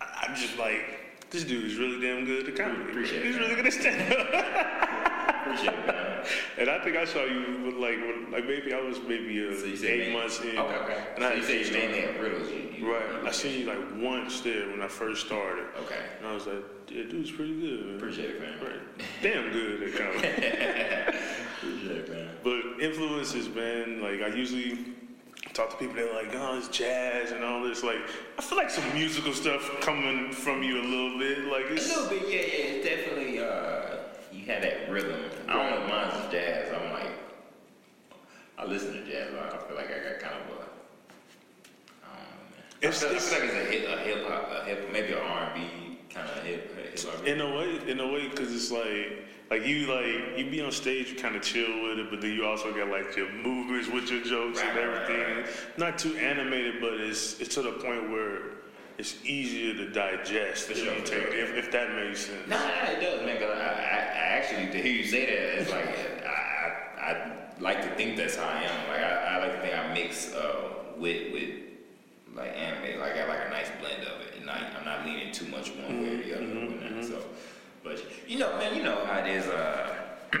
I, 0.00 0.26
I'm 0.28 0.34
just 0.36 0.58
like, 0.58 1.30
this 1.30 1.44
dude 1.44 1.64
is 1.64 1.76
really 1.78 2.00
damn 2.00 2.24
good 2.24 2.48
at 2.48 2.56
comedy. 2.56 2.90
Appreciate 2.90 3.20
it, 3.22 3.26
He's 3.26 3.34
man. 3.36 3.42
really 3.44 3.54
good 3.56 3.66
at 3.66 3.72
stand 3.72 4.12
up. 4.12 5.46
Appreciate 5.46 5.78
it, 5.78 5.86
man. 5.86 6.06
and 6.58 6.68
I 6.68 6.82
think 6.82 6.96
I 6.96 7.04
saw 7.04 7.24
you 7.24 7.62
with 7.64 7.74
like, 7.76 7.96
when- 7.98 8.30
like 8.30 8.46
maybe 8.46 8.72
I 8.72 8.80
was 8.80 8.98
maybe 9.06 9.46
uh, 9.48 9.54
So 9.54 9.86
eight 9.86 10.12
months 10.12 10.40
in. 10.40 10.58
Okay, 10.58 10.74
okay. 10.76 11.04
And 11.16 11.22
so 11.24 11.28
I 11.30 11.34
you 11.34 11.42
said 11.42 11.66
you 11.66 11.72
mainly 11.72 12.00
at 12.04 12.20
Riddles, 12.20 12.50
you, 12.50 12.68
you 12.78 12.92
Right. 12.92 13.26
I 13.26 13.30
seen 13.30 13.60
you 13.60 13.66
like 13.66 13.78
once 13.96 14.40
there 14.40 14.68
when 14.70 14.80
I 14.80 14.88
first 14.88 15.26
started. 15.26 15.66
Okay. 15.84 16.00
And 16.18 16.26
I 16.26 16.32
was 16.34 16.46
like, 16.46 16.64
yeah, 16.88 17.02
dude's 17.04 17.30
pretty 17.30 17.54
good. 17.60 17.86
Man. 17.86 17.96
Appreciate 17.96 18.30
it, 18.30 18.40
man. 18.40 18.58
Right. 18.60 18.80
Damn 19.22 19.52
good 19.52 19.82
at 19.82 19.94
comedy. 19.94 20.28
Appreciate 21.58 21.96
it, 21.98 22.08
man. 22.10 22.30
But 22.42 22.82
influences, 22.82 23.48
man, 23.48 24.00
like 24.00 24.22
I 24.22 24.28
usually 24.34 24.78
talk 25.52 25.70
to 25.70 25.76
people 25.76 25.94
that 25.96 26.10
are 26.10 26.14
like, 26.22 26.34
oh, 26.34 26.56
it's 26.58 26.68
jazz 26.68 27.32
and 27.32 27.44
all 27.44 27.62
this. 27.62 27.82
Like, 27.82 27.98
I 28.38 28.42
feel 28.42 28.56
like 28.56 28.70
some 28.70 28.84
musical 28.94 29.32
stuff 29.32 29.68
coming 29.80 30.32
from 30.32 30.62
you 30.62 30.80
a 30.80 30.84
little 30.84 31.18
bit. 31.18 31.44
Like, 31.46 31.66
A 31.70 31.74
little 31.74 32.08
bit, 32.08 32.22
yeah, 32.22 32.36
yeah. 32.36 32.72
It's 32.76 32.86
definitely 32.88 33.38
uh, 33.40 33.96
you 34.32 34.44
had 34.46 34.62
that 34.62 34.90
rhythm. 34.90 35.20
I 35.50 35.54
don't 35.54 35.70
know 35.80 35.86
mine's 35.88 36.32
jazz. 36.32 36.72
I'm 36.72 36.92
like, 36.92 37.10
I 38.58 38.64
listen 38.66 38.92
to 38.92 39.04
jazz. 39.04 39.28
but 39.32 39.52
I 39.54 39.58
feel 39.66 39.76
like 39.76 39.86
I 39.90 39.98
got 40.10 40.20
kind 40.20 40.34
of 40.36 40.56
a. 40.56 40.60
I 42.04 42.14
don't 42.14 42.24
know, 42.24 42.44
man. 42.50 42.64
It's- 42.82 43.00
feel, 43.00 43.08
I 43.08 43.12
it's- 43.12 43.28
feel 43.32 43.40
like 43.40 43.48
it's 43.50 43.68
a 43.68 43.72
hip, 43.72 43.88
a 43.88 44.00
hip 44.02 44.26
hop, 44.28 44.50
a 44.52 44.64
hip, 44.64 44.88
maybe 44.92 45.12
an 45.12 45.18
R&B 45.18 45.98
kind 46.12 46.28
of 46.28 46.42
hip, 46.44 46.76
in 47.24 47.40
a 47.40 47.56
way, 47.56 47.80
in 47.86 48.00
a 48.00 48.06
way, 48.12 48.28
because 48.28 48.52
it's 48.54 48.70
like, 48.72 49.24
like 49.50 49.66
you 49.66 49.86
like 49.86 50.36
you 50.38 50.50
be 50.50 50.60
on 50.60 50.70
stage, 50.72 51.10
you 51.10 51.16
kind 51.16 51.34
of 51.36 51.42
chill 51.42 51.82
with 51.82 51.98
it, 51.98 52.10
but 52.10 52.20
then 52.20 52.32
you 52.32 52.44
also 52.44 52.72
got 52.74 52.88
like 52.88 53.16
your 53.16 53.30
movements 53.32 53.88
with 53.88 54.10
your 54.10 54.20
jokes 54.22 54.60
and 54.60 54.76
Right, 54.76 54.86
right, 54.88 55.02
everything. 55.10 55.36
right, 55.44 55.78
Not 55.78 55.98
too 55.98 56.16
animated, 56.16 56.80
but 56.80 56.94
it's 56.94 57.40
it's 57.40 57.54
to 57.56 57.62
the 57.62 57.72
point 57.72 58.10
where 58.10 58.42
it's 59.00 59.16
easier 59.24 59.72
to 59.72 59.90
digest 59.90 60.70
if 60.70 60.76
you 60.76 60.90
take 61.06 61.32
if, 61.32 61.54
if 61.56 61.72
that 61.72 61.94
makes 61.94 62.26
sense. 62.26 62.46
No, 62.46 62.58
no, 62.58 62.92
it 62.92 63.00
does, 63.00 63.24
man. 63.24 63.38
Cause 63.38 63.56
I, 63.56 63.62
I, 63.62 63.64
I 63.64 64.26
actually 64.36 64.66
to 64.72 64.82
hear 64.82 64.92
you 64.92 65.04
say 65.04 65.24
that, 65.24 65.60
it's 65.60 65.70
like 65.70 65.88
I, 66.26 66.30
I, 67.00 67.10
I 67.10 67.32
like 67.60 67.80
to 67.82 67.94
think 67.94 68.18
that's 68.18 68.36
how 68.36 68.46
I 68.46 68.62
am. 68.62 68.88
Like 68.88 69.00
I, 69.00 69.12
I 69.12 69.38
like 69.38 69.54
to 69.54 69.60
think 69.62 69.74
I 69.74 69.94
mix 69.94 70.34
uh, 70.34 70.68
with 70.98 71.32
with 71.32 71.48
like 72.34 72.54
anime. 72.54 73.00
Like 73.00 73.16
I 73.16 73.26
like 73.26 73.46
a 73.46 73.50
nice 73.50 73.68
blend 73.80 74.02
of 74.02 74.20
it, 74.20 74.34
and 74.38 74.50
I, 74.50 74.70
I'm 74.78 74.84
not 74.84 75.06
leaning 75.06 75.32
too 75.32 75.46
much 75.46 75.70
one 75.70 76.02
way 76.02 76.14
or 76.14 76.22
the 76.22 76.36
other. 76.36 76.44
or 76.44 76.66
whatnot. 76.66 77.04
So, 77.06 77.22
but 77.82 78.04
you 78.28 78.38
know, 78.38 78.54
man, 78.58 78.76
you 78.76 78.82
know 78.82 79.02
how 79.06 79.20
it 79.20 79.28
is. 79.28 79.46
Uh, 79.46 79.96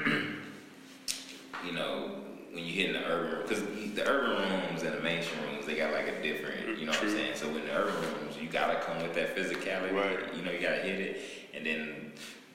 you 1.64 1.72
know, 1.72 2.20
when 2.52 2.64
you 2.64 2.72
hit 2.72 2.94
in 2.94 3.00
the 3.00 3.08
urban, 3.08 3.42
because 3.42 3.62
the 3.94 4.06
urban 4.06 4.36
rooms 4.36 4.82
and 4.82 4.94
the 4.94 5.00
mainstream 5.00 5.42
rooms, 5.44 5.66
they 5.66 5.76
got 5.76 5.92
like 5.92 6.08
a 6.08 6.22
different, 6.22 6.78
you 6.78 6.86
know 6.86 6.92
what 6.92 7.02
I'm 7.02 7.10
saying? 7.10 7.36
So 7.36 7.48
in 7.48 7.64
the 7.64 7.74
urban 7.74 7.94
rooms, 7.94 8.29
you 8.29 8.29
gotta 8.50 8.80
come 8.80 9.02
with 9.02 9.14
that 9.14 9.36
physicality. 9.36 9.92
Right. 9.92 10.34
You 10.34 10.42
know, 10.42 10.50
you 10.50 10.60
gotta 10.60 10.82
hit 10.82 11.00
it. 11.00 11.20
And 11.54 11.64
then 11.66 12.12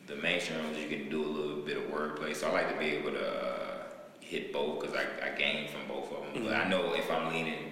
the 0.07 0.15
mainstream 0.15 0.61
rooms, 0.63 0.77
you 0.77 0.87
can 0.87 1.09
do 1.09 1.23
a 1.23 1.27
little 1.27 1.61
bit 1.61 1.77
of 1.77 1.83
wordplay. 1.83 2.35
So 2.35 2.47
I 2.47 2.51
like 2.51 2.73
to 2.73 2.79
be 2.79 2.85
able 2.91 3.11
to 3.11 3.27
uh, 3.27 3.83
hit 4.19 4.53
both 4.53 4.81
because 4.81 4.95
I, 4.95 5.03
I 5.25 5.37
gain 5.37 5.67
from 5.67 5.87
both 5.87 6.11
of 6.11 6.33
them. 6.33 6.43
Mm-hmm. 6.43 6.53
I 6.53 6.69
know 6.69 6.93
if 6.93 7.09
I'm 7.11 7.33
leaning 7.33 7.71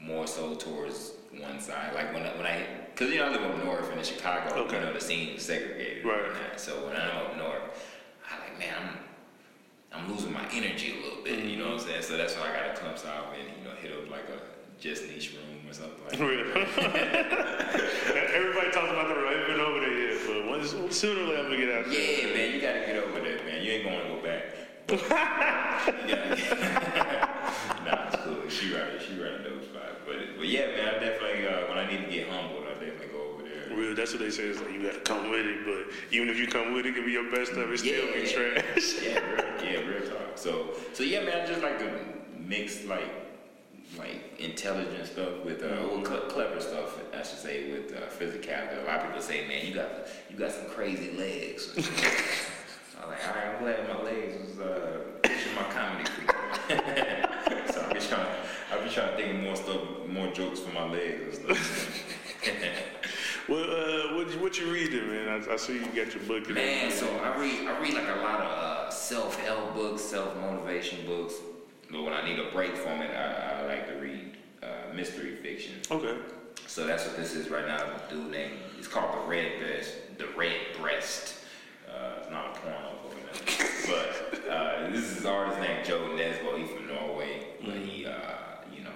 more 0.00 0.26
so 0.26 0.54
towards 0.54 1.12
one 1.38 1.60
side, 1.60 1.94
like 1.94 2.12
when 2.14 2.22
I, 2.22 2.36
when 2.36 2.46
I, 2.46 2.66
because 2.94 3.10
you 3.12 3.18
know 3.18 3.26
I 3.26 3.30
live 3.32 3.42
up 3.42 3.64
north 3.64 3.90
and 3.90 3.98
in 3.98 4.04
Chicago, 4.04 4.54
Okay. 4.62 4.78
you 4.78 4.84
know 4.84 4.92
the 4.92 5.00
scene 5.00 5.36
is 5.36 5.44
segregated. 5.44 6.04
Right. 6.04 6.32
that. 6.32 6.60
So 6.60 6.86
when 6.86 6.96
I'm 6.96 7.16
up 7.16 7.36
north, 7.36 7.62
I 8.30 8.38
like 8.40 8.58
man, 8.58 8.74
I'm 8.82 8.98
I'm 9.92 10.12
losing 10.12 10.32
my 10.32 10.46
energy 10.52 10.94
a 10.98 11.02
little 11.02 11.22
bit, 11.24 11.44
you 11.44 11.56
know 11.56 11.70
what 11.72 11.80
I'm 11.80 11.88
saying? 11.88 12.02
So 12.02 12.16
that's 12.16 12.34
why 12.34 12.50
I 12.50 12.66
gotta 12.68 12.78
come 12.80 12.96
south 12.96 13.26
and, 13.38 13.48
you 13.58 13.64
know, 13.64 13.74
hit 13.76 13.92
up 13.92 14.10
like 14.10 14.28
a 14.28 14.38
just 14.78 15.08
niche 15.08 15.32
room 15.34 15.66
or 15.68 15.72
something 15.72 15.98
like 16.04 16.18
that. 16.18 16.18
Everybody 18.34 18.70
talks 18.70 18.90
about 18.92 19.08
the 19.08 19.14
road. 19.14 19.32
I 19.32 19.34
ain't 19.38 19.46
been 19.46 19.60
over 19.60 19.80
there 19.80 19.98
yet, 20.12 20.20
but 20.26 20.46
once, 20.46 20.74
sooner 20.96 21.22
or 21.22 21.26
later 21.28 21.38
I'm 21.38 21.44
gonna 21.44 21.56
get 21.56 21.70
out 21.74 21.86
there. 21.86 21.94
Yeah, 21.94 22.34
man, 22.34 22.54
you 22.54 22.60
gotta 22.60 22.80
get 22.80 22.96
over 22.96 23.20
that, 23.20 23.46
man. 23.46 23.62
You 23.64 23.70
ain't 23.72 23.84
gonna 23.84 24.08
go 24.08 24.20
back. 24.22 24.42
yeah. 26.06 26.36
nah, 27.84 28.06
it's 28.06 28.16
cool. 28.22 28.48
She 28.48 28.72
right, 28.74 29.00
she 29.00 29.14
right 29.20 29.32
in 29.34 29.42
those 29.42 29.64
spots. 29.64 29.96
But, 30.06 30.16
but 30.36 30.46
yeah, 30.46 30.66
man, 30.66 30.88
I 30.94 30.98
definitely, 30.98 31.46
uh, 31.48 31.66
when 31.68 31.78
I 31.78 31.86
need 31.90 32.04
to 32.04 32.10
get 32.10 32.28
humbled, 32.28 32.64
I 32.64 32.74
definitely 32.74 33.08
go 33.08 33.22
over 33.34 33.42
there. 33.42 33.68
Real, 33.76 33.94
that's 33.96 34.12
what 34.12 34.20
they 34.20 34.30
say. 34.30 34.44
Is 34.44 34.60
like 34.60 34.72
you 34.72 34.82
gotta 34.82 35.00
come 35.00 35.30
with 35.30 35.44
it, 35.46 35.64
but 35.64 35.88
even 36.14 36.28
if 36.28 36.38
you 36.38 36.46
come 36.46 36.72
with 36.72 36.86
it, 36.86 36.90
it 36.90 36.94
can 36.94 37.04
be 37.04 37.10
your 37.12 37.28
best 37.30 37.50
stuff. 37.52 37.66
It 37.68 37.78
still 37.78 38.06
be 38.12 38.26
trash. 38.28 39.02
yeah, 39.02 39.18
real, 39.18 39.44
yeah, 39.64 39.78
real 39.88 40.02
talk. 40.08 40.36
So, 40.36 40.74
so 40.92 41.02
yeah, 41.02 41.22
man, 41.24 41.40
I 41.42 41.46
just 41.46 41.62
like 41.62 41.78
to 41.80 41.90
mix 42.38 42.84
like, 42.84 43.25
like 43.98 44.38
intelligent 44.38 45.06
stuff 45.06 45.44
with, 45.44 45.62
uh, 45.62 45.88
well, 45.88 46.02
cle- 46.02 46.28
clever 46.28 46.60
stuff, 46.60 46.98
I 47.14 47.22
should 47.22 47.38
say, 47.38 47.70
with 47.72 47.92
uh, 47.94 48.06
physicality. 48.06 48.82
A 48.82 48.86
lot 48.86 49.00
of 49.00 49.06
people 49.06 49.22
say, 49.22 49.46
man, 49.46 49.66
you 49.66 49.74
got, 49.74 49.90
you 50.30 50.36
got 50.36 50.52
some 50.52 50.66
crazy 50.66 51.16
legs. 51.16 51.72
I'm 53.02 53.08
like, 53.08 53.18
all 53.28 53.34
right, 53.34 53.46
I'm 53.54 53.62
glad 53.62 53.88
my 53.88 54.02
legs 54.02 54.36
was 54.48 54.58
uh, 54.58 55.00
pushing 55.22 55.54
my 55.54 55.62
comedy 55.64 56.08
career. 56.08 57.28
so 57.72 57.86
I 57.88 57.92
be 57.92 58.00
trying, 58.00 58.26
I 58.72 58.84
be 58.84 58.90
trying 58.90 59.10
to 59.10 59.16
think 59.16 59.34
of 59.34 59.42
more 59.42 59.56
stuff, 59.56 59.80
more 60.08 60.32
jokes 60.32 60.60
for 60.60 60.72
my 60.72 60.88
legs 60.90 61.38
and 61.38 61.56
stuff. 61.56 62.02
Well, 63.48 63.62
uh, 63.62 64.16
what 64.16 64.32
you, 64.32 64.40
what 64.40 64.58
you 64.58 64.72
reading, 64.72 65.06
man? 65.08 65.28
I, 65.28 65.52
I 65.52 65.56
see 65.56 65.74
you 65.74 65.86
got 65.94 66.12
your 66.12 66.24
book. 66.24 66.48
in 66.48 66.54
Man, 66.54 66.90
so 66.90 67.06
I 67.18 67.38
read 67.38 67.68
I 67.68 67.78
read 67.80 67.94
like 67.94 68.08
a 68.08 68.20
lot 68.20 68.40
of 68.40 68.50
uh, 68.50 68.90
self 68.90 69.38
help 69.38 69.72
books, 69.72 70.02
self 70.02 70.36
motivation 70.36 71.06
books. 71.06 71.34
But 71.96 72.04
when 72.04 72.12
I 72.12 72.28
need 72.28 72.38
a 72.38 72.50
break 72.50 72.76
from 72.76 73.00
it, 73.00 73.10
I, 73.10 73.62
I 73.62 73.66
like 73.66 73.88
to 73.88 73.94
read 73.94 74.36
uh, 74.62 74.94
mystery 74.94 75.34
fiction. 75.36 75.76
okay. 75.90 76.18
So 76.66 76.86
that's 76.86 77.06
what 77.06 77.16
this 77.16 77.34
is 77.34 77.48
right 77.48 77.66
now. 77.66 77.78
A 77.78 78.10
dude 78.10 78.30
named 78.30 78.52
it's 78.78 78.88
called 78.88 79.14
the 79.14 79.26
Redbreast. 79.26 80.18
The 80.18 80.26
Red 80.36 80.56
Breast. 80.78 81.36
Uh, 81.88 82.20
it's 82.20 82.30
not 82.30 82.54
a 82.54 82.60
porno 82.60 82.92
book, 83.02 83.14
but 83.86 84.50
uh, 84.50 84.90
this 84.90 85.16
is 85.16 85.24
artist 85.24 85.58
named 85.60 85.86
Jo 85.86 86.00
Nesbø. 86.10 86.58
He's 86.58 86.70
from 86.70 86.88
Norway, 86.88 87.46
but 87.64 87.76
he 87.76 88.04
uh, 88.04 88.12
you 88.76 88.82
know 88.82 88.90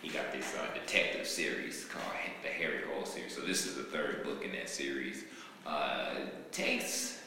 he 0.00 0.08
got 0.08 0.32
this 0.32 0.56
uh, 0.56 0.74
detective 0.74 1.28
series 1.28 1.84
called 1.84 2.06
the 2.42 2.48
Harry 2.48 2.80
Hole 2.92 3.04
series. 3.04 3.36
So 3.36 3.42
this 3.42 3.66
is 3.66 3.76
the 3.76 3.84
third 3.84 4.24
book 4.24 4.44
in 4.44 4.50
that 4.52 4.68
series. 4.68 5.24
Uh, 5.64 6.14
takes 6.50 7.20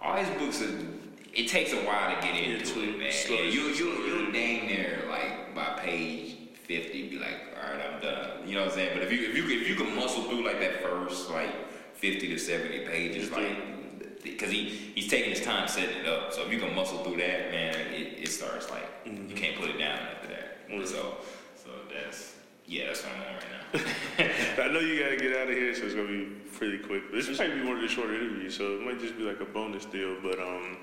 all 0.00 0.14
his 0.14 0.28
books 0.38 0.62
are. 0.62 0.95
It 1.36 1.48
takes 1.48 1.72
a 1.72 1.76
while 1.76 2.14
to 2.14 2.26
get 2.26 2.34
into 2.34 2.56
Into 2.80 2.82
it, 2.94 2.98
man. 2.98 3.12
slow- 3.12 3.36
you 3.42 3.68
you 3.68 3.86
you 4.06 4.32
dang 4.32 4.66
near 4.66 5.04
like 5.08 5.54
by 5.54 5.78
page 5.78 6.36
fifty, 6.64 7.08
be 7.08 7.18
like, 7.18 7.54
all 7.56 7.70
right, 7.72 7.80
I'm 7.86 8.00
done. 8.00 8.48
You 8.48 8.54
know 8.54 8.60
what 8.62 8.70
I'm 8.70 8.74
saying? 8.74 8.90
But 8.94 9.02
if 9.02 9.12
you 9.12 9.28
if 9.28 9.36
you 9.36 9.44
if 9.60 9.68
you 9.68 9.74
can 9.76 9.94
muscle 9.94 10.22
through 10.24 10.44
like 10.44 10.60
that 10.60 10.82
first 10.82 11.30
like 11.30 11.50
fifty 11.94 12.28
to 12.28 12.38
seventy 12.38 12.80
pages, 12.86 13.30
like 13.30 14.22
because 14.22 14.50
he 14.50 14.64
he's 14.94 15.08
taking 15.08 15.30
his 15.30 15.42
time 15.42 15.68
setting 15.68 15.98
it 15.98 16.06
up. 16.06 16.32
So 16.32 16.46
if 16.46 16.52
you 16.52 16.58
can 16.58 16.74
muscle 16.74 17.04
through 17.04 17.16
that, 17.18 17.50
man, 17.50 17.74
it, 17.92 18.18
it 18.22 18.28
starts 18.28 18.70
like 18.70 18.88
you 19.04 19.34
can't 19.36 19.56
put 19.56 19.68
it 19.68 19.78
down 19.78 19.98
after 19.98 20.28
that. 20.28 20.68
Mhm. 20.70 20.86
So 20.86 21.18
so 21.54 21.70
that's 21.92 22.34
yeah, 22.66 22.86
that's 22.86 23.02
what 23.04 23.12
I'm 23.12 23.20
on 23.20 23.34
right 23.34 23.44
now. 24.58 24.64
I 24.64 24.72
know 24.72 24.80
you 24.80 24.98
gotta 24.98 25.16
get 25.16 25.36
out 25.36 25.48
of 25.50 25.54
here, 25.54 25.74
so 25.74 25.84
it's 25.84 25.94
gonna 25.94 26.08
be 26.08 26.28
pretty 26.56 26.78
quick. 26.78 27.04
But 27.10 27.24
this 27.24 27.38
might 27.38 27.54
be 27.54 27.62
one 27.62 27.76
of 27.76 27.82
the 27.82 27.88
shorter 27.88 28.14
interviews, 28.14 28.56
so 28.56 28.74
it 28.74 28.82
might 28.82 28.98
just 28.98 29.16
be 29.16 29.24
like 29.24 29.40
a 29.40 29.44
bonus 29.44 29.84
deal. 29.84 30.16
But 30.22 30.40
um, 30.40 30.78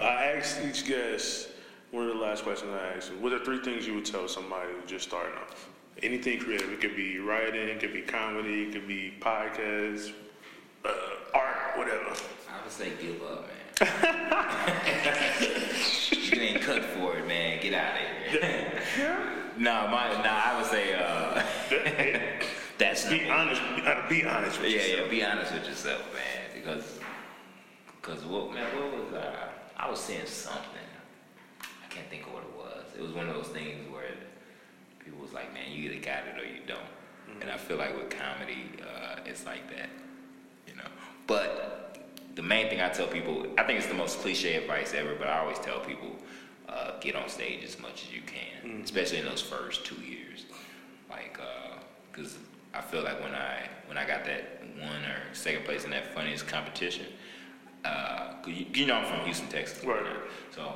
I 0.00 0.32
asked 0.36 0.60
each 0.64 0.86
guest 0.86 1.48
one 1.90 2.06
of 2.06 2.10
the 2.14 2.20
last 2.22 2.44
questions 2.44 2.70
I 2.72 2.96
asked: 2.96 3.12
What 3.14 3.32
are 3.32 3.44
three 3.44 3.60
things 3.60 3.86
you 3.86 3.94
would 3.94 4.04
tell 4.04 4.28
somebody 4.28 4.70
who's 4.72 4.90
just 4.90 5.08
starting 5.08 5.36
off? 5.38 5.68
Anything 6.02 6.38
creative. 6.38 6.70
It 6.70 6.80
could 6.80 6.94
be 6.94 7.18
writing, 7.18 7.68
it 7.68 7.80
could 7.80 7.92
be 7.92 8.02
comedy, 8.02 8.64
it 8.64 8.72
could 8.72 8.86
be 8.86 9.14
podcasts, 9.20 10.12
uh, 10.84 10.92
art, 11.34 11.76
whatever. 11.76 12.14
I 12.48 12.62
would 12.62 12.72
say 12.72 12.92
give 13.00 13.20
up, 13.22 13.48
man. 13.48 13.54
you 16.10 16.40
ain't 16.40 16.60
cut 16.60 16.84
for 16.84 17.16
it, 17.16 17.26
man. 17.26 17.60
Get 17.60 17.74
out 17.74 17.94
of 17.94 18.00
here. 18.30 19.18
no, 19.58 19.88
my 19.88 20.10
no, 20.22 20.30
I 20.30 20.56
would 20.56 20.70
say 20.70 20.94
uh, 20.94 21.42
that's 22.78 23.04
Be 23.08 23.28
honest. 23.28 23.60
Be, 23.76 23.82
uh, 23.82 24.08
be 24.08 24.24
honest 24.24 24.60
with 24.60 24.70
Yeah, 24.70 24.76
yourself. 24.78 25.00
yeah. 25.04 25.10
Be 25.10 25.24
honest 25.24 25.52
with 25.52 25.68
yourself, 25.68 26.02
man. 26.14 26.44
Because, 26.54 26.98
because 28.00 28.24
what, 28.24 28.52
man? 28.52 28.64
What 28.76 28.92
was 29.04 29.14
uh, 29.14 29.48
I 29.76 29.90
was 29.90 30.00
saying 30.00 30.26
something. 30.26 30.62
I 31.62 31.86
can't 31.90 32.08
think 32.08 32.26
of 32.26 32.32
what 32.34 32.42
it 32.42 32.56
was. 32.56 32.84
It 32.96 33.02
was 33.02 33.12
one 33.12 33.28
of 33.28 33.34
those 33.34 33.48
things 33.48 33.90
where 33.92 34.10
people 35.04 35.20
was 35.20 35.32
like, 35.32 35.52
"Man, 35.54 35.70
you 35.72 35.90
either 35.90 36.00
got 36.04 36.26
it 36.26 36.40
or 36.40 36.44
you 36.46 36.60
don't." 36.66 36.80
And 37.40 37.50
I 37.50 37.56
feel 37.56 37.76
like 37.76 37.96
with 37.96 38.10
comedy, 38.10 38.70
uh, 38.82 39.20
it's 39.26 39.44
like 39.44 39.68
that, 39.76 39.90
you 40.66 40.74
know. 40.74 40.88
But 41.26 42.08
the 42.34 42.42
main 42.42 42.68
thing 42.68 42.80
I 42.80 42.88
tell 42.88 43.06
people, 43.06 43.46
I 43.58 43.64
think 43.64 43.78
it's 43.78 43.86
the 43.88 43.94
most 43.94 44.18
cliche 44.20 44.54
advice 44.54 44.94
ever, 44.94 45.14
but 45.14 45.28
I 45.28 45.40
always 45.40 45.58
tell 45.58 45.78
people, 45.80 46.16
uh, 46.68 46.92
get 47.00 47.14
on 47.14 47.28
stage 47.28 47.62
as 47.64 47.78
much 47.78 48.04
as 48.06 48.12
you 48.14 48.22
can, 48.22 48.80
especially 48.82 49.18
in 49.18 49.26
those 49.26 49.42
first 49.42 49.84
two 49.84 49.96
years. 49.96 50.46
Like, 51.10 51.38
because 52.10 52.38
I 52.74 52.80
feel 52.80 53.02
like 53.02 53.20
when 53.22 53.34
I 53.34 53.68
when 53.86 53.96
I 53.98 54.06
got 54.06 54.24
that 54.26 54.62
one 54.80 55.02
or 55.04 55.34
second 55.34 55.64
place 55.64 55.84
in 55.84 55.90
that 55.90 56.14
funniest 56.14 56.46
competition, 56.46 57.06
uh, 57.84 58.34
you, 58.46 58.66
you 58.74 58.86
know 58.86 58.94
I'm 58.94 59.06
from 59.06 59.24
Houston, 59.24 59.48
Texas. 59.48 59.82
Right. 59.84 60.04
So 60.54 60.74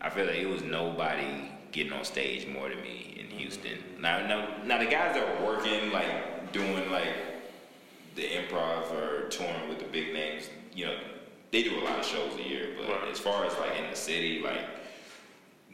I 0.00 0.10
feel 0.10 0.26
like 0.26 0.36
it 0.36 0.48
was 0.48 0.62
nobody 0.62 1.50
getting 1.72 1.92
on 1.92 2.04
stage 2.04 2.46
more 2.46 2.68
than 2.68 2.80
me 2.82 3.16
in 3.20 3.26
Houston. 3.38 3.78
Now, 4.00 4.26
now, 4.26 4.48
now 4.64 4.78
the 4.78 4.86
guys 4.86 5.14
that 5.14 5.40
were 5.40 5.46
working, 5.46 5.90
like 5.92 6.52
doing 6.52 6.90
like 6.90 7.08
the 8.14 8.22
improv 8.22 8.90
or 8.92 9.28
touring 9.28 9.68
with 9.68 9.78
the 9.78 9.84
big 9.84 10.12
names, 10.14 10.48
you 10.74 10.86
know, 10.86 10.98
they 11.50 11.62
do 11.62 11.78
a 11.78 11.82
lot 11.84 11.98
of 11.98 12.04
shows 12.06 12.34
a 12.38 12.48
year. 12.48 12.74
But 12.78 12.88
Right. 12.88 13.10
as 13.10 13.18
far 13.18 13.44
as 13.44 13.52
like 13.58 13.78
in 13.78 13.90
the 13.90 13.96
city, 13.96 14.40
like 14.40 14.60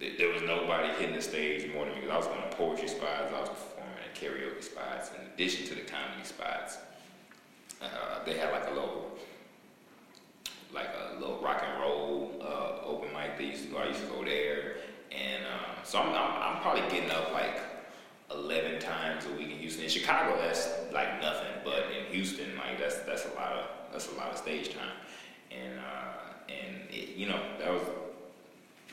th- 0.00 0.18
there 0.18 0.28
was 0.30 0.42
nobody 0.42 0.88
hitting 0.98 1.14
the 1.14 1.22
stage 1.22 1.72
more 1.72 1.84
than 1.84 1.94
me 1.94 2.00
because 2.00 2.12
I 2.12 2.16
was 2.18 2.26
going 2.26 2.42
to 2.50 2.56
poetry 2.56 2.88
spots, 2.88 3.32
I 3.32 3.40
was 3.40 3.50
karaoke 4.24 4.62
spots, 4.62 5.10
in 5.10 5.26
addition 5.32 5.66
to 5.66 5.74
the 5.74 5.82
comedy 5.82 6.24
spots. 6.24 6.78
Uh, 7.82 8.24
they 8.24 8.38
had 8.38 8.50
like 8.52 8.66
a 8.70 8.74
little 8.74 9.10
like 10.72 10.88
a 10.88 11.20
little 11.20 11.38
rock 11.38 11.62
and 11.64 11.80
roll 11.80 12.32
uh, 12.42 12.84
open 12.84 13.08
mic 13.12 13.38
they 13.38 13.44
used 13.44 13.64
to 13.64 13.70
go. 13.70 13.78
I 13.78 13.88
used 13.88 14.00
to 14.00 14.06
go 14.06 14.24
there, 14.24 14.76
and 15.12 15.44
uh, 15.44 15.82
so 15.84 16.00
I'm, 16.00 16.08
I'm 16.08 16.56
I'm 16.56 16.62
probably 16.62 16.82
getting 16.90 17.10
up 17.10 17.32
like 17.32 17.60
eleven 18.30 18.80
times 18.80 19.26
a 19.26 19.36
week 19.36 19.50
in 19.50 19.58
Houston. 19.58 19.84
In 19.84 19.90
Chicago, 19.90 20.36
that's 20.40 20.68
like 20.92 21.20
nothing, 21.20 21.52
but 21.64 21.84
in 21.96 22.12
Houston, 22.12 22.56
like 22.56 22.78
that's 22.78 23.00
that's 23.00 23.26
a 23.26 23.34
lot 23.34 23.52
of 23.52 23.66
that's 23.92 24.10
a 24.10 24.14
lot 24.14 24.30
of 24.30 24.38
stage 24.38 24.74
time, 24.74 24.96
and 25.50 25.78
uh, 25.78 26.52
and 26.52 26.90
it, 26.90 27.16
you 27.16 27.26
know 27.26 27.40
that 27.58 27.70
was 27.70 27.82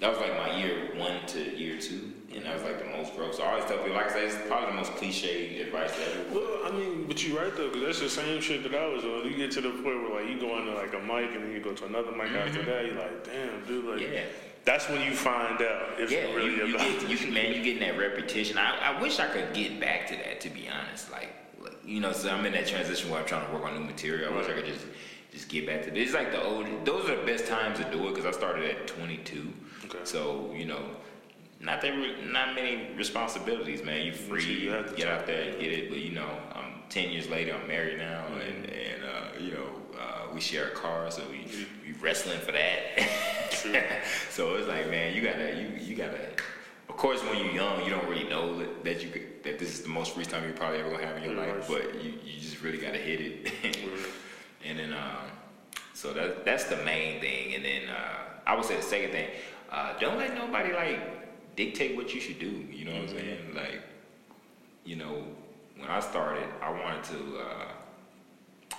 that 0.01 0.09
was 0.09 0.19
like 0.19 0.35
my 0.37 0.57
year 0.57 0.91
one 0.97 1.25
to 1.27 1.57
two, 1.81 2.13
and 2.33 2.45
that 2.45 2.53
was 2.53 2.63
like 2.63 2.79
the 2.79 2.89
most 2.97 3.15
growth. 3.15 3.35
So 3.35 3.43
I 3.43 3.53
always 3.53 3.65
tell 3.65 3.77
people, 3.77 3.95
like 3.95 4.11
I 4.11 4.13
said, 4.13 4.23
it's 4.23 4.47
probably 4.47 4.71
the 4.71 4.77
most 4.77 4.93
cliche 4.95 5.61
advice 5.61 5.93
ever. 5.99 6.39
Well, 6.39 6.59
I 6.65 6.71
mean, 6.71 7.05
but 7.07 7.25
you're 7.25 7.41
right 7.41 7.55
though, 7.55 7.69
because 7.69 7.83
that's 7.85 7.99
the 7.99 8.09
same 8.09 8.41
shit 8.41 8.63
that 8.63 8.75
I 8.75 8.87
was 8.87 9.03
on. 9.03 9.29
You 9.29 9.35
get 9.35 9.51
to 9.51 9.61
the 9.61 9.71
point 9.71 9.85
where 9.85 10.21
like 10.21 10.29
you 10.29 10.39
go 10.39 10.57
into 10.59 10.73
like 10.73 10.93
a 10.93 10.99
mic 10.99 11.35
and 11.35 11.43
then 11.43 11.51
you 11.51 11.59
go 11.59 11.73
to 11.73 11.85
another 11.85 12.11
mic 12.11 12.31
after 12.31 12.59
mm-hmm. 12.59 12.69
that. 12.69 12.85
You're 12.85 12.95
like, 12.95 13.23
damn, 13.23 13.65
dude, 13.65 13.85
like 13.85 14.01
Yeah. 14.01 14.23
that's 14.63 14.87
when 14.89 15.01
you 15.01 15.13
find 15.13 15.61
out 15.61 15.99
if 15.99 16.11
Yeah, 16.11 16.19
it's 16.19 16.35
really 16.35 16.55
you, 16.55 16.65
you 16.67 16.75
about. 16.75 16.87
get, 17.01 17.21
you 17.21 17.31
man, 17.31 17.53
you 17.53 17.63
getting 17.63 17.81
that 17.81 17.97
repetition. 17.97 18.57
I, 18.57 18.95
I 18.95 19.01
wish 19.01 19.19
I 19.19 19.27
could 19.27 19.53
get 19.53 19.79
back 19.79 20.07
to 20.07 20.15
that, 20.15 20.41
to 20.41 20.49
be 20.49 20.69
honest. 20.69 21.11
Like, 21.11 21.33
like 21.59 21.77
you 21.85 21.99
know, 21.99 22.11
so 22.11 22.29
I'm 22.29 22.45
in 22.45 22.53
that 22.53 22.67
transition 22.67 23.09
where 23.09 23.19
I'm 23.19 23.27
trying 23.27 23.45
to 23.47 23.53
work 23.53 23.65
on 23.65 23.73
new 23.73 23.85
material. 23.85 24.33
I 24.33 24.37
wish 24.37 24.47
I 24.47 24.53
could 24.53 24.65
just 24.65 24.85
just 25.31 25.47
get 25.47 25.65
back 25.65 25.83
to 25.83 25.91
this. 25.91 26.07
It's 26.07 26.13
like 26.13 26.31
the 26.31 26.43
old. 26.43 26.65
Those 26.85 27.09
are 27.09 27.15
the 27.15 27.25
best 27.25 27.47
times 27.47 27.79
to 27.79 27.85
do 27.91 28.07
it 28.07 28.15
because 28.15 28.25
I 28.25 28.31
started 28.31 28.69
at 28.69 28.87
22. 28.87 29.53
Okay. 29.85 29.97
So 30.03 30.53
you 30.55 30.65
know, 30.65 30.83
not 31.61 31.81
that 31.81 31.89
re- 31.89 32.15
not 32.25 32.55
many 32.55 32.89
responsibilities, 32.95 33.83
man. 33.83 34.05
You 34.05 34.13
free, 34.13 34.43
you 34.43 34.71
have 34.71 34.89
to 34.89 34.95
get 34.95 35.07
out 35.07 35.27
there 35.27 35.49
and 35.49 35.59
get 35.59 35.71
it. 35.71 35.89
But 35.89 35.99
you 35.99 36.11
know, 36.11 36.29
I'm 36.53 36.81
10 36.89 37.11
years 37.11 37.29
later. 37.29 37.53
I'm 37.53 37.67
married 37.67 37.99
now, 37.99 38.25
and 38.33 38.65
and 38.65 39.03
uh, 39.03 39.39
you 39.39 39.51
know, 39.53 39.67
uh, 39.99 40.33
we 40.33 40.41
share 40.41 40.67
a 40.67 40.71
car, 40.71 41.11
so 41.11 41.21
we 41.29 41.45
we 41.85 41.93
wrestling 42.01 42.39
for 42.39 42.51
that. 42.51 42.81
True. 43.51 43.75
so 44.31 44.55
it's 44.55 44.67
like, 44.67 44.89
man, 44.89 45.15
you 45.15 45.21
gotta 45.21 45.55
you 45.55 45.69
you 45.79 45.95
gotta. 45.95 46.29
Of 46.89 46.97
course, 46.97 47.23
when 47.23 47.37
you're 47.37 47.53
young, 47.53 47.83
you 47.85 47.89
don't 47.89 48.07
really 48.07 48.27
know 48.27 48.59
that, 48.59 48.83
that 48.83 49.03
you 49.03 49.09
could, 49.09 49.43
that 49.43 49.57
this 49.57 49.73
is 49.73 49.81
the 49.81 49.89
most 49.89 50.13
free 50.13 50.25
time 50.25 50.43
you're 50.43 50.51
probably 50.53 50.79
ever 50.79 50.89
gonna 50.91 51.05
have 51.05 51.17
in 51.17 51.23
your 51.23 51.35
Yeah, 51.35 51.53
life. 51.53 51.67
But 51.67 52.03
you, 52.03 52.13
you 52.23 52.39
just 52.39 52.61
really 52.61 52.79
gotta 52.79 52.97
hit 52.97 53.21
it. 53.21 53.53
and 54.65 54.77
then, 54.77 54.93
um, 54.93 55.31
so 55.93 56.11
that 56.13 56.43
that's 56.43 56.65
the 56.65 56.77
main 56.77 57.21
thing. 57.21 57.55
And 57.55 57.63
then 57.63 57.89
uh, 57.89 58.39
I 58.45 58.55
would 58.55 58.65
say 58.65 58.75
the 58.75 58.81
second 58.81 59.11
thing, 59.11 59.29
uh, 59.71 59.97
don't 59.99 60.17
let 60.17 60.35
nobody 60.35 60.73
like 60.73 61.20
dictate 61.65 61.95
what 61.95 62.13
you 62.13 62.19
should 62.19 62.39
do. 62.39 62.65
You 62.71 62.85
know 62.85 62.93
what 62.93 63.01
I'm 63.01 63.09
saying? 63.09 63.53
Like, 63.53 63.81
you 64.83 64.95
know, 64.95 65.23
when 65.77 65.89
I 65.89 65.99
started, 65.99 66.47
I 66.61 66.71
wanted 66.71 67.03
to. 67.05 67.39
Uh, 67.39 67.67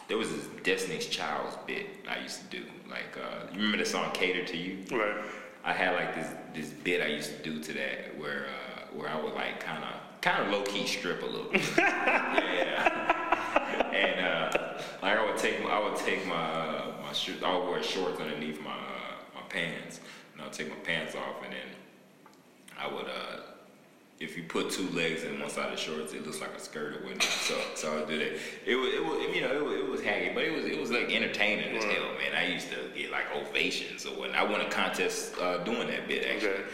there 0.09 0.18
was 0.18 0.30
this 0.30 0.47
Destiny's 0.64 1.07
Child's 1.07 1.57
bit 1.66 1.87
I 2.09 2.18
used 2.20 2.41
to 2.43 2.59
do. 2.59 2.64
Like, 2.91 3.16
uh, 3.16 3.47
you 3.53 3.59
remember 3.59 3.78
the 3.78 3.87
song 3.89 4.11
"Cater 4.12 4.45
to 4.45 4.57
You"? 4.57 4.78
Right. 4.91 5.24
I 5.64 5.72
had 5.72 5.95
like 5.95 6.14
this 6.16 6.28
this 6.55 6.70
bit 6.70 7.01
I 7.01 7.07
used 7.07 7.30
to 7.37 7.43
do 7.51 7.62
to 7.62 7.72
that 7.74 8.18
where 8.18 8.47
uh, 8.47 8.97
where 8.97 9.09
I 9.09 9.20
would 9.22 9.35
like 9.35 9.61
kind 9.61 9.85
of 9.85 9.95
kind 10.20 10.43
of 10.43 10.53
low 10.53 10.62
key 10.62 10.87
strip 10.87 11.22
a 11.22 11.26
little 11.26 11.51
bit. 11.53 11.62
yeah. 11.78 12.99
And 13.93 14.26
uh, 14.26 14.83
like 15.03 15.18
I 15.18 15.24
would 15.24 15.39
take 15.39 15.62
my, 15.62 15.70
I 15.70 15.78
would 15.78 15.97
take 15.97 16.26
my 16.26 16.35
uh, 16.35 16.95
my 17.01 17.12
sh- 17.12 17.43
I 17.45 17.57
would 17.57 17.68
wear 17.68 17.83
shorts 17.83 18.20
underneath 18.20 18.61
my 18.61 18.72
uh, 18.72 19.14
my 19.37 19.43
pants, 19.49 20.01
and 20.33 20.43
I 20.43 20.47
would 20.47 20.53
take 20.53 20.68
my 20.68 20.83
pants 20.91 21.14
off, 21.14 21.45
and 21.45 21.53
then 21.53 21.68
I 22.83 22.93
would 22.93 23.07
uh, 23.07 23.41
if 24.18 24.37
you 24.37 24.45
put 24.45 24.70
two 24.70 24.89
legs 24.91 25.24
in 25.24 25.41
one 25.41 25.51
side 25.51 25.72
of 25.72 25.78
shorts, 25.78 26.12
it 26.12 26.24
looks 26.24 26.41
like 26.41 26.55
a 26.55 26.61
skirt 26.61 26.95
or 26.95 27.05
whatnot. 27.05 27.22
So 27.22 27.57
so 27.74 27.93
I 27.93 27.97
would 27.97 28.09
do 28.09 28.18
that. 28.18 28.39
It 28.66 28.76
was 28.76 28.95
it 28.95 29.05
was 29.05 29.37
you 29.37 29.43
know 29.43 29.53
it 29.53 29.64
was, 29.64 29.74
it 29.76 29.89
was 29.89 30.01
hacky, 30.01 30.35
but 30.35 30.45
it 30.45 30.53
was 30.53 30.64
it 30.64 30.78
was 30.78 30.91
like 30.91 31.12
entertaining 31.12 31.76
as 31.76 31.85
hell, 31.85 32.14
man. 32.18 32.35
I 32.37 32.47
used 32.47 32.68
to 32.70 32.76
get 32.95 33.11
like 33.11 33.24
ovations 33.35 34.07
or 34.07 34.11
whatnot. 34.11 34.39
I 34.39 34.45
won 34.45 34.61
a 34.61 34.70
contest 34.70 35.37
uh, 35.41 35.59
doing 35.59 35.89
that 35.89 36.09
bit 36.09 36.26
actually. 36.26 36.51
Okay. 36.51 36.64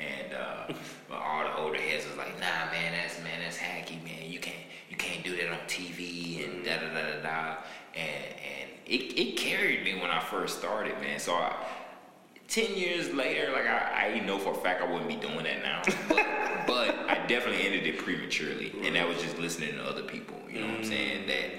And 0.00 0.34
uh, 0.34 0.72
but 1.08 1.18
all 1.18 1.44
the 1.44 1.56
older 1.56 1.78
heads 1.78 2.06
was 2.06 2.16
like, 2.16 2.32
nah, 2.40 2.70
man, 2.70 2.92
that's 2.92 3.18
man, 3.22 3.40
that's 3.42 3.58
hacky, 3.58 4.02
man. 4.02 4.30
You 4.30 4.38
can't, 4.38 4.64
you 4.88 4.96
can't 4.96 5.22
do 5.22 5.36
that 5.36 5.50
on 5.50 5.58
TV 5.66 6.44
and 6.44 6.64
da 6.64 6.78
da 6.78 6.88
da 6.88 7.02
da 7.02 7.22
da. 7.22 7.56
And 7.94 8.34
and 8.34 8.70
it, 8.86 9.18
it 9.18 9.36
carried 9.36 9.84
me 9.84 9.94
when 10.00 10.10
I 10.10 10.20
first 10.20 10.58
started, 10.58 10.98
man. 11.00 11.18
So 11.18 11.34
I, 11.34 11.54
ten 12.50 12.74
years 12.76 13.12
later, 13.14 13.52
like 13.52 13.66
I, 13.66 14.16
I 14.16 14.20
know 14.26 14.38
for 14.38 14.52
a 14.52 14.56
fact 14.56 14.82
I 14.82 14.90
wouldn't 14.90 15.08
be 15.08 15.16
doing 15.16 15.44
that 15.44 15.62
now. 15.62 15.82
But, 16.66 16.66
but 16.66 16.98
I 17.08 17.26
definitely 17.26 17.64
ended 17.64 17.86
it 17.86 17.98
prematurely, 17.98 18.72
and 18.82 18.94
that 18.96 19.08
was 19.08 19.20
just 19.22 19.38
listening 19.38 19.74
to 19.74 19.82
other 19.82 20.02
people. 20.02 20.36
You 20.48 20.60
know 20.60 20.66
what 20.66 20.76
I'm 20.76 20.82
mm. 20.82 20.88
saying? 20.88 21.26
That 21.26 21.50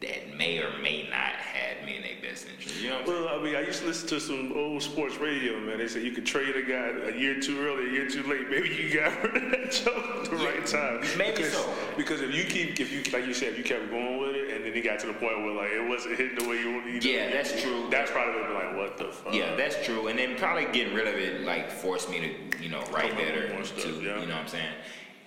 that 0.00 0.36
may 0.36 0.58
or 0.58 0.76
may 0.82 1.04
not 1.08 1.32
have 1.36 1.86
me 1.86 1.96
in 1.96 2.02
their 2.02 2.20
best 2.20 2.46
interest. 2.48 2.82
You 2.82 2.90
know 2.90 2.96
what 2.96 3.08
I'm? 3.08 3.24
Well, 3.24 3.40
I 3.40 3.42
mean, 3.42 3.56
I 3.56 3.60
used 3.62 3.80
to 3.80 3.86
listen 3.86 4.08
to 4.10 4.20
some 4.20 4.52
old 4.54 4.82
sports 4.82 5.16
radio, 5.16 5.58
man. 5.58 5.78
They 5.78 5.88
said 5.88 6.02
you 6.02 6.12
could 6.12 6.26
trade 6.26 6.54
a 6.54 6.62
guy 6.62 6.88
a 7.14 7.16
year 7.18 7.40
too 7.40 7.58
early, 7.60 7.88
a 7.88 7.92
year 7.92 8.06
too 8.08 8.22
late. 8.24 8.50
Maybe 8.50 8.68
you 8.68 8.92
got 9.00 9.22
rid 9.22 9.42
of 9.42 9.50
that 9.52 9.72
joke 9.72 9.96
at 10.24 10.30
the 10.30 10.36
Yeah, 10.36 10.44
right 10.44 10.66
time. 10.66 11.00
maybe 11.16 11.36
because, 11.36 11.52
so. 11.54 11.74
Because 11.96 12.20
if 12.20 12.34
you 12.34 12.44
keep, 12.44 12.78
if 12.78 12.92
you, 12.92 13.10
like 13.10 13.26
you 13.26 13.32
said, 13.32 13.48
if 13.52 13.58
you 13.58 13.64
kept 13.64 13.88
going 13.90 14.18
with 14.20 14.34
it, 14.36 14.54
and 14.54 14.64
then 14.66 14.74
it 14.74 14.82
got 14.82 14.98
to 15.00 15.06
the 15.06 15.14
point 15.14 15.38
where 15.44 15.54
like 15.54 15.70
it 15.70 15.88
wasn't 15.88 16.18
hitting 16.18 16.38
the 16.38 16.46
way 16.48 16.60
you 16.60 16.72
wanted. 16.72 17.02
You 17.02 17.12
know, 17.16 17.18
Yeah, 17.24 17.30
that's 17.30 17.62
true. 17.62 17.86
That's 17.90 18.10
probably 18.10 18.38
would 18.42 18.48
be 18.48 18.54
like, 18.54 18.76
what 18.76 18.98
the 18.98 19.04
fuck? 19.06 19.32
Yeah, 19.34 19.56
that's 19.56 19.82
true. 19.86 20.08
And 20.08 20.18
then 20.18 20.36
probably 20.36 20.66
getting 20.72 20.92
rid 20.94 21.06
of 21.08 21.14
it 21.14 21.40
like 21.42 21.70
forced 21.70 22.10
me 22.10 22.20
to, 22.20 22.62
you 22.62 22.68
know, 22.68 22.80
write 22.92 23.08
Come 23.12 23.16
better 23.18 23.48
more 23.54 23.64
stuff, 23.64 23.82
too. 23.82 23.92
yeah. 24.02 24.20
You 24.20 24.26
know 24.26 24.34
what 24.34 24.42
I'm 24.42 24.48
saying? 24.48 24.74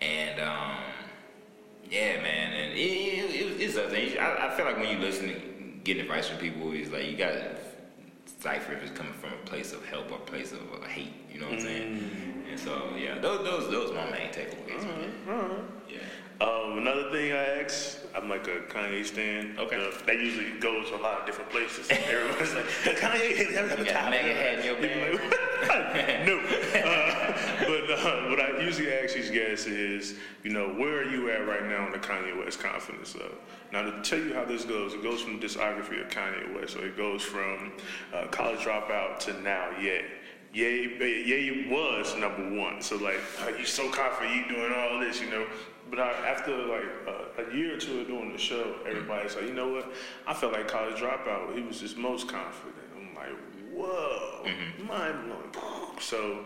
And 0.01 0.39
um, 0.39 0.77
yeah, 1.89 2.21
man. 2.21 2.53
And 2.53 2.73
it, 2.73 2.77
it, 2.77 3.35
it, 3.35 3.61
it's 3.61 3.75
a 3.75 3.89
thing. 3.89 4.17
I, 4.19 4.47
I 4.47 4.55
feel 4.55 4.65
like 4.65 4.77
when 4.77 4.89
you 4.89 4.97
listen, 4.99 5.81
getting 5.83 6.03
advice 6.03 6.27
from 6.27 6.37
people 6.37 6.71
is 6.71 6.89
like 6.89 7.05
you 7.05 7.17
gotta 7.17 7.55
decipher 8.25 8.73
if 8.73 8.83
it's 8.83 8.91
coming 8.91 9.13
from 9.13 9.33
a 9.33 9.45
place 9.45 9.73
of 9.73 9.85
help 9.85 10.11
or 10.11 10.15
a 10.15 10.19
place 10.19 10.51
of 10.51 10.61
uh, 10.73 10.85
hate. 10.87 11.13
You 11.31 11.39
know 11.39 11.47
what 11.47 11.55
I'm 11.55 11.61
saying? 11.61 11.99
Mm. 11.99 12.51
And 12.51 12.59
so 12.59 12.93
yeah, 12.97 13.19
those 13.19 13.43
those 13.43 13.71
those 13.71 13.93
my 13.93 14.09
main 14.09 14.31
takeaways. 14.31 14.85
Alright. 15.27 15.59
Yeah. 15.89 15.97
Um, 16.41 16.77
another 16.77 17.11
thing 17.11 17.33
I 17.33 17.63
ask, 17.63 17.97
I'm 18.15 18.29
like 18.29 18.47
a 18.47 18.61
Kanye 18.71 19.05
stan. 19.05 19.57
Okay. 19.59 19.75
Uh, 19.75 20.05
that 20.05 20.19
usually 20.19 20.57
goes 20.59 20.87
to 20.89 20.95
a 20.95 21.01
lot 21.01 21.19
of 21.19 21.25
different 21.25 21.49
places. 21.49 21.87
Everybody's 21.91 22.53
like, 22.53 22.65
Kanye, 22.95 23.53
have 23.53 23.71
a 23.77 23.83
top 23.83 24.09
MAGA 24.09 24.33
hat 24.33 24.59
in 24.59 24.65
your 24.65 24.75
You 24.81 24.81
be 24.81 25.17
like, 25.17 25.38
no. 26.25 26.39
Uh, 26.39 27.33
but 27.59 27.91
uh, 27.91 28.29
what 28.29 28.39
I 28.39 28.61
usually 28.61 28.91
ask 28.93 29.15
these 29.15 29.29
guys 29.29 29.65
is, 29.65 30.15
you 30.43 30.51
know, 30.51 30.69
where 30.69 30.99
are 30.99 31.09
you 31.09 31.29
at 31.31 31.47
right 31.47 31.65
now 31.65 31.85
in 31.85 31.91
the 31.91 31.97
Kanye 31.97 32.37
West 32.37 32.59
confidence 32.59 33.15
level? 33.15 33.37
Now, 33.71 33.83
to 33.83 34.01
tell 34.01 34.19
you 34.19 34.33
how 34.33 34.45
this 34.45 34.65
goes, 34.65 34.93
it 34.93 35.03
goes 35.03 35.21
from 35.21 35.39
the 35.39 35.45
discography 35.45 36.03
of 36.03 36.09
Kanye 36.09 36.55
West. 36.55 36.73
So 36.73 36.79
it 36.79 36.95
goes 36.95 37.21
from 37.21 37.71
uh, 38.13 38.27
college 38.27 38.59
dropout 38.59 39.19
to 39.19 39.33
now, 39.41 39.71
yeah. 39.81 40.01
Ye, 40.51 40.97
Ye 40.99 41.67
was 41.69 42.15
number 42.17 42.59
one. 42.59 42.81
So 42.81 42.95
like, 42.97 43.19
uh, 43.45 43.49
you 43.49 43.65
so 43.65 43.89
confident 43.91 44.35
you 44.35 44.55
doing 44.55 44.73
all 44.73 44.99
this, 44.99 45.21
you 45.21 45.29
know. 45.29 45.45
But 45.89 45.99
I, 45.99 46.11
after 46.27 46.55
like 46.55 46.85
uh, 47.07 47.43
a 47.43 47.55
year 47.55 47.75
or 47.75 47.77
two 47.77 48.01
of 48.01 48.07
doing 48.07 48.31
the 48.31 48.37
show, 48.37 48.75
everybody's 48.87 49.35
like, 49.35 49.45
you 49.45 49.53
know 49.53 49.69
what? 49.69 49.91
I 50.25 50.33
felt 50.33 50.53
like 50.53 50.67
college 50.67 50.95
dropout. 50.95 51.55
He 51.55 51.61
was 51.61 51.81
his 51.81 51.95
most 51.95 52.27
confident. 52.27 52.75
I'm 52.95 53.15
like, 53.15 53.35
whoa, 53.79 54.45
mind 54.87 55.25
blowing. 55.25 55.99
So 55.99 56.39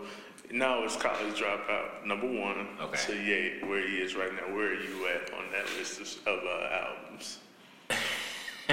now 0.51 0.83
it's 0.83 0.95
college 0.95 1.39
dropout 1.41 2.05
number 2.05 2.27
one. 2.27 2.67
Okay. 2.81 2.97
So 2.97 3.13
Ye, 3.13 3.59
where 3.67 3.81
he 3.87 3.95
is 3.97 4.15
right 4.15 4.31
now. 4.33 4.53
Where 4.55 4.69
are 4.69 4.73
you 4.73 5.07
at 5.07 5.33
on 5.33 5.45
that 5.51 5.65
list 5.77 5.99
of, 6.01 6.27
of 6.27 6.39
uh, 6.45 6.75
albums? 6.75 7.39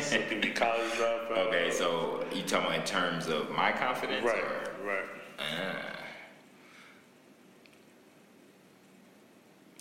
so 0.01 0.17
it 0.17 0.29
can 0.29 0.41
be 0.41 0.51
college 0.51 0.91
dropout. 0.93 1.37
Okay, 1.49 1.71
so 1.71 2.25
you 2.33 2.43
talking 2.43 2.67
about 2.67 2.75
in 2.81 2.85
terms 2.85 3.29
of 3.29 3.51
my 3.51 3.73
confidence? 3.73 4.25
Right, 4.25 4.43
Or? 4.43 4.87
right. 4.87 5.05
Ah. 5.39 5.97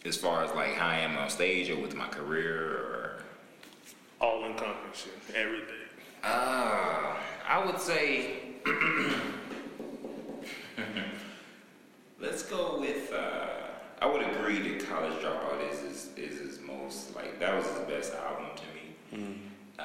As 0.05 0.15
far 0.15 0.43
as 0.45 0.51
like 0.55 0.73
how 0.75 0.88
I 0.88 0.97
am 0.99 1.17
on 1.17 1.30
stage 1.30 1.69
or 1.69 1.75
with 1.75 1.93
my 1.95 2.07
career 2.07 2.57
or 2.63 3.23
All 4.21 4.45
encompassing, 4.45 5.11
everything. 5.36 5.75
uh, 6.23 7.15
I 7.47 7.63
would 7.65 7.80
say 7.80 8.49
let's 12.20 12.43
go 12.43 12.78
with 12.80 13.11
uh, 13.13 13.47
I 14.01 14.05
would 14.05 14.22
agree 14.22 14.59
that 14.59 14.88
College 14.88 15.13
Dropout 15.24 15.72
is 15.72 15.80
his, 15.82 16.09
is 16.17 16.39
his 16.39 16.59
most 16.61 17.15
like 17.15 17.39
that 17.39 17.55
was 17.55 17.65
his 17.65 17.80
best 17.88 18.13
album 18.13 18.45
to 18.55 18.63
me. 19.17 19.36
Uh, 19.78 19.84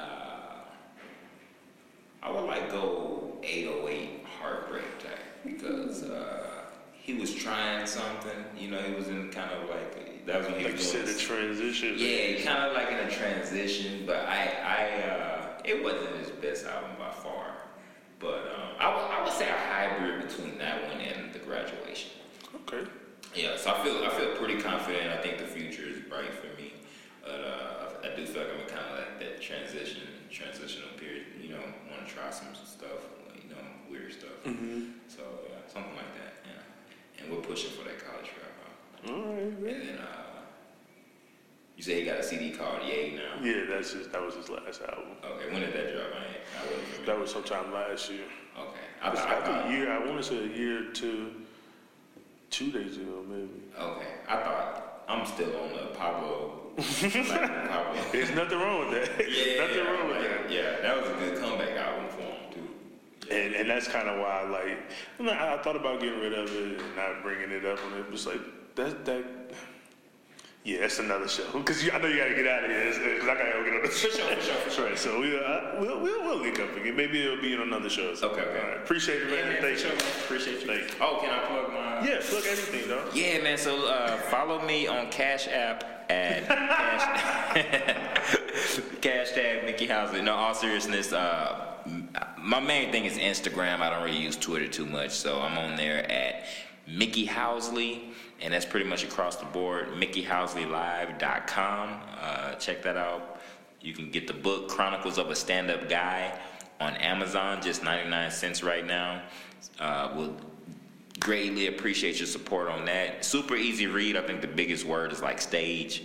I 2.23 2.31
would 2.31 2.45
like 2.45 2.69
go 2.71 3.37
808 3.43 4.23
Heartbreak 4.39 4.99
Type 4.99 5.19
because 5.45 6.03
uh, 6.03 6.47
he 6.93 7.13
was 7.15 7.33
trying 7.33 7.85
something. 7.85 8.43
You 8.57 8.69
know, 8.71 8.81
he 8.81 8.93
was 8.93 9.07
in 9.07 9.29
kind 9.31 9.51
of 9.51 9.69
like 9.69 10.25
that 10.25 10.39
was 10.39 10.47
when 10.47 10.57
he 10.59 10.65
Like 10.65 10.73
was 10.77 10.91
doing 10.91 11.05
said, 11.05 11.15
the 11.15 11.19
transition. 11.19 11.93
yeah, 11.97 12.41
kind 12.43 12.65
of 12.65 12.73
like 12.73 12.89
in 12.91 12.97
a 12.97 13.11
transition, 13.11 14.03
but 14.05 14.17
I, 14.27 14.49
I, 14.63 15.01
uh, 15.09 15.61
it 15.63 15.83
wasn't 15.83 16.15
his 16.17 16.29
best 16.31 16.65
album 16.65 16.91
by 16.97 17.11
far. 17.11 17.53
But 18.19 18.53
um, 18.55 18.69
I 18.79 18.93
would, 18.93 19.11
I 19.11 19.23
would 19.23 19.33
say 19.33 19.49
a 19.49 19.53
hybrid 19.53 20.27
between 20.27 20.57
that 20.59 20.83
one 20.87 21.01
and 21.01 21.33
the 21.33 21.39
graduation. 21.39 22.11
Okay. 22.67 22.89
Yeah, 23.33 23.57
so 23.57 23.73
I 23.73 23.83
feel, 23.83 24.03
I 24.03 24.09
feel 24.09 24.35
pretty 24.35 24.61
confident. 24.61 25.11
I 25.11 25.17
think 25.21 25.37
the 25.37 25.45
future 25.45 25.83
is 25.83 25.99
bright 26.07 26.33
for 26.33 26.47
me. 26.59 26.73
But 27.21 27.41
uh, 27.41 28.07
I 28.07 28.15
do 28.15 28.25
feel 28.25 28.43
like 28.43 28.53
I'm 28.53 28.61
in 28.61 28.67
kind 28.67 28.85
of 28.91 28.97
like 28.99 29.19
that 29.19 29.41
transition, 29.41 30.01
transitional 30.31 30.89
period. 30.97 31.25
You 31.41 31.49
know, 31.49 31.63
want 31.91 32.07
to 32.07 32.13
try 32.13 32.29
some 32.29 32.53
stuff, 32.55 33.03
you 33.35 33.49
know, 33.49 33.61
weird 33.89 34.13
stuff. 34.13 34.39
So 34.45 35.21
yeah, 35.49 35.59
something 35.67 35.95
like 35.95 36.13
that. 36.21 36.33
Yeah, 36.45 37.23
and 37.23 37.33
we're 37.33 37.41
pushing 37.43 37.71
for 37.71 37.83
that 37.83 37.99
college 37.99 38.29
dropout. 38.31 39.11
All 39.11 39.33
right. 39.33 39.43
And 39.43 39.81
then 39.89 39.97
uh, 39.97 40.24
say 41.85 41.99
he 41.99 42.05
got 42.05 42.19
a 42.19 42.23
CD 42.23 42.51
called 42.51 42.81
Ye 42.83 43.15
now. 43.15 43.45
Yeah, 43.45 43.65
that's 43.69 43.91
his, 43.93 44.07
that 44.07 44.21
was 44.21 44.35
his 44.35 44.49
last 44.49 44.81
album. 44.81 45.15
Okay, 45.23 45.51
when 45.51 45.61
did 45.61 45.73
that 45.73 45.93
drop? 45.93 46.07
I 46.13 47.03
I. 47.03 47.05
That 47.05 47.19
was 47.19 47.31
sometime 47.31 47.71
last 47.71 48.09
year. 48.09 48.25
Okay, 48.57 48.79
I, 49.01 49.09
I, 49.09 49.11
I 49.11 49.41
thought. 49.41 49.67
a 49.67 49.71
year. 49.71 49.91
I 49.91 49.99
want 50.03 50.17
to 50.17 50.23
say 50.23 50.37
a 50.37 50.57
year 50.57 50.91
to 50.91 51.31
two 52.49 52.71
days 52.71 52.97
ago, 52.97 53.23
maybe. 53.27 53.61
Okay, 53.79 54.07
I 54.27 54.35
thought 54.37 55.03
I'm 55.07 55.25
still 55.25 55.55
on 55.57 55.73
the 55.73 55.85
Pablo. 55.95 56.71
like 56.77 57.13
Pablo. 57.69 58.01
There's 58.11 58.31
nothing 58.31 58.59
wrong 58.59 58.89
with 58.89 58.91
that. 58.91 59.29
Yeah, 59.29 59.61
nothing 59.61 59.77
yeah, 59.77 59.91
wrong 59.91 60.07
with 60.07 60.17
like, 60.17 60.29
that. 60.29 60.51
Yeah, 60.51 60.81
that 60.81 61.01
was 61.01 61.09
a 61.09 61.13
good 61.13 61.39
comeback 61.39 61.77
album 61.77 62.09
for 62.09 62.21
him 62.21 62.53
too. 62.53 63.33
And 63.33 63.53
and 63.53 63.69
that's 63.69 63.87
kind 63.87 64.09
of 64.09 64.19
why, 64.19 64.43
like, 64.43 64.77
I, 65.19 65.23
mean, 65.23 65.29
I 65.29 65.55
I 65.55 65.61
thought 65.61 65.75
about 65.75 65.99
getting 65.99 66.19
rid 66.19 66.33
of 66.33 66.49
it 66.49 66.81
and 66.81 66.95
not 66.95 67.21
bringing 67.21 67.51
it 67.51 67.65
up, 67.65 67.79
on 67.85 67.99
it 67.99 68.11
was 68.11 68.25
like 68.25 68.41
that 68.75 69.05
that. 69.05 69.44
Yeah, 70.65 70.79
that's 70.79 70.97
another 70.97 71.27
show. 71.27 71.43
Because 71.53 71.87
I 71.93 71.99
know 71.99 72.07
you 72.07 72.17
got 72.17 72.29
to 72.29 72.33
get 72.35 72.47
out 72.47 72.63
of 72.63 72.71
here. 72.71 72.85
Because 72.91 73.29
I 73.29 73.35
got 73.35 73.43
to 73.43 73.51
go 73.51 73.63
get 73.63 73.73
on 73.75 73.81
the 73.83 73.91
show. 73.91 74.09
For 74.09 74.17
sure, 74.17 74.35
for 74.35 74.41
sure, 74.41 74.55
for. 74.55 74.83
Right, 74.85 74.97
so 74.97 75.19
we, 75.19 75.37
uh, 75.37 75.79
we'll, 75.79 76.01
we'll, 76.01 76.23
we'll 76.23 76.39
link 76.39 76.59
up 76.59 76.75
again. 76.75 76.95
Maybe 76.95 77.21
it'll 77.21 77.39
be 77.39 77.53
in 77.53 77.61
another 77.61 77.87
show. 77.87 78.15
So. 78.15 78.29
Okay, 78.31 78.41
okay. 78.41 78.59
All 78.59 78.67
right. 78.69 78.77
Appreciate 78.77 79.21
it, 79.21 79.29
man. 79.29 79.37
Yeah, 79.37 79.53
man, 79.53 79.61
Thank 79.61 79.77
you. 79.77 79.77
sure, 79.77 79.89
man. 79.91 79.99
Appreciate 79.99 80.61
you. 80.61 80.67
Thank 80.67 80.81
you. 80.81 80.97
Oh, 81.01 81.19
can 81.21 81.29
I 81.29 81.45
plug 81.45 81.69
my? 81.69 82.07
Yeah, 82.07 82.19
plug 82.19 82.43
anything, 82.47 82.87
though. 82.87 83.07
Yeah, 83.13 83.43
man. 83.43 83.59
So 83.59 83.87
uh, 83.87 84.17
follow 84.17 84.65
me 84.65 84.87
on 84.87 85.11
Cash 85.11 85.47
App 85.49 85.83
at 86.09 86.47
cash, 86.47 87.61
cash 89.01 89.31
tag 89.33 89.65
Mickey 89.65 89.87
Housley. 89.87 90.23
No, 90.23 90.33
all 90.33 90.55
seriousness. 90.55 91.13
Uh, 91.13 91.75
my 92.39 92.59
main 92.59 92.91
thing 92.91 93.05
is 93.05 93.19
Instagram. 93.19 93.81
I 93.81 93.91
don't 93.91 94.03
really 94.03 94.17
use 94.17 94.35
Twitter 94.35 94.67
too 94.67 94.87
much, 94.87 95.11
so 95.11 95.39
I'm 95.41 95.59
on 95.59 95.77
there 95.77 96.09
at 96.11 96.43
Mickey 96.87 97.27
Housley, 97.27 98.11
and 98.41 98.53
that's 98.53 98.65
pretty 98.65 98.85
much 98.85 99.03
across 99.03 99.37
the 99.37 99.45
board. 99.45 99.87
MickeyHousleyLive.com. 99.89 102.01
Uh, 102.19 102.53
check 102.55 102.81
that 102.83 102.97
out. 102.97 103.39
You 103.81 103.93
can 103.93 104.11
get 104.11 104.27
the 104.27 104.33
book 104.33 104.69
Chronicles 104.69 105.17
of 105.17 105.29
a 105.29 105.35
Stand-Up 105.35 105.89
Guy 105.89 106.39
on 106.79 106.95
Amazon, 106.97 107.61
just 107.61 107.83
99 107.83 108.31
cents 108.31 108.63
right 108.63 108.85
now. 108.85 109.21
Uh, 109.79 110.11
we'll 110.15 110.35
greatly 111.19 111.67
appreciate 111.67 112.19
your 112.19 112.27
support 112.27 112.67
on 112.67 112.85
that. 112.85 113.23
Super 113.23 113.55
easy 113.55 113.87
read. 113.87 114.17
I 114.17 114.21
think 114.21 114.41
the 114.41 114.47
biggest 114.47 114.85
word 114.85 115.11
is 115.11 115.21
like 115.21 115.41
stage. 115.41 116.03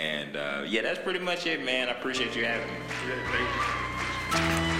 And 0.00 0.36
uh, 0.36 0.64
yeah, 0.66 0.82
that's 0.82 0.98
pretty 0.98 1.20
much 1.20 1.46
it, 1.46 1.64
man. 1.64 1.88
I 1.88 1.92
appreciate 1.92 2.34
you 2.34 2.44
having 2.44 2.68
me. 2.68 2.74
Yeah, 4.32 4.70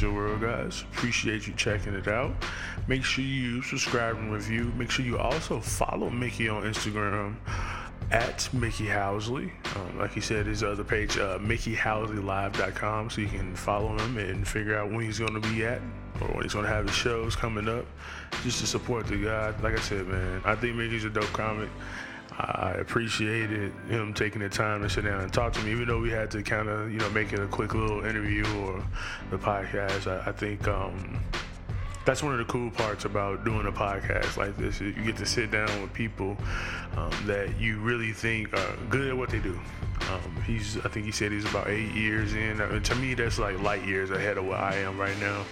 Your 0.00 0.12
World, 0.12 0.40
guys. 0.40 0.82
Appreciate 0.92 1.46
you 1.46 1.54
checking 1.54 1.94
it 1.94 2.08
out. 2.08 2.32
Make 2.88 3.04
sure 3.04 3.24
you 3.24 3.62
subscribe 3.62 4.16
and 4.16 4.32
review. 4.32 4.72
Make 4.76 4.90
sure 4.90 5.04
you 5.04 5.18
also 5.18 5.60
follow 5.60 6.10
Mickey 6.10 6.48
on 6.48 6.62
Instagram 6.64 7.36
at 8.10 8.48
Mickey 8.52 8.86
Housley. 8.86 9.50
Um, 9.76 9.98
like 9.98 10.12
he 10.12 10.20
said, 10.20 10.46
his 10.46 10.62
other 10.62 10.84
page, 10.84 11.16
uh, 11.16 11.38
MickeyHousleyLive.com, 11.38 13.10
so 13.10 13.20
you 13.20 13.28
can 13.28 13.54
follow 13.54 13.96
him 13.96 14.18
and 14.18 14.46
figure 14.46 14.76
out 14.78 14.90
when 14.90 15.04
he's 15.04 15.18
going 15.18 15.40
to 15.40 15.48
be 15.48 15.64
at 15.64 15.80
or 16.20 16.28
when 16.28 16.42
he's 16.42 16.54
going 16.54 16.64
to 16.64 16.70
have 16.70 16.86
his 16.86 16.94
shows 16.94 17.34
coming 17.34 17.68
up, 17.68 17.86
just 18.42 18.60
to 18.60 18.66
support 18.66 19.06
the 19.06 19.16
guy. 19.16 19.54
Like 19.62 19.78
I 19.78 19.82
said, 19.82 20.06
man, 20.06 20.42
I 20.44 20.54
think 20.54 20.76
Mickey's 20.76 21.04
a 21.04 21.10
dope 21.10 21.32
comic. 21.32 21.68
I 22.36 22.72
appreciated 22.80 23.72
him 23.88 24.12
taking 24.12 24.40
the 24.42 24.48
time 24.48 24.82
to 24.82 24.90
sit 24.90 25.04
down 25.04 25.20
and 25.20 25.32
talk 25.32 25.52
to 25.52 25.60
me, 25.62 25.70
even 25.70 25.86
though 25.86 26.00
we 26.00 26.10
had 26.10 26.32
to 26.32 26.42
kind 26.42 26.68
of, 26.68 26.92
you 26.92 26.98
know, 26.98 27.08
make 27.10 27.32
it 27.32 27.38
a 27.38 27.46
quick 27.46 27.74
little 27.74 28.04
interview 28.04 28.44
or 28.58 28.84
the 29.30 29.38
podcast. 29.38 30.10
I, 30.10 30.30
I 30.30 30.32
think 30.32 30.66
um, 30.66 31.20
that's 32.04 32.22
one 32.22 32.32
of 32.32 32.38
the 32.38 32.52
cool 32.52 32.70
parts 32.72 33.04
about 33.04 33.44
doing 33.44 33.66
a 33.66 33.72
podcast 33.72 34.36
like 34.36 34.56
this. 34.56 34.80
You 34.80 34.92
get 34.92 35.16
to 35.18 35.26
sit 35.26 35.52
down 35.52 35.80
with 35.80 35.92
people 35.92 36.36
um, 36.96 37.12
that 37.26 37.58
you 37.60 37.78
really 37.78 38.12
think 38.12 38.52
are 38.52 38.76
good 38.90 39.08
at 39.08 39.16
what 39.16 39.30
they 39.30 39.38
do. 39.38 39.58
Um, 40.10 40.42
he's, 40.44 40.76
I 40.78 40.88
think 40.88 41.06
he 41.06 41.12
said 41.12 41.30
he's 41.30 41.48
about 41.48 41.68
eight 41.68 41.92
years 41.92 42.34
in. 42.34 42.60
Uh, 42.60 42.80
to 42.80 42.94
me, 42.96 43.14
that's 43.14 43.38
like 43.38 43.60
light 43.62 43.84
years 43.86 44.10
ahead 44.10 44.38
of 44.38 44.44
what 44.44 44.58
I 44.58 44.74
am 44.76 44.98
right 44.98 45.18
now 45.20 45.44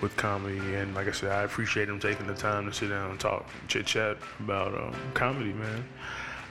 with 0.00 0.16
comedy. 0.16 0.74
And 0.74 0.94
like 0.94 1.06
I 1.06 1.12
said, 1.12 1.30
I 1.30 1.42
appreciate 1.42 1.88
him 1.88 2.00
taking 2.00 2.26
the 2.26 2.34
time 2.34 2.64
to 2.66 2.72
sit 2.72 2.88
down 2.88 3.10
and 3.10 3.20
talk, 3.20 3.46
chit 3.68 3.86
chat 3.86 4.16
about 4.40 4.74
um, 4.74 4.94
comedy, 5.12 5.52
man. 5.52 5.84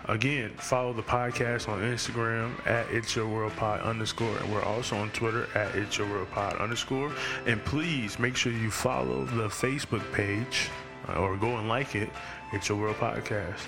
Again, 0.06 0.52
follow 0.58 0.94
the 0.94 1.04
podcast 1.04 1.70
on 1.70 1.82
Instagram 1.82 2.66
at 2.66 2.90
It's 2.90 3.16
Your 3.16 3.28
World 3.28 3.54
Pod 3.58 3.82
underscore, 3.82 4.38
and 4.38 4.52
we're 4.52 4.64
also 4.64 4.96
on 4.98 5.12
Twitter 5.12 5.48
at 5.56 5.76
It's 5.76 5.98
Your 5.98 6.08
World 6.10 6.32
Pod 6.32 6.56
underscore. 6.58 7.12
And 7.46 7.64
please 7.66 8.18
make 8.18 8.36
sure 8.36 8.52
you 8.52 8.72
follow 8.72 9.26
the 9.26 9.48
Facebook 9.48 10.12
page 10.14 10.70
uh, 11.08 11.20
or 11.20 11.38
go 11.38 11.58
and 11.58 11.68
like 11.68 11.96
it. 11.96 12.10
It's 12.54 12.70
Your 12.70 12.80
World 12.80 12.96
Podcast. 12.96 13.60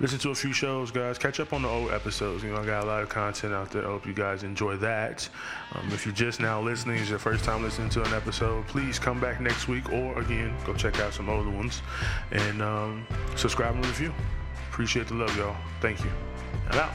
Listen 0.00 0.18
to 0.20 0.30
a 0.30 0.34
few 0.34 0.52
shows, 0.52 0.92
guys. 0.92 1.18
Catch 1.18 1.40
up 1.40 1.52
on 1.52 1.62
the 1.62 1.68
old 1.68 1.90
episodes. 1.90 2.44
You 2.44 2.52
know, 2.52 2.58
I 2.58 2.66
got 2.66 2.84
a 2.84 2.86
lot 2.86 3.02
of 3.02 3.08
content 3.08 3.52
out 3.52 3.70
there. 3.70 3.82
I 3.82 3.86
hope 3.86 4.06
you 4.06 4.12
guys 4.12 4.44
enjoy 4.44 4.76
that. 4.76 5.28
Um, 5.74 5.88
if 5.90 6.06
you're 6.06 6.14
just 6.14 6.38
now 6.38 6.60
listening, 6.60 6.98
it's 6.98 7.10
your 7.10 7.18
first 7.18 7.44
time 7.44 7.62
listening 7.62 7.88
to 7.90 8.04
an 8.04 8.14
episode, 8.14 8.66
please 8.68 8.98
come 8.98 9.18
back 9.20 9.40
next 9.40 9.66
week 9.66 9.90
or 9.92 10.18
again, 10.20 10.54
go 10.64 10.74
check 10.74 11.00
out 11.00 11.14
some 11.14 11.28
older 11.28 11.50
ones 11.50 11.82
and 12.30 12.62
um, 12.62 13.06
subscribe 13.34 13.74
and 13.74 13.84
review. 13.86 14.12
Appreciate 14.78 15.08
the 15.08 15.14
love, 15.14 15.36
y'all. 15.36 15.56
Thank 15.80 16.04
you. 16.04 16.10
And 16.70 16.76
out. 16.76 16.92